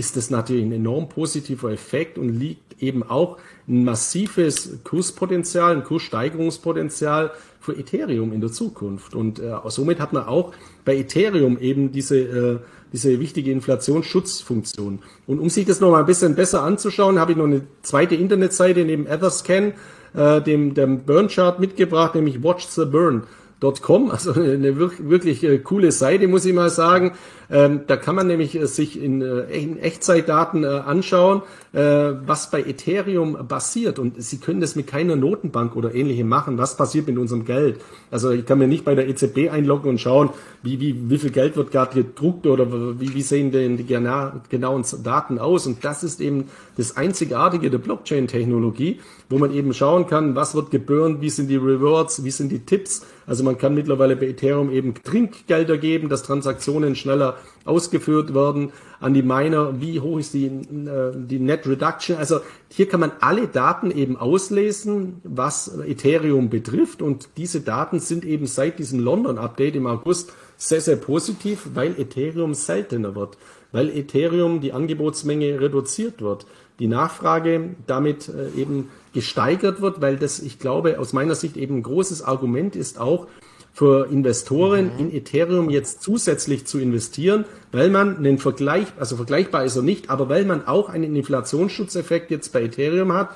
[0.00, 3.36] ist das natürlich ein enorm positiver Effekt und liegt eben auch
[3.68, 9.14] ein massives Kurspotenzial, ein Kurssteigerungspotenzial für Ethereum in der Zukunft.
[9.14, 10.52] Und äh, somit hat man auch
[10.86, 12.58] bei Ethereum eben diese, äh,
[12.94, 15.00] diese wichtige Inflationsschutzfunktion.
[15.26, 18.14] Und um sich das noch mal ein bisschen besser anzuschauen, habe ich noch eine zweite
[18.14, 19.74] Internetseite neben Etherscan,
[20.14, 23.24] äh, dem, dem Burn-Chart mitgebracht, nämlich Watch the Burn.
[23.60, 27.12] Com, also eine wirklich äh, coole Seite, muss ich mal sagen.
[27.50, 29.42] Ähm, da kann man nämlich äh, sich in, äh,
[29.80, 31.42] Echtzeitdaten anschauen,
[31.72, 34.00] was bei Ethereum passiert.
[34.00, 36.58] Und Sie können das mit keiner Notenbank oder ähnlichem machen.
[36.58, 37.80] Was passiert mit unserem Geld?
[38.10, 40.30] Also ich kann mir nicht bei der EZB einloggen und schauen,
[40.64, 42.66] wie, wie, wie viel Geld wird gerade gedruckt oder
[43.00, 45.68] wie, wie sehen denn die genauen Daten aus.
[45.68, 46.46] Und das ist eben
[46.76, 51.56] das Einzigartige der Blockchain-Technologie, wo man eben schauen kann, was wird geburnt, wie sind die
[51.56, 53.06] Rewards, wie sind die Tipps.
[53.30, 59.14] Also man kann mittlerweile bei Ethereum eben Trinkgelder geben, dass Transaktionen schneller ausgeführt werden an
[59.14, 62.16] die Miner, wie hoch ist die, äh, die Net Reduction.
[62.16, 62.40] Also
[62.70, 67.02] hier kann man alle Daten eben auslesen, was Ethereum betrifft.
[67.02, 72.54] Und diese Daten sind eben seit diesem London-Update im August sehr, sehr positiv, weil Ethereum
[72.54, 73.38] seltener wird,
[73.70, 76.46] weil Ethereum die Angebotsmenge reduziert wird,
[76.80, 81.78] die Nachfrage damit äh, eben gesteigert wird, weil das, ich glaube, aus meiner Sicht eben
[81.78, 83.26] ein großes Argument ist auch
[83.72, 84.98] für Investoren mhm.
[84.98, 90.10] in Ethereum jetzt zusätzlich zu investieren, weil man einen Vergleich, also vergleichbar ist er nicht,
[90.10, 93.30] aber weil man auch einen Inflationsschutzeffekt jetzt bei Ethereum hat,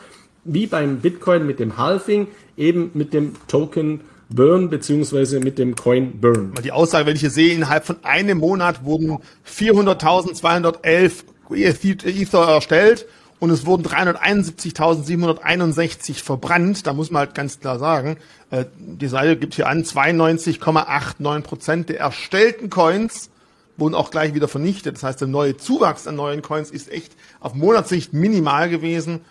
[0.45, 6.21] wie beim Bitcoin mit dem Halving, eben mit dem Token Burn beziehungsweise mit dem Coin
[6.21, 6.53] Burn.
[6.65, 9.19] Die Aussage, wenn ich hier sehe, innerhalb von einem Monat wurden
[9.49, 13.07] 400.211 Ether erstellt
[13.41, 16.87] und es wurden 371.761 verbrannt.
[16.87, 18.17] Da muss man halt ganz klar sagen,
[18.51, 23.31] äh, die Seite gibt hier an, 92,89 Prozent der erstellten Coins
[23.77, 24.97] wurden auch gleich wieder vernichtet.
[24.97, 29.23] Das heißt, der neue Zuwachs an neuen Coins ist echt auf Monatssicht minimal gewesen.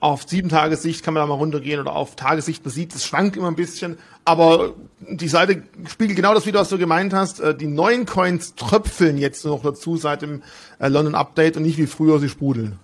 [0.00, 3.36] Auf sieben Tagessicht kann man da mal runtergehen oder auf Tagessicht, man sieht, es schwankt
[3.36, 3.98] immer ein bisschen.
[4.24, 7.38] Aber die Seite spiegelt genau das wieder, was du gemeint hast.
[7.38, 10.42] Äh, die neuen Coins tröpfeln jetzt noch dazu seit dem
[10.80, 12.80] äh, London Update und nicht wie früher sie sprudeln.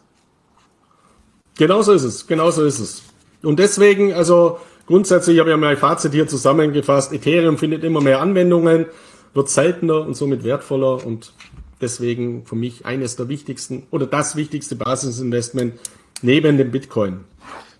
[1.58, 3.02] Genau so ist es, genau so ist es.
[3.42, 8.20] Und deswegen, also grundsätzlich habe ich ja mein Fazit hier zusammengefasst, Ethereum findet immer mehr
[8.20, 8.86] Anwendungen,
[9.34, 11.32] wird seltener und somit wertvoller und
[11.80, 15.74] deswegen für mich eines der wichtigsten oder das wichtigste Basisinvestment
[16.22, 17.24] neben dem Bitcoin.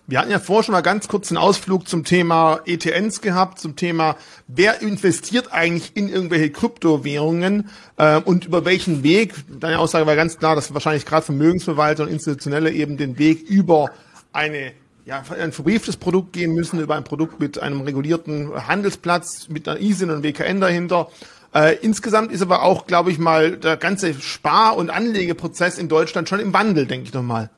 [0.09, 3.75] Wir hatten ja vorher schon mal ganz kurz einen Ausflug zum Thema ETNs gehabt, zum
[3.75, 4.15] Thema,
[4.47, 9.35] wer investiert eigentlich in irgendwelche Kryptowährungen äh, und über welchen Weg.
[9.59, 13.91] Deine Aussage war ganz klar, dass wahrscheinlich gerade Vermögensverwalter und Institutionelle eben den Weg über
[14.33, 14.71] eine
[15.05, 19.79] ja, ein verbrieftes Produkt gehen müssen, über ein Produkt mit einem regulierten Handelsplatz, mit einer
[19.79, 21.09] ISIN und WKN dahinter.
[21.53, 26.29] Äh, insgesamt ist aber auch, glaube ich mal, der ganze Spar- und Anlegeprozess in Deutschland
[26.29, 27.51] schon im Wandel, denke ich nochmal.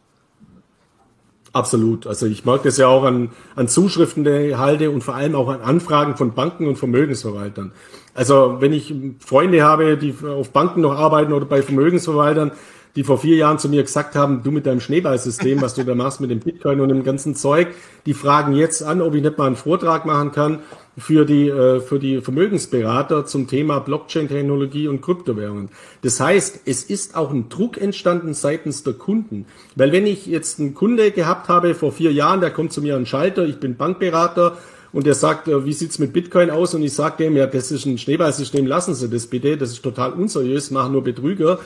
[1.53, 2.07] Absolut.
[2.07, 5.49] Also ich mag das ja auch an, an Zuschriften, ich halte und vor allem auch
[5.49, 7.73] an Anfragen von Banken und Vermögensverwaltern.
[8.13, 12.51] Also wenn ich Freunde habe, die auf Banken noch arbeiten oder bei Vermögensverwaltern,
[12.95, 15.95] die vor vier Jahren zu mir gesagt haben, du mit deinem Schneeballsystem, was du da
[15.95, 17.69] machst mit dem Bitcoin und dem ganzen Zeug,
[18.05, 20.59] die fragen jetzt an, ob ich nicht mal einen Vortrag machen kann
[20.97, 25.69] für die, äh, für die Vermögensberater zum Thema Blockchain-Technologie und Kryptowährungen.
[26.01, 29.45] Das heißt, es ist auch ein Druck entstanden seitens der Kunden.
[29.75, 32.97] Weil wenn ich jetzt einen Kunde gehabt habe vor vier Jahren, der kommt zu mir
[32.97, 34.57] an Schalter, ich bin Bankberater,
[34.93, 36.73] und der sagt, äh, wie sieht's mit Bitcoin aus?
[36.73, 39.83] Und ich sage dem, ja, das ist ein Schneeballsystem, lassen Sie das bitte, das ist
[39.83, 41.59] total unseriös, machen nur Betrüger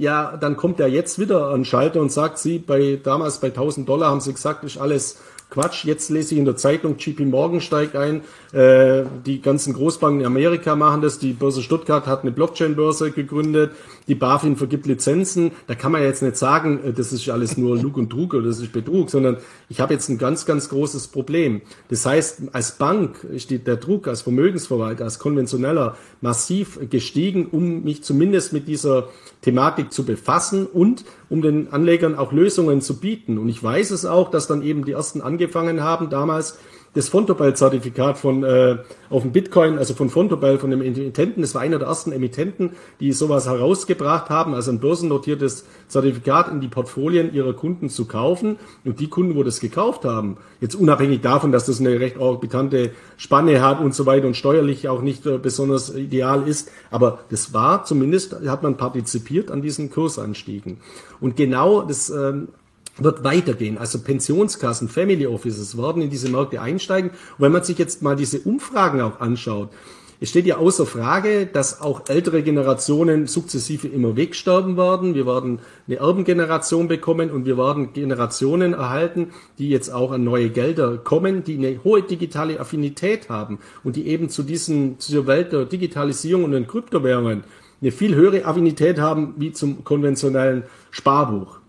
[0.00, 3.86] ja, dann kommt er jetzt wieder an Schalter und sagt, Sie, bei damals bei 1000
[3.86, 5.18] Dollar haben Sie gesagt, ist alles
[5.50, 5.84] Quatsch.
[5.84, 8.22] Jetzt lese ich in der Zeitung, JP Morgan steigt ein,
[8.52, 13.72] äh, die ganzen Großbanken in Amerika machen das, die Börse Stuttgart hat eine Blockchain-Börse gegründet,
[14.08, 15.52] die BaFin vergibt Lizenzen.
[15.66, 18.46] Da kann man jetzt nicht sagen, äh, das ist alles nur Lug und Trug oder
[18.46, 19.36] das ist Betrug, sondern
[19.68, 21.62] ich habe jetzt ein ganz, ganz großes Problem.
[21.88, 28.02] Das heißt, als Bank steht der Druck, als Vermögensverwalter, als konventioneller massiv gestiegen, um mich
[28.02, 29.08] zumindest mit dieser
[29.42, 33.38] Thematik zu befassen und um den Anlegern auch Lösungen zu bieten.
[33.38, 36.58] Und ich weiß es auch, dass dann eben die ersten angefangen haben, damals
[36.92, 38.78] das Fontobel-Zertifikat von äh,
[39.10, 42.70] auf dem Bitcoin, also von Fontobel, von dem Emittenten, das war einer der ersten Emittenten,
[42.98, 48.58] die sowas herausgebracht haben, also ein börsennotiertes Zertifikat in die Portfolien ihrer Kunden zu kaufen.
[48.84, 52.90] Und die Kunden, wo das gekauft haben, jetzt unabhängig davon, dass das eine recht orbitante
[53.16, 57.54] Spanne hat und so weiter und steuerlich auch nicht äh, besonders ideal ist, aber das
[57.54, 60.78] war zumindest, hat man partizipiert an diesen Kursanstiegen.
[61.20, 62.48] Und genau das ähm,
[63.00, 63.78] wird weitergehen.
[63.78, 67.10] Also Pensionskassen, Family Offices werden in diese Märkte einsteigen.
[67.10, 69.70] Und wenn man sich jetzt mal diese Umfragen auch anschaut,
[70.22, 75.14] es steht ja außer Frage, dass auch ältere Generationen sukzessive immer wegsterben werden.
[75.14, 80.50] Wir werden eine Erbengeneration bekommen und wir werden Generationen erhalten, die jetzt auch an neue
[80.50, 85.26] Gelder kommen, die eine hohe digitale Affinität haben und die eben zu diesen, zu dieser
[85.26, 87.44] Welt der Digitalisierung und den Kryptowährungen
[87.80, 91.59] eine viel höhere Affinität haben wie zum konventionellen Sparbuch.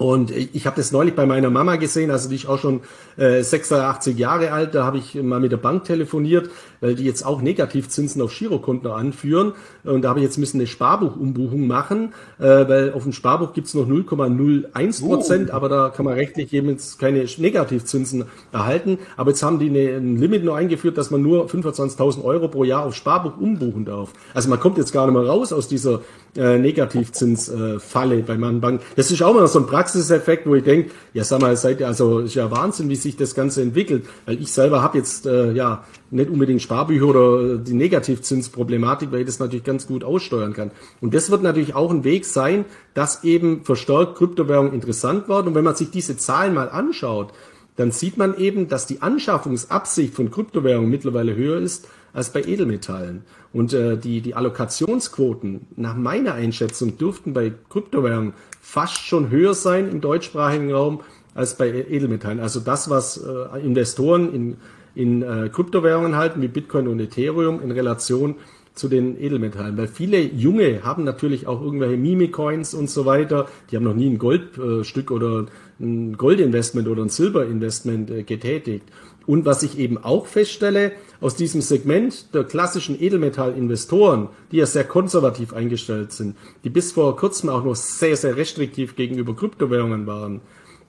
[0.00, 2.80] Und ich habe das neulich bei meiner Mama gesehen, also die ist auch schon
[3.18, 6.48] äh, 86 Jahre alt, da habe ich mal mit der Bank telefoniert,
[6.80, 9.52] weil die jetzt auch Negativzinsen auf Girokonto anführen.
[9.84, 13.74] Und da habe ich jetzt müssen eine Sparbuchumbuchung machen, äh, weil auf dem Sparbuch gibt's
[13.74, 15.52] noch 0,01 Prozent, oh.
[15.52, 18.96] aber da kann man rechtlich eben jetzt keine Negativzinsen erhalten.
[19.18, 22.64] Aber jetzt haben die eine, ein Limit nur eingeführt, dass man nur 25.000 Euro pro
[22.64, 24.14] Jahr auf Sparbuch umbuchen darf.
[24.32, 26.00] Also man kommt jetzt gar nicht mehr raus aus dieser
[26.36, 28.84] äh, Negativzinsfalle äh, bei meinen Banken.
[28.96, 31.88] Das ist auch mal so ein Praxiseffekt, wo ich denke, ja sag mal, seid ihr,
[31.88, 34.04] also ist ja Wahnsinn, wie sich das Ganze entwickelt.
[34.26, 39.26] Weil ich selber habe jetzt äh, ja nicht unbedingt Sparbücher oder die Negativzinsproblematik, weil ich
[39.26, 40.70] das natürlich ganz gut aussteuern kann.
[41.00, 45.48] Und das wird natürlich auch ein Weg sein, dass eben verstärkt Kryptowährungen interessant werden.
[45.48, 47.32] Und wenn man sich diese Zahlen mal anschaut,
[47.76, 53.24] dann sieht man eben, dass die Anschaffungsabsicht von Kryptowährungen mittlerweile höher ist als bei Edelmetallen.
[53.52, 59.88] Und äh, die, die Allokationsquoten nach meiner Einschätzung dürften bei Kryptowährungen fast schon höher sein
[59.88, 61.00] im deutschsprachigen Raum
[61.34, 62.40] als bei Edelmetallen.
[62.40, 64.56] Also das, was äh, Investoren in,
[64.94, 68.36] in äh, Kryptowährungen halten, wie Bitcoin und Ethereum, in Relation
[68.74, 69.76] zu den Edelmetallen.
[69.76, 73.48] Weil viele Junge haben natürlich auch irgendwelche Mimi-Coins und so weiter.
[73.70, 75.46] Die haben noch nie ein Goldstück oder
[75.80, 78.88] ein Goldinvestment oder ein Silberinvestment äh, getätigt.
[79.30, 80.90] Und was ich eben auch feststelle,
[81.20, 87.16] aus diesem Segment der klassischen Edelmetallinvestoren, die ja sehr konservativ eingestellt sind, die bis vor
[87.16, 90.40] kurzem auch noch sehr, sehr restriktiv gegenüber Kryptowährungen waren,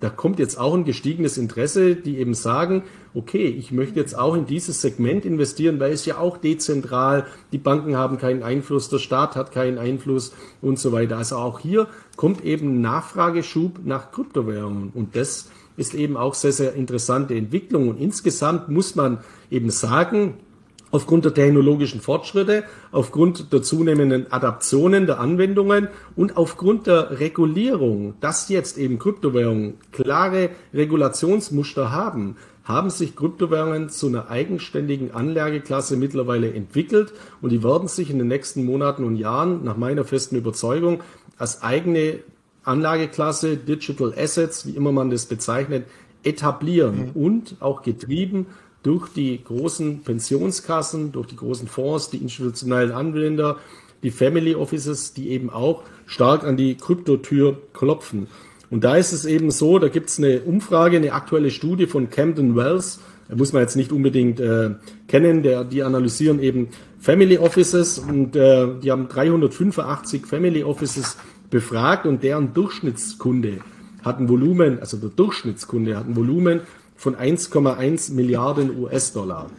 [0.01, 2.83] da kommt jetzt auch ein gestiegenes Interesse, die eben sagen,
[3.13, 7.59] okay, ich möchte jetzt auch in dieses Segment investieren, weil es ja auch dezentral, die
[7.59, 11.17] Banken haben keinen Einfluss, der Staat hat keinen Einfluss und so weiter.
[11.17, 16.73] Also auch hier kommt eben Nachfrageschub nach Kryptowährungen und das ist eben auch sehr, sehr
[16.73, 17.89] interessante Entwicklung.
[17.89, 19.19] Und insgesamt muss man
[19.49, 20.33] eben sagen,
[20.91, 28.49] aufgrund der technologischen Fortschritte, aufgrund der zunehmenden Adaptionen der Anwendungen und aufgrund der Regulierung, dass
[28.49, 37.13] jetzt eben Kryptowährungen klare Regulationsmuster haben, haben sich Kryptowährungen zu einer eigenständigen Anlageklasse mittlerweile entwickelt
[37.41, 41.01] und die werden sich in den nächsten Monaten und Jahren nach meiner festen Überzeugung
[41.37, 42.19] als eigene
[42.63, 45.85] Anlageklasse, Digital Assets, wie immer man das bezeichnet,
[46.23, 47.21] etablieren mhm.
[47.21, 48.45] und auch getrieben
[48.83, 53.57] durch die großen Pensionskassen, durch die großen Fonds, die institutionellen Anwender,
[54.03, 58.27] die Family Offices, die eben auch stark an die Kryptotür klopfen.
[58.69, 62.09] Und da ist es eben so, da gibt es eine Umfrage, eine aktuelle Studie von
[62.09, 62.99] Camden Wells,
[63.33, 64.71] muss man jetzt nicht unbedingt äh,
[65.07, 71.17] kennen, der, die analysieren eben Family Offices und äh, die haben 385 Family Offices
[71.49, 73.59] befragt und deren Durchschnittskunde
[74.03, 76.61] hat ein Volumen, also der Durchschnittskunde hat ein Volumen
[77.01, 79.49] von 1,1 Milliarden US-Dollar.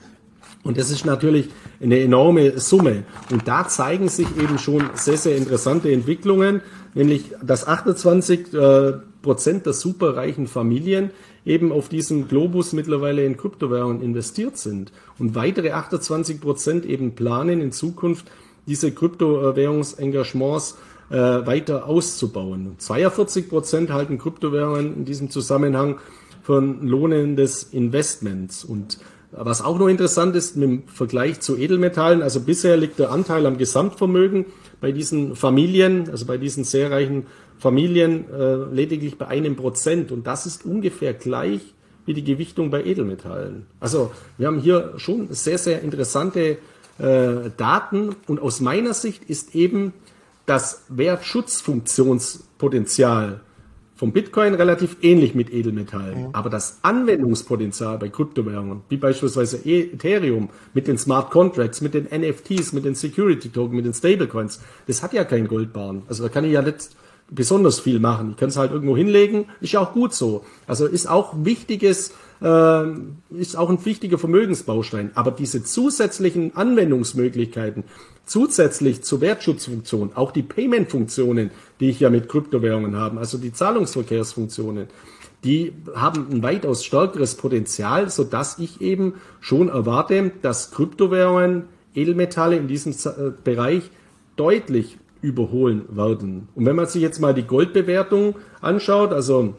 [0.62, 1.48] Und das ist natürlich
[1.82, 3.02] eine enorme Summe.
[3.32, 6.60] Und da zeigen sich eben schon sehr, sehr interessante Entwicklungen,
[6.94, 8.93] nämlich dass 28 äh,
[9.23, 11.10] Prozent der superreichen Familien
[11.44, 14.93] eben auf diesem Globus mittlerweile in Kryptowährungen investiert sind.
[15.19, 18.31] Und weitere 28 Prozent eben planen in Zukunft
[18.69, 20.78] diese Kryptowährungsengagements
[21.10, 22.77] äh, weiter auszubauen.
[22.78, 25.98] 42 Prozent halten Kryptowährungen in diesem Zusammenhang
[26.43, 28.64] von lohnendes Investments.
[28.64, 28.98] Und
[29.31, 33.56] was auch noch interessant ist im Vergleich zu Edelmetallen, also bisher liegt der Anteil am
[33.56, 34.44] Gesamtvermögen
[34.81, 37.27] bei diesen Familien, also bei diesen sehr reichen
[37.59, 40.12] Familien, äh, lediglich bei einem Prozent.
[40.12, 41.62] Und das ist ungefähr gleich
[42.05, 43.66] wie die Gewichtung bei Edelmetallen.
[43.78, 46.59] Also wir haben hier schon sehr, sehr interessante
[46.98, 48.16] äh, Daten.
[48.27, 49.93] Und aus meiner Sicht ist eben
[50.47, 53.40] das Wertschutzfunktionspotenzial
[54.02, 56.18] vom Bitcoin relativ ähnlich mit Edelmetallen.
[56.18, 56.28] Ja.
[56.32, 62.72] Aber das Anwendungspotenzial bei Kryptowährungen, wie beispielsweise Ethereum, mit den Smart Contracts, mit den NFTs,
[62.72, 66.02] mit den Security Token, mit den Stablecoins, das hat ja keinen Goldbarren.
[66.08, 66.88] Also da kann ich ja nicht
[67.30, 68.32] besonders viel machen.
[68.32, 70.44] Ich kann es halt irgendwo hinlegen, ist ja auch gut so.
[70.66, 72.12] Also ist auch wichtiges,
[72.43, 75.12] äh, ist auch ein wichtiger Vermögensbaustein.
[75.14, 77.85] Aber diese zusätzlichen Anwendungsmöglichkeiten,
[78.24, 81.51] zusätzlich zur Wertschutzfunktion, auch die Payment-Funktionen,
[81.81, 84.89] die ich ja mit Kryptowährungen habe, also die Zahlungsverkehrsfunktionen,
[85.44, 91.64] die haben ein weitaus stärkeres Potenzial, so dass ich eben schon erwarte, dass Kryptowährungen,
[91.94, 93.90] Edelmetalle in diesem äh, Bereich
[94.36, 96.48] deutlich überholen werden.
[96.55, 99.55] Und wenn man sich jetzt mal die Goldbewertung anschaut, also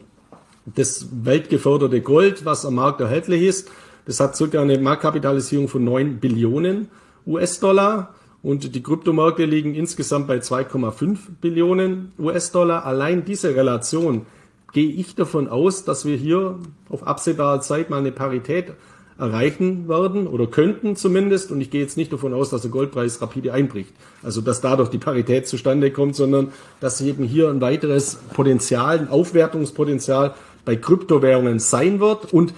[0.66, 3.70] das weltgeförderte Gold, was am Markt erhältlich ist,
[4.06, 6.88] das hat circa eine Marktkapitalisierung von 9 Billionen
[7.26, 12.84] US-Dollar und die Kryptomärkte liegen insgesamt bei 2,5 Billionen US-Dollar.
[12.84, 14.26] Allein diese Relation
[14.72, 16.58] gehe ich davon aus, dass wir hier
[16.90, 18.74] auf absehbare Zeit mal eine Parität
[19.18, 21.52] erreichen werden oder könnten zumindest.
[21.52, 23.94] Und ich gehe jetzt nicht davon aus, dass der Goldpreis rapide einbricht.
[24.22, 29.08] Also dass dadurch die Parität zustande kommt, sondern dass eben hier ein weiteres Potenzial, ein
[29.08, 30.34] Aufwertungspotenzial
[30.64, 32.32] bei Kryptowährungen sein wird.
[32.32, 32.54] Und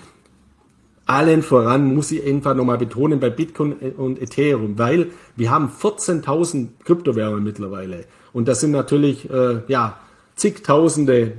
[1.06, 6.68] allen voran muss ich einfach nochmal betonen bei Bitcoin und Ethereum, weil wir haben 14.000
[6.84, 8.04] Kryptowährungen mittlerweile.
[8.32, 9.98] Und das sind natürlich, äh, ja,
[10.34, 11.32] zigtausende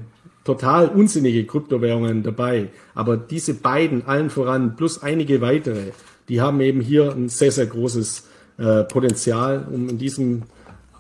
[0.44, 2.70] total unsinnige Kryptowährungen dabei.
[2.96, 5.92] Aber diese beiden, allen voran, plus einige weitere,
[6.30, 8.28] die haben eben hier ein sehr, sehr großes
[8.58, 10.44] äh, Potenzial, um in diesem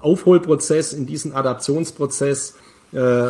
[0.01, 2.55] Aufholprozess, in diesem Adaptionsprozess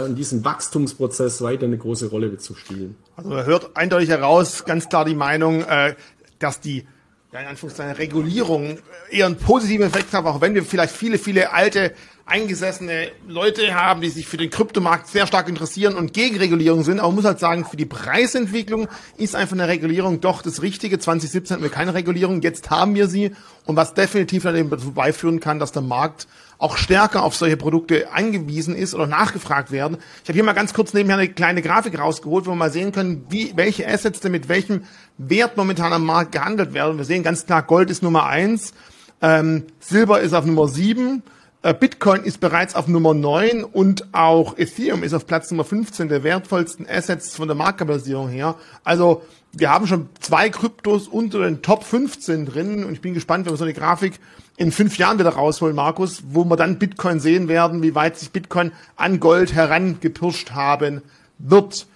[0.08, 2.96] in diesem Wachstumsprozess weiter eine große Rolle zu spielen.
[3.16, 5.96] Also man hört eindeutig heraus, ganz klar die Meinung, äh,
[6.40, 6.86] dass die
[7.34, 8.80] ja, in Anführungszeichen Regulierung
[9.10, 11.94] eher einen positiven Effekt hat, auch wenn wir vielleicht viele, viele alte,
[12.26, 17.00] eingesessene Leute haben, die sich für den Kryptomarkt sehr stark interessieren und gegen Regulierung sind.
[17.00, 21.00] Aber man muss halt sagen, für die Preisentwicklung ist einfach eine Regulierung doch das Richtige.
[21.00, 23.32] 2017 hatten wir keine Regulierung, jetzt haben wir sie.
[23.66, 26.28] Und was definitiv dazu beiführen kann, dass der Markt
[26.60, 29.98] auch stärker auf solche Produkte angewiesen ist oder nachgefragt werden.
[30.24, 32.92] Ich habe hier mal ganz kurz nebenher eine kleine Grafik rausgeholt, wo wir mal sehen
[32.92, 34.84] können, wie, welche Assets denn mit welchem
[35.18, 36.98] Wert momentan am Markt gehandelt werden.
[36.98, 38.74] Wir sehen ganz klar, Gold ist Nummer eins,
[39.22, 41.24] ähm, Silber ist auf Nummer sieben,
[41.62, 46.08] äh, Bitcoin ist bereits auf Nummer 9 und auch Ethereum ist auf Platz Nummer 15
[46.08, 48.56] der wertvollsten Assets von der Marktkapitalisierung her.
[48.84, 49.24] Also
[49.60, 53.54] wir haben schon zwei Kryptos unter den Top 15 drin und ich bin gespannt, wenn
[53.54, 54.20] wir so eine Grafik
[54.56, 58.32] in fünf Jahren wieder rausholen, Markus, wo wir dann Bitcoin sehen werden, wie weit sich
[58.32, 61.02] Bitcoin an Gold herangepirscht haben
[61.40, 61.88] wird.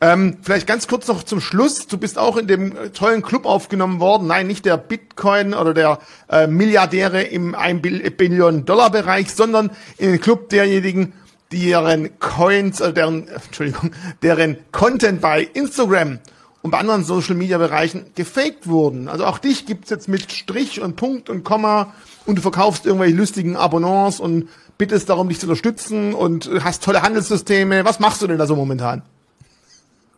[0.00, 1.88] Ähm, vielleicht ganz kurz noch zum Schluss.
[1.88, 4.28] Du bist auch in dem äh, tollen Club aufgenommen worden.
[4.28, 7.82] Nein, nicht der Bitcoin oder der äh, Milliardäre im 1
[8.16, 11.14] Billion Dollar Bereich, sondern in den Club derjenigen,
[11.50, 13.90] deren Coins, äh, deren, Entschuldigung,
[14.22, 16.20] deren Content bei Instagram
[16.62, 19.08] und bei anderen Social Media Bereichen gefaked wurden.
[19.08, 21.94] Also auch dich gibt's jetzt mit Strich und Punkt und Komma
[22.26, 27.02] und du verkaufst irgendwelche lustigen Abonnements und bittest darum, dich zu unterstützen und hast tolle
[27.02, 27.84] Handelssysteme.
[27.84, 29.02] Was machst du denn da so momentan?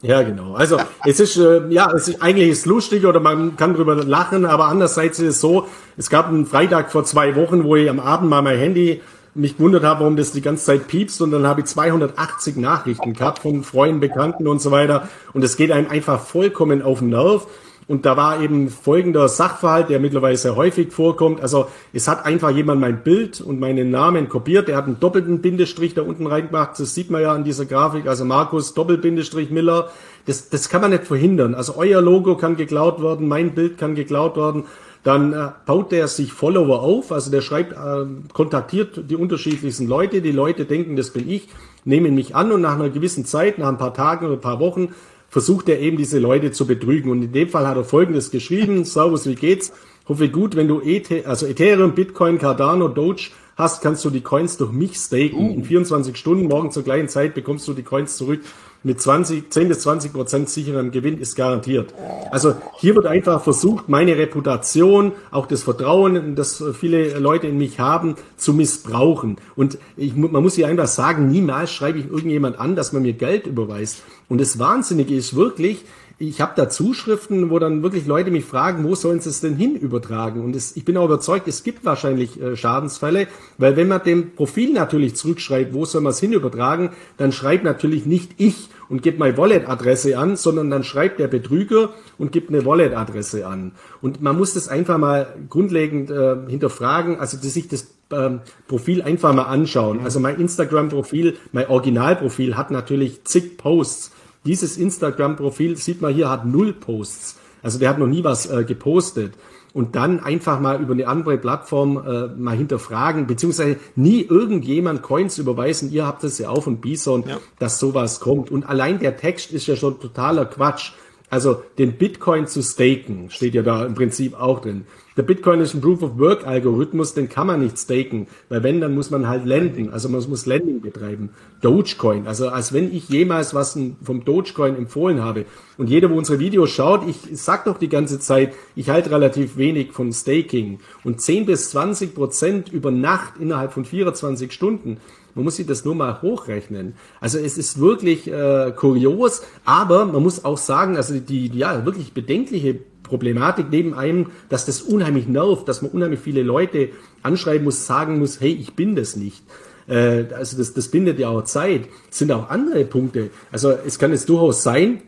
[0.03, 0.55] Ja, genau.
[0.55, 4.47] Also es ist äh, ja, es ist eigentlich ist lustig oder man kann drüber lachen,
[4.47, 5.69] aber andererseits ist es so,
[5.99, 9.03] es gab einen Freitag vor zwei Wochen, wo ich am Abend mal mein Handy
[9.35, 13.13] mich gewundert habe, warum das die ganze Zeit piepst und dann habe ich 280 Nachrichten
[13.13, 17.11] gehabt von Freunden, Bekannten und so weiter und es geht einem einfach vollkommen auf den
[17.11, 17.47] Nerv.
[17.91, 21.41] Und da war eben folgender Sachverhalt, der mittlerweile sehr häufig vorkommt.
[21.41, 24.69] Also es hat einfach jemand mein Bild und meinen Namen kopiert.
[24.69, 26.79] Der hat einen doppelten Bindestrich da unten reingemacht.
[26.79, 28.07] Das sieht man ja an dieser Grafik.
[28.07, 29.91] Also Markus Doppelbindestrich Miller.
[30.25, 31.57] Das, das kann man nicht verhindern.
[31.57, 34.67] Also euer Logo kann geklaut werden, mein Bild kann geklaut werden
[35.03, 40.21] dann äh, baut der sich Follower auf, also der schreibt, äh, kontaktiert die unterschiedlichsten Leute,
[40.21, 41.49] die Leute denken, das bin ich,
[41.85, 44.61] nehmen mich an und nach einer gewissen Zeit, nach ein paar Tagen oder ein paar
[44.61, 44.95] Wochen,
[45.31, 47.11] versucht er eben diese Leute zu betrügen.
[47.11, 49.73] Und in dem Fall hat er folgendes geschrieben, Servus, wie geht's?
[50.07, 54.57] Hoffe gut, wenn du ET, also Ethereum, Bitcoin, Cardano, Doge hast, kannst du die Coins
[54.57, 55.51] durch mich staken.
[55.51, 55.55] Uh.
[55.55, 58.41] In 24 Stunden, morgen zur gleichen Zeit bekommst du die Coins zurück
[58.83, 61.93] mit 20, 10 bis 20 Prozent sicherem Gewinn ist garantiert.
[62.31, 67.79] Also hier wird einfach versucht, meine Reputation, auch das Vertrauen, das viele Leute in mich
[67.79, 69.37] haben, zu missbrauchen.
[69.55, 73.13] Und ich, man muss hier einfach sagen, niemals schreibe ich irgendjemand an, dass man mir
[73.13, 74.03] Geld überweist.
[74.29, 75.85] Und das Wahnsinnige ist wirklich,
[76.23, 79.57] ich habe da Zuschriften, wo dann wirklich Leute mich fragen, wo sollen sie es denn
[79.57, 80.45] hin übertragen?
[80.45, 83.27] Und es, ich bin auch überzeugt, es gibt wahrscheinlich äh, Schadensfälle,
[83.57, 87.65] weil wenn man dem Profil natürlich zurückschreibt, wo soll man es hin übertragen, dann schreibt
[87.65, 92.51] natürlich nicht ich und gibt meine Wallet-Adresse an, sondern dann schreibt der Betrüger und gibt
[92.51, 93.73] eine Wallet-Adresse an.
[94.03, 99.33] Und man muss das einfach mal grundlegend äh, hinterfragen, also sich das ähm, Profil einfach
[99.33, 100.01] mal anschauen.
[100.05, 104.13] Also mein Instagram-Profil, mein Originalprofil hat natürlich zig Posts
[104.45, 107.39] dieses Instagram-Profil, sieht man hier, hat null Posts.
[107.63, 109.35] Also der hat noch nie was äh, gepostet.
[109.73, 115.39] Und dann einfach mal über eine andere Plattform äh, mal hinterfragen, beziehungsweise nie irgendjemand Coins
[115.39, 115.93] überweisen.
[115.93, 117.39] Ihr habt es ja auch von Bison, ja.
[117.61, 118.51] dass sowas kommt.
[118.51, 120.93] Und allein der Text ist ja schon totaler Quatsch.
[121.29, 124.87] Also den Bitcoin zu staken, steht ja da im Prinzip auch drin.
[125.17, 129.27] Der Bitcoin ist ein Proof-of-Work-Algorithmus, den kann man nicht staken, weil wenn, dann muss man
[129.27, 131.31] halt lenden, also man muss Lending betreiben.
[131.63, 135.47] Dogecoin, also als wenn ich jemals was vom Dogecoin empfohlen habe.
[135.77, 139.57] Und jeder, wo unsere Videos schaut, ich sag doch die ganze Zeit, ich halte relativ
[139.57, 140.79] wenig von Staking.
[141.03, 144.99] Und 10 bis 20 Prozent über Nacht innerhalb von 24 Stunden,
[145.35, 146.95] man muss sich das nur mal hochrechnen.
[147.21, 152.13] Also es ist wirklich äh, kurios, aber man muss auch sagen, also die ja wirklich
[152.13, 156.91] bedenkliche Problematik neben einem, dass das unheimlich nervt, dass man unheimlich viele Leute
[157.23, 159.43] anschreiben muss, sagen muss, hey, ich bin das nicht.
[159.89, 161.83] Äh, also das, das bindet ja auch Zeit.
[162.11, 163.31] Es sind auch andere Punkte.
[163.53, 165.03] Also es kann jetzt durchaus sein,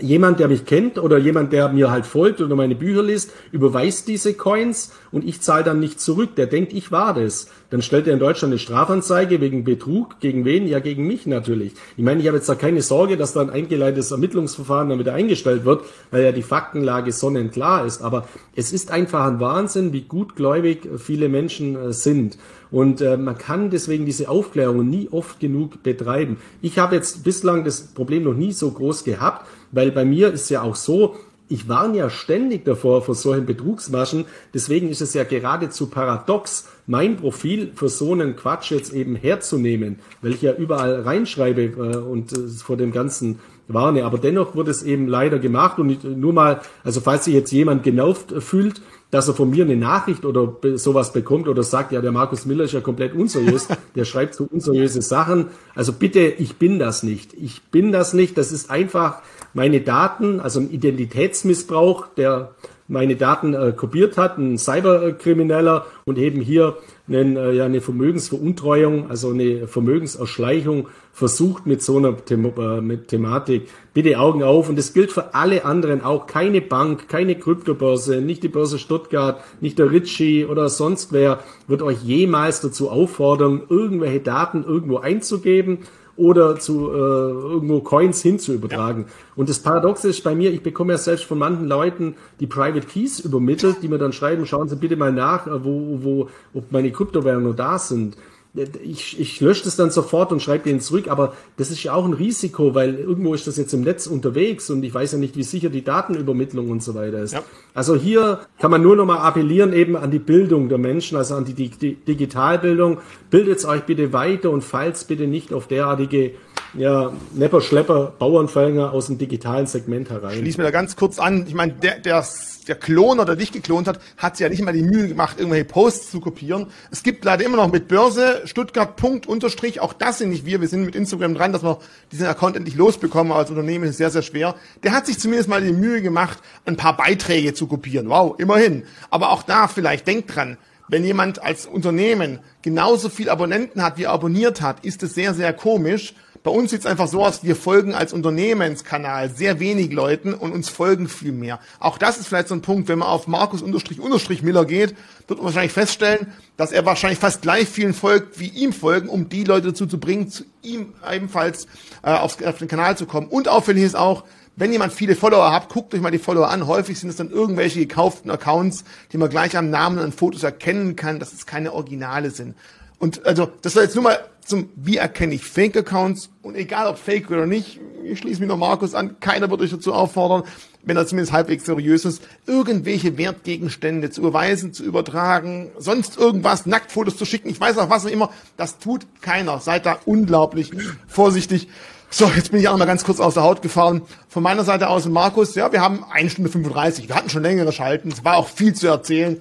[0.00, 4.08] jemand, der mich kennt oder jemand, der mir halt folgt oder meine Bücher liest, überweist
[4.08, 6.36] diese Coins und ich zahle dann nicht zurück.
[6.36, 7.48] Der denkt, ich war das.
[7.68, 10.20] Dann stellt er in Deutschland eine Strafanzeige wegen Betrug.
[10.20, 10.66] Gegen wen?
[10.66, 11.74] Ja, gegen mich natürlich.
[11.98, 15.12] Ich meine, ich habe jetzt da keine Sorge, dass da ein eingeleitetes Ermittlungsverfahren dann wieder
[15.12, 18.00] eingestellt wird, weil ja die Faktenlage sonnenklar ist.
[18.00, 18.26] Aber
[18.56, 22.38] es ist einfach ein Wahnsinn, wie gutgläubig viele Menschen äh, sind.
[22.70, 26.36] Und äh, man kann deswegen diese Aufklärung nie oft genug betreiben.
[26.60, 30.50] Ich habe jetzt bislang das Problem noch nie so groß gehabt, weil bei mir ist
[30.50, 31.16] ja auch so,
[31.48, 34.26] ich warne ja ständig davor vor solchen Betrugsmaschen.
[34.52, 39.98] Deswegen ist es ja geradezu paradox, mein Profil für so einen Quatsch jetzt eben herzunehmen,
[40.20, 44.04] weil ich ja überall reinschreibe äh, und äh, vor dem ganzen warne.
[44.04, 47.82] Aber dennoch wird es eben leider gemacht und nur mal, also falls sich jetzt jemand
[47.82, 52.12] genervt fühlt, dass er von mir eine Nachricht oder sowas bekommt oder sagt, ja, der
[52.12, 55.46] Markus Miller ist ja komplett unseriös, der schreibt so unseriöse Sachen.
[55.74, 57.32] Also bitte, ich bin das nicht.
[57.34, 58.36] Ich bin das nicht.
[58.36, 59.22] Das ist einfach
[59.54, 62.54] meine Daten, also ein Identitätsmissbrauch, der
[62.86, 66.76] meine Daten äh, kopiert hat, ein Cyberkrimineller und eben hier
[67.08, 73.08] einen, äh, ja, eine Vermögensveruntreuung, also eine Vermögenserschleichung versucht mit so einer The äh, mit
[73.08, 73.68] Thematik.
[73.94, 74.68] Bitte Augen auf.
[74.68, 76.26] Und das gilt für alle anderen auch.
[76.26, 81.82] Keine Bank, keine Kryptobörse, nicht die Börse Stuttgart, nicht der Ritchie oder sonst wer wird
[81.82, 85.78] euch jemals dazu auffordern, irgendwelche Daten irgendwo einzugeben
[86.18, 89.04] oder zu äh, irgendwo Coins hinzuübertragen.
[89.04, 89.08] Ja.
[89.36, 92.86] Und das Paradoxe ist bei mir, ich bekomme ja selbst von manchen Leuten die Private
[92.86, 96.72] Keys übermittelt, die mir dann schreiben, schauen Sie bitte mal nach, äh, wo, wo, ob
[96.72, 98.16] meine Kryptowährungen da sind.
[98.54, 102.04] Ich, ich lösche das dann sofort und schreibe den zurück, aber das ist ja auch
[102.04, 105.36] ein Risiko, weil irgendwo ist das jetzt im Netz unterwegs und ich weiß ja nicht,
[105.36, 107.34] wie sicher die Datenübermittlung und so weiter ist.
[107.34, 107.42] Ja.
[107.74, 111.34] Also hier kann man nur noch mal appellieren eben an die Bildung der Menschen, also
[111.34, 112.98] an die, die, die Digitalbildung.
[113.30, 116.32] Bildet euch bitte weiter und falls bitte nicht auf derartige
[116.74, 120.38] ja, Nepper, Schlepper, Bauernfänger aus dem digitalen Segment herein.
[120.38, 121.46] Schließ mir da ganz kurz an.
[121.46, 122.22] Ich meine, der, der
[122.68, 125.64] der Kloner, der dich geklont hat, hat sich ja nicht mal die Mühe gemacht, irgendwelche
[125.64, 126.66] Posts zu kopieren.
[126.90, 130.60] Es gibt leider immer noch mit Börse Stuttgart Punkt Unterstrich, auch das sind nicht wir,
[130.60, 131.78] wir sind mit Instagram dran, dass wir
[132.12, 134.54] diesen Account endlich losbekommen, als Unternehmen ist sehr, sehr schwer.
[134.82, 138.08] Der hat sich zumindest mal die Mühe gemacht, ein paar Beiträge zu kopieren.
[138.08, 138.84] Wow, immerhin.
[139.10, 140.58] Aber auch da vielleicht, denkt dran,
[140.88, 145.34] wenn jemand als Unternehmen genauso viel Abonnenten hat, wie er abonniert hat, ist es sehr,
[145.34, 149.92] sehr komisch, bei uns sieht es einfach so aus, wir folgen als Unternehmenskanal sehr wenig
[149.92, 151.60] Leuten und uns folgen viel mehr.
[151.80, 154.94] Auch das ist vielleicht so ein Punkt, wenn man auf Markus unterstrich unterstrich Miller geht,
[155.26, 159.28] wird man wahrscheinlich feststellen, dass er wahrscheinlich fast gleich vielen folgt, wie ihm folgen, um
[159.28, 161.66] die Leute dazu zu bringen, zu ihm ebenfalls
[162.02, 163.28] äh, auf, auf den Kanal zu kommen.
[163.28, 164.24] Und auffällig ist auch,
[164.58, 166.66] wenn jemand viele Follower hat, guckt euch mal die Follower an.
[166.66, 168.82] Häufig sind es dann irgendwelche gekauften Accounts,
[169.12, 172.56] die man gleich am Namen und an Fotos erkennen kann, dass es keine Originale sind.
[172.98, 176.30] Und also, das soll jetzt nur mal zum, wie erkenne ich Fake-Accounts?
[176.42, 179.70] Und egal ob Fake oder nicht, ich schließe mich noch Markus an, keiner wird euch
[179.70, 180.44] dazu auffordern,
[180.82, 187.16] wenn er zumindest halbwegs seriös ist, irgendwelche Wertgegenstände zu überweisen, zu übertragen, sonst irgendwas, Nacktfotos
[187.16, 189.60] zu schicken, ich weiß auch was auch immer, das tut keiner.
[189.60, 190.72] Seid da unglaublich
[191.06, 191.68] vorsichtig.
[192.10, 194.00] So, jetzt bin ich auch noch mal ganz kurz aus der Haut gefahren.
[194.28, 197.06] Von meiner Seite aus, Markus, ja, wir haben eine Stunde 35.
[197.06, 198.10] Wir hatten schon längere Schalten.
[198.10, 199.38] Es war auch viel zu erzählen.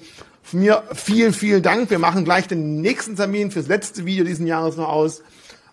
[0.53, 1.89] Mir vielen, vielen Dank.
[1.89, 5.21] Wir machen gleich den nächsten Termin fürs letzte Video diesen Jahres noch aus.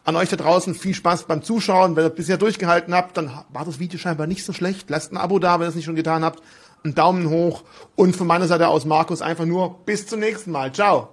[0.04, 1.96] An euch da draußen viel Spaß beim Zuschauen.
[1.96, 4.90] Wenn ihr bisher durchgehalten habt, dann war das Video scheinbar nicht so schlecht.
[4.90, 6.42] Lasst ein Abo da, wenn ihr es nicht schon getan habt.
[6.82, 7.62] Einen Daumen hoch.
[7.94, 10.72] Und von meiner Seite aus, Markus, einfach nur bis zum nächsten Mal.
[10.72, 11.08] Ciao.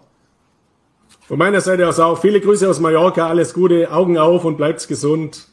[1.27, 3.29] Von meiner Seite aus auch viele Grüße aus Mallorca.
[3.29, 5.47] Alles Gute, Augen auf und bleibt's gesund.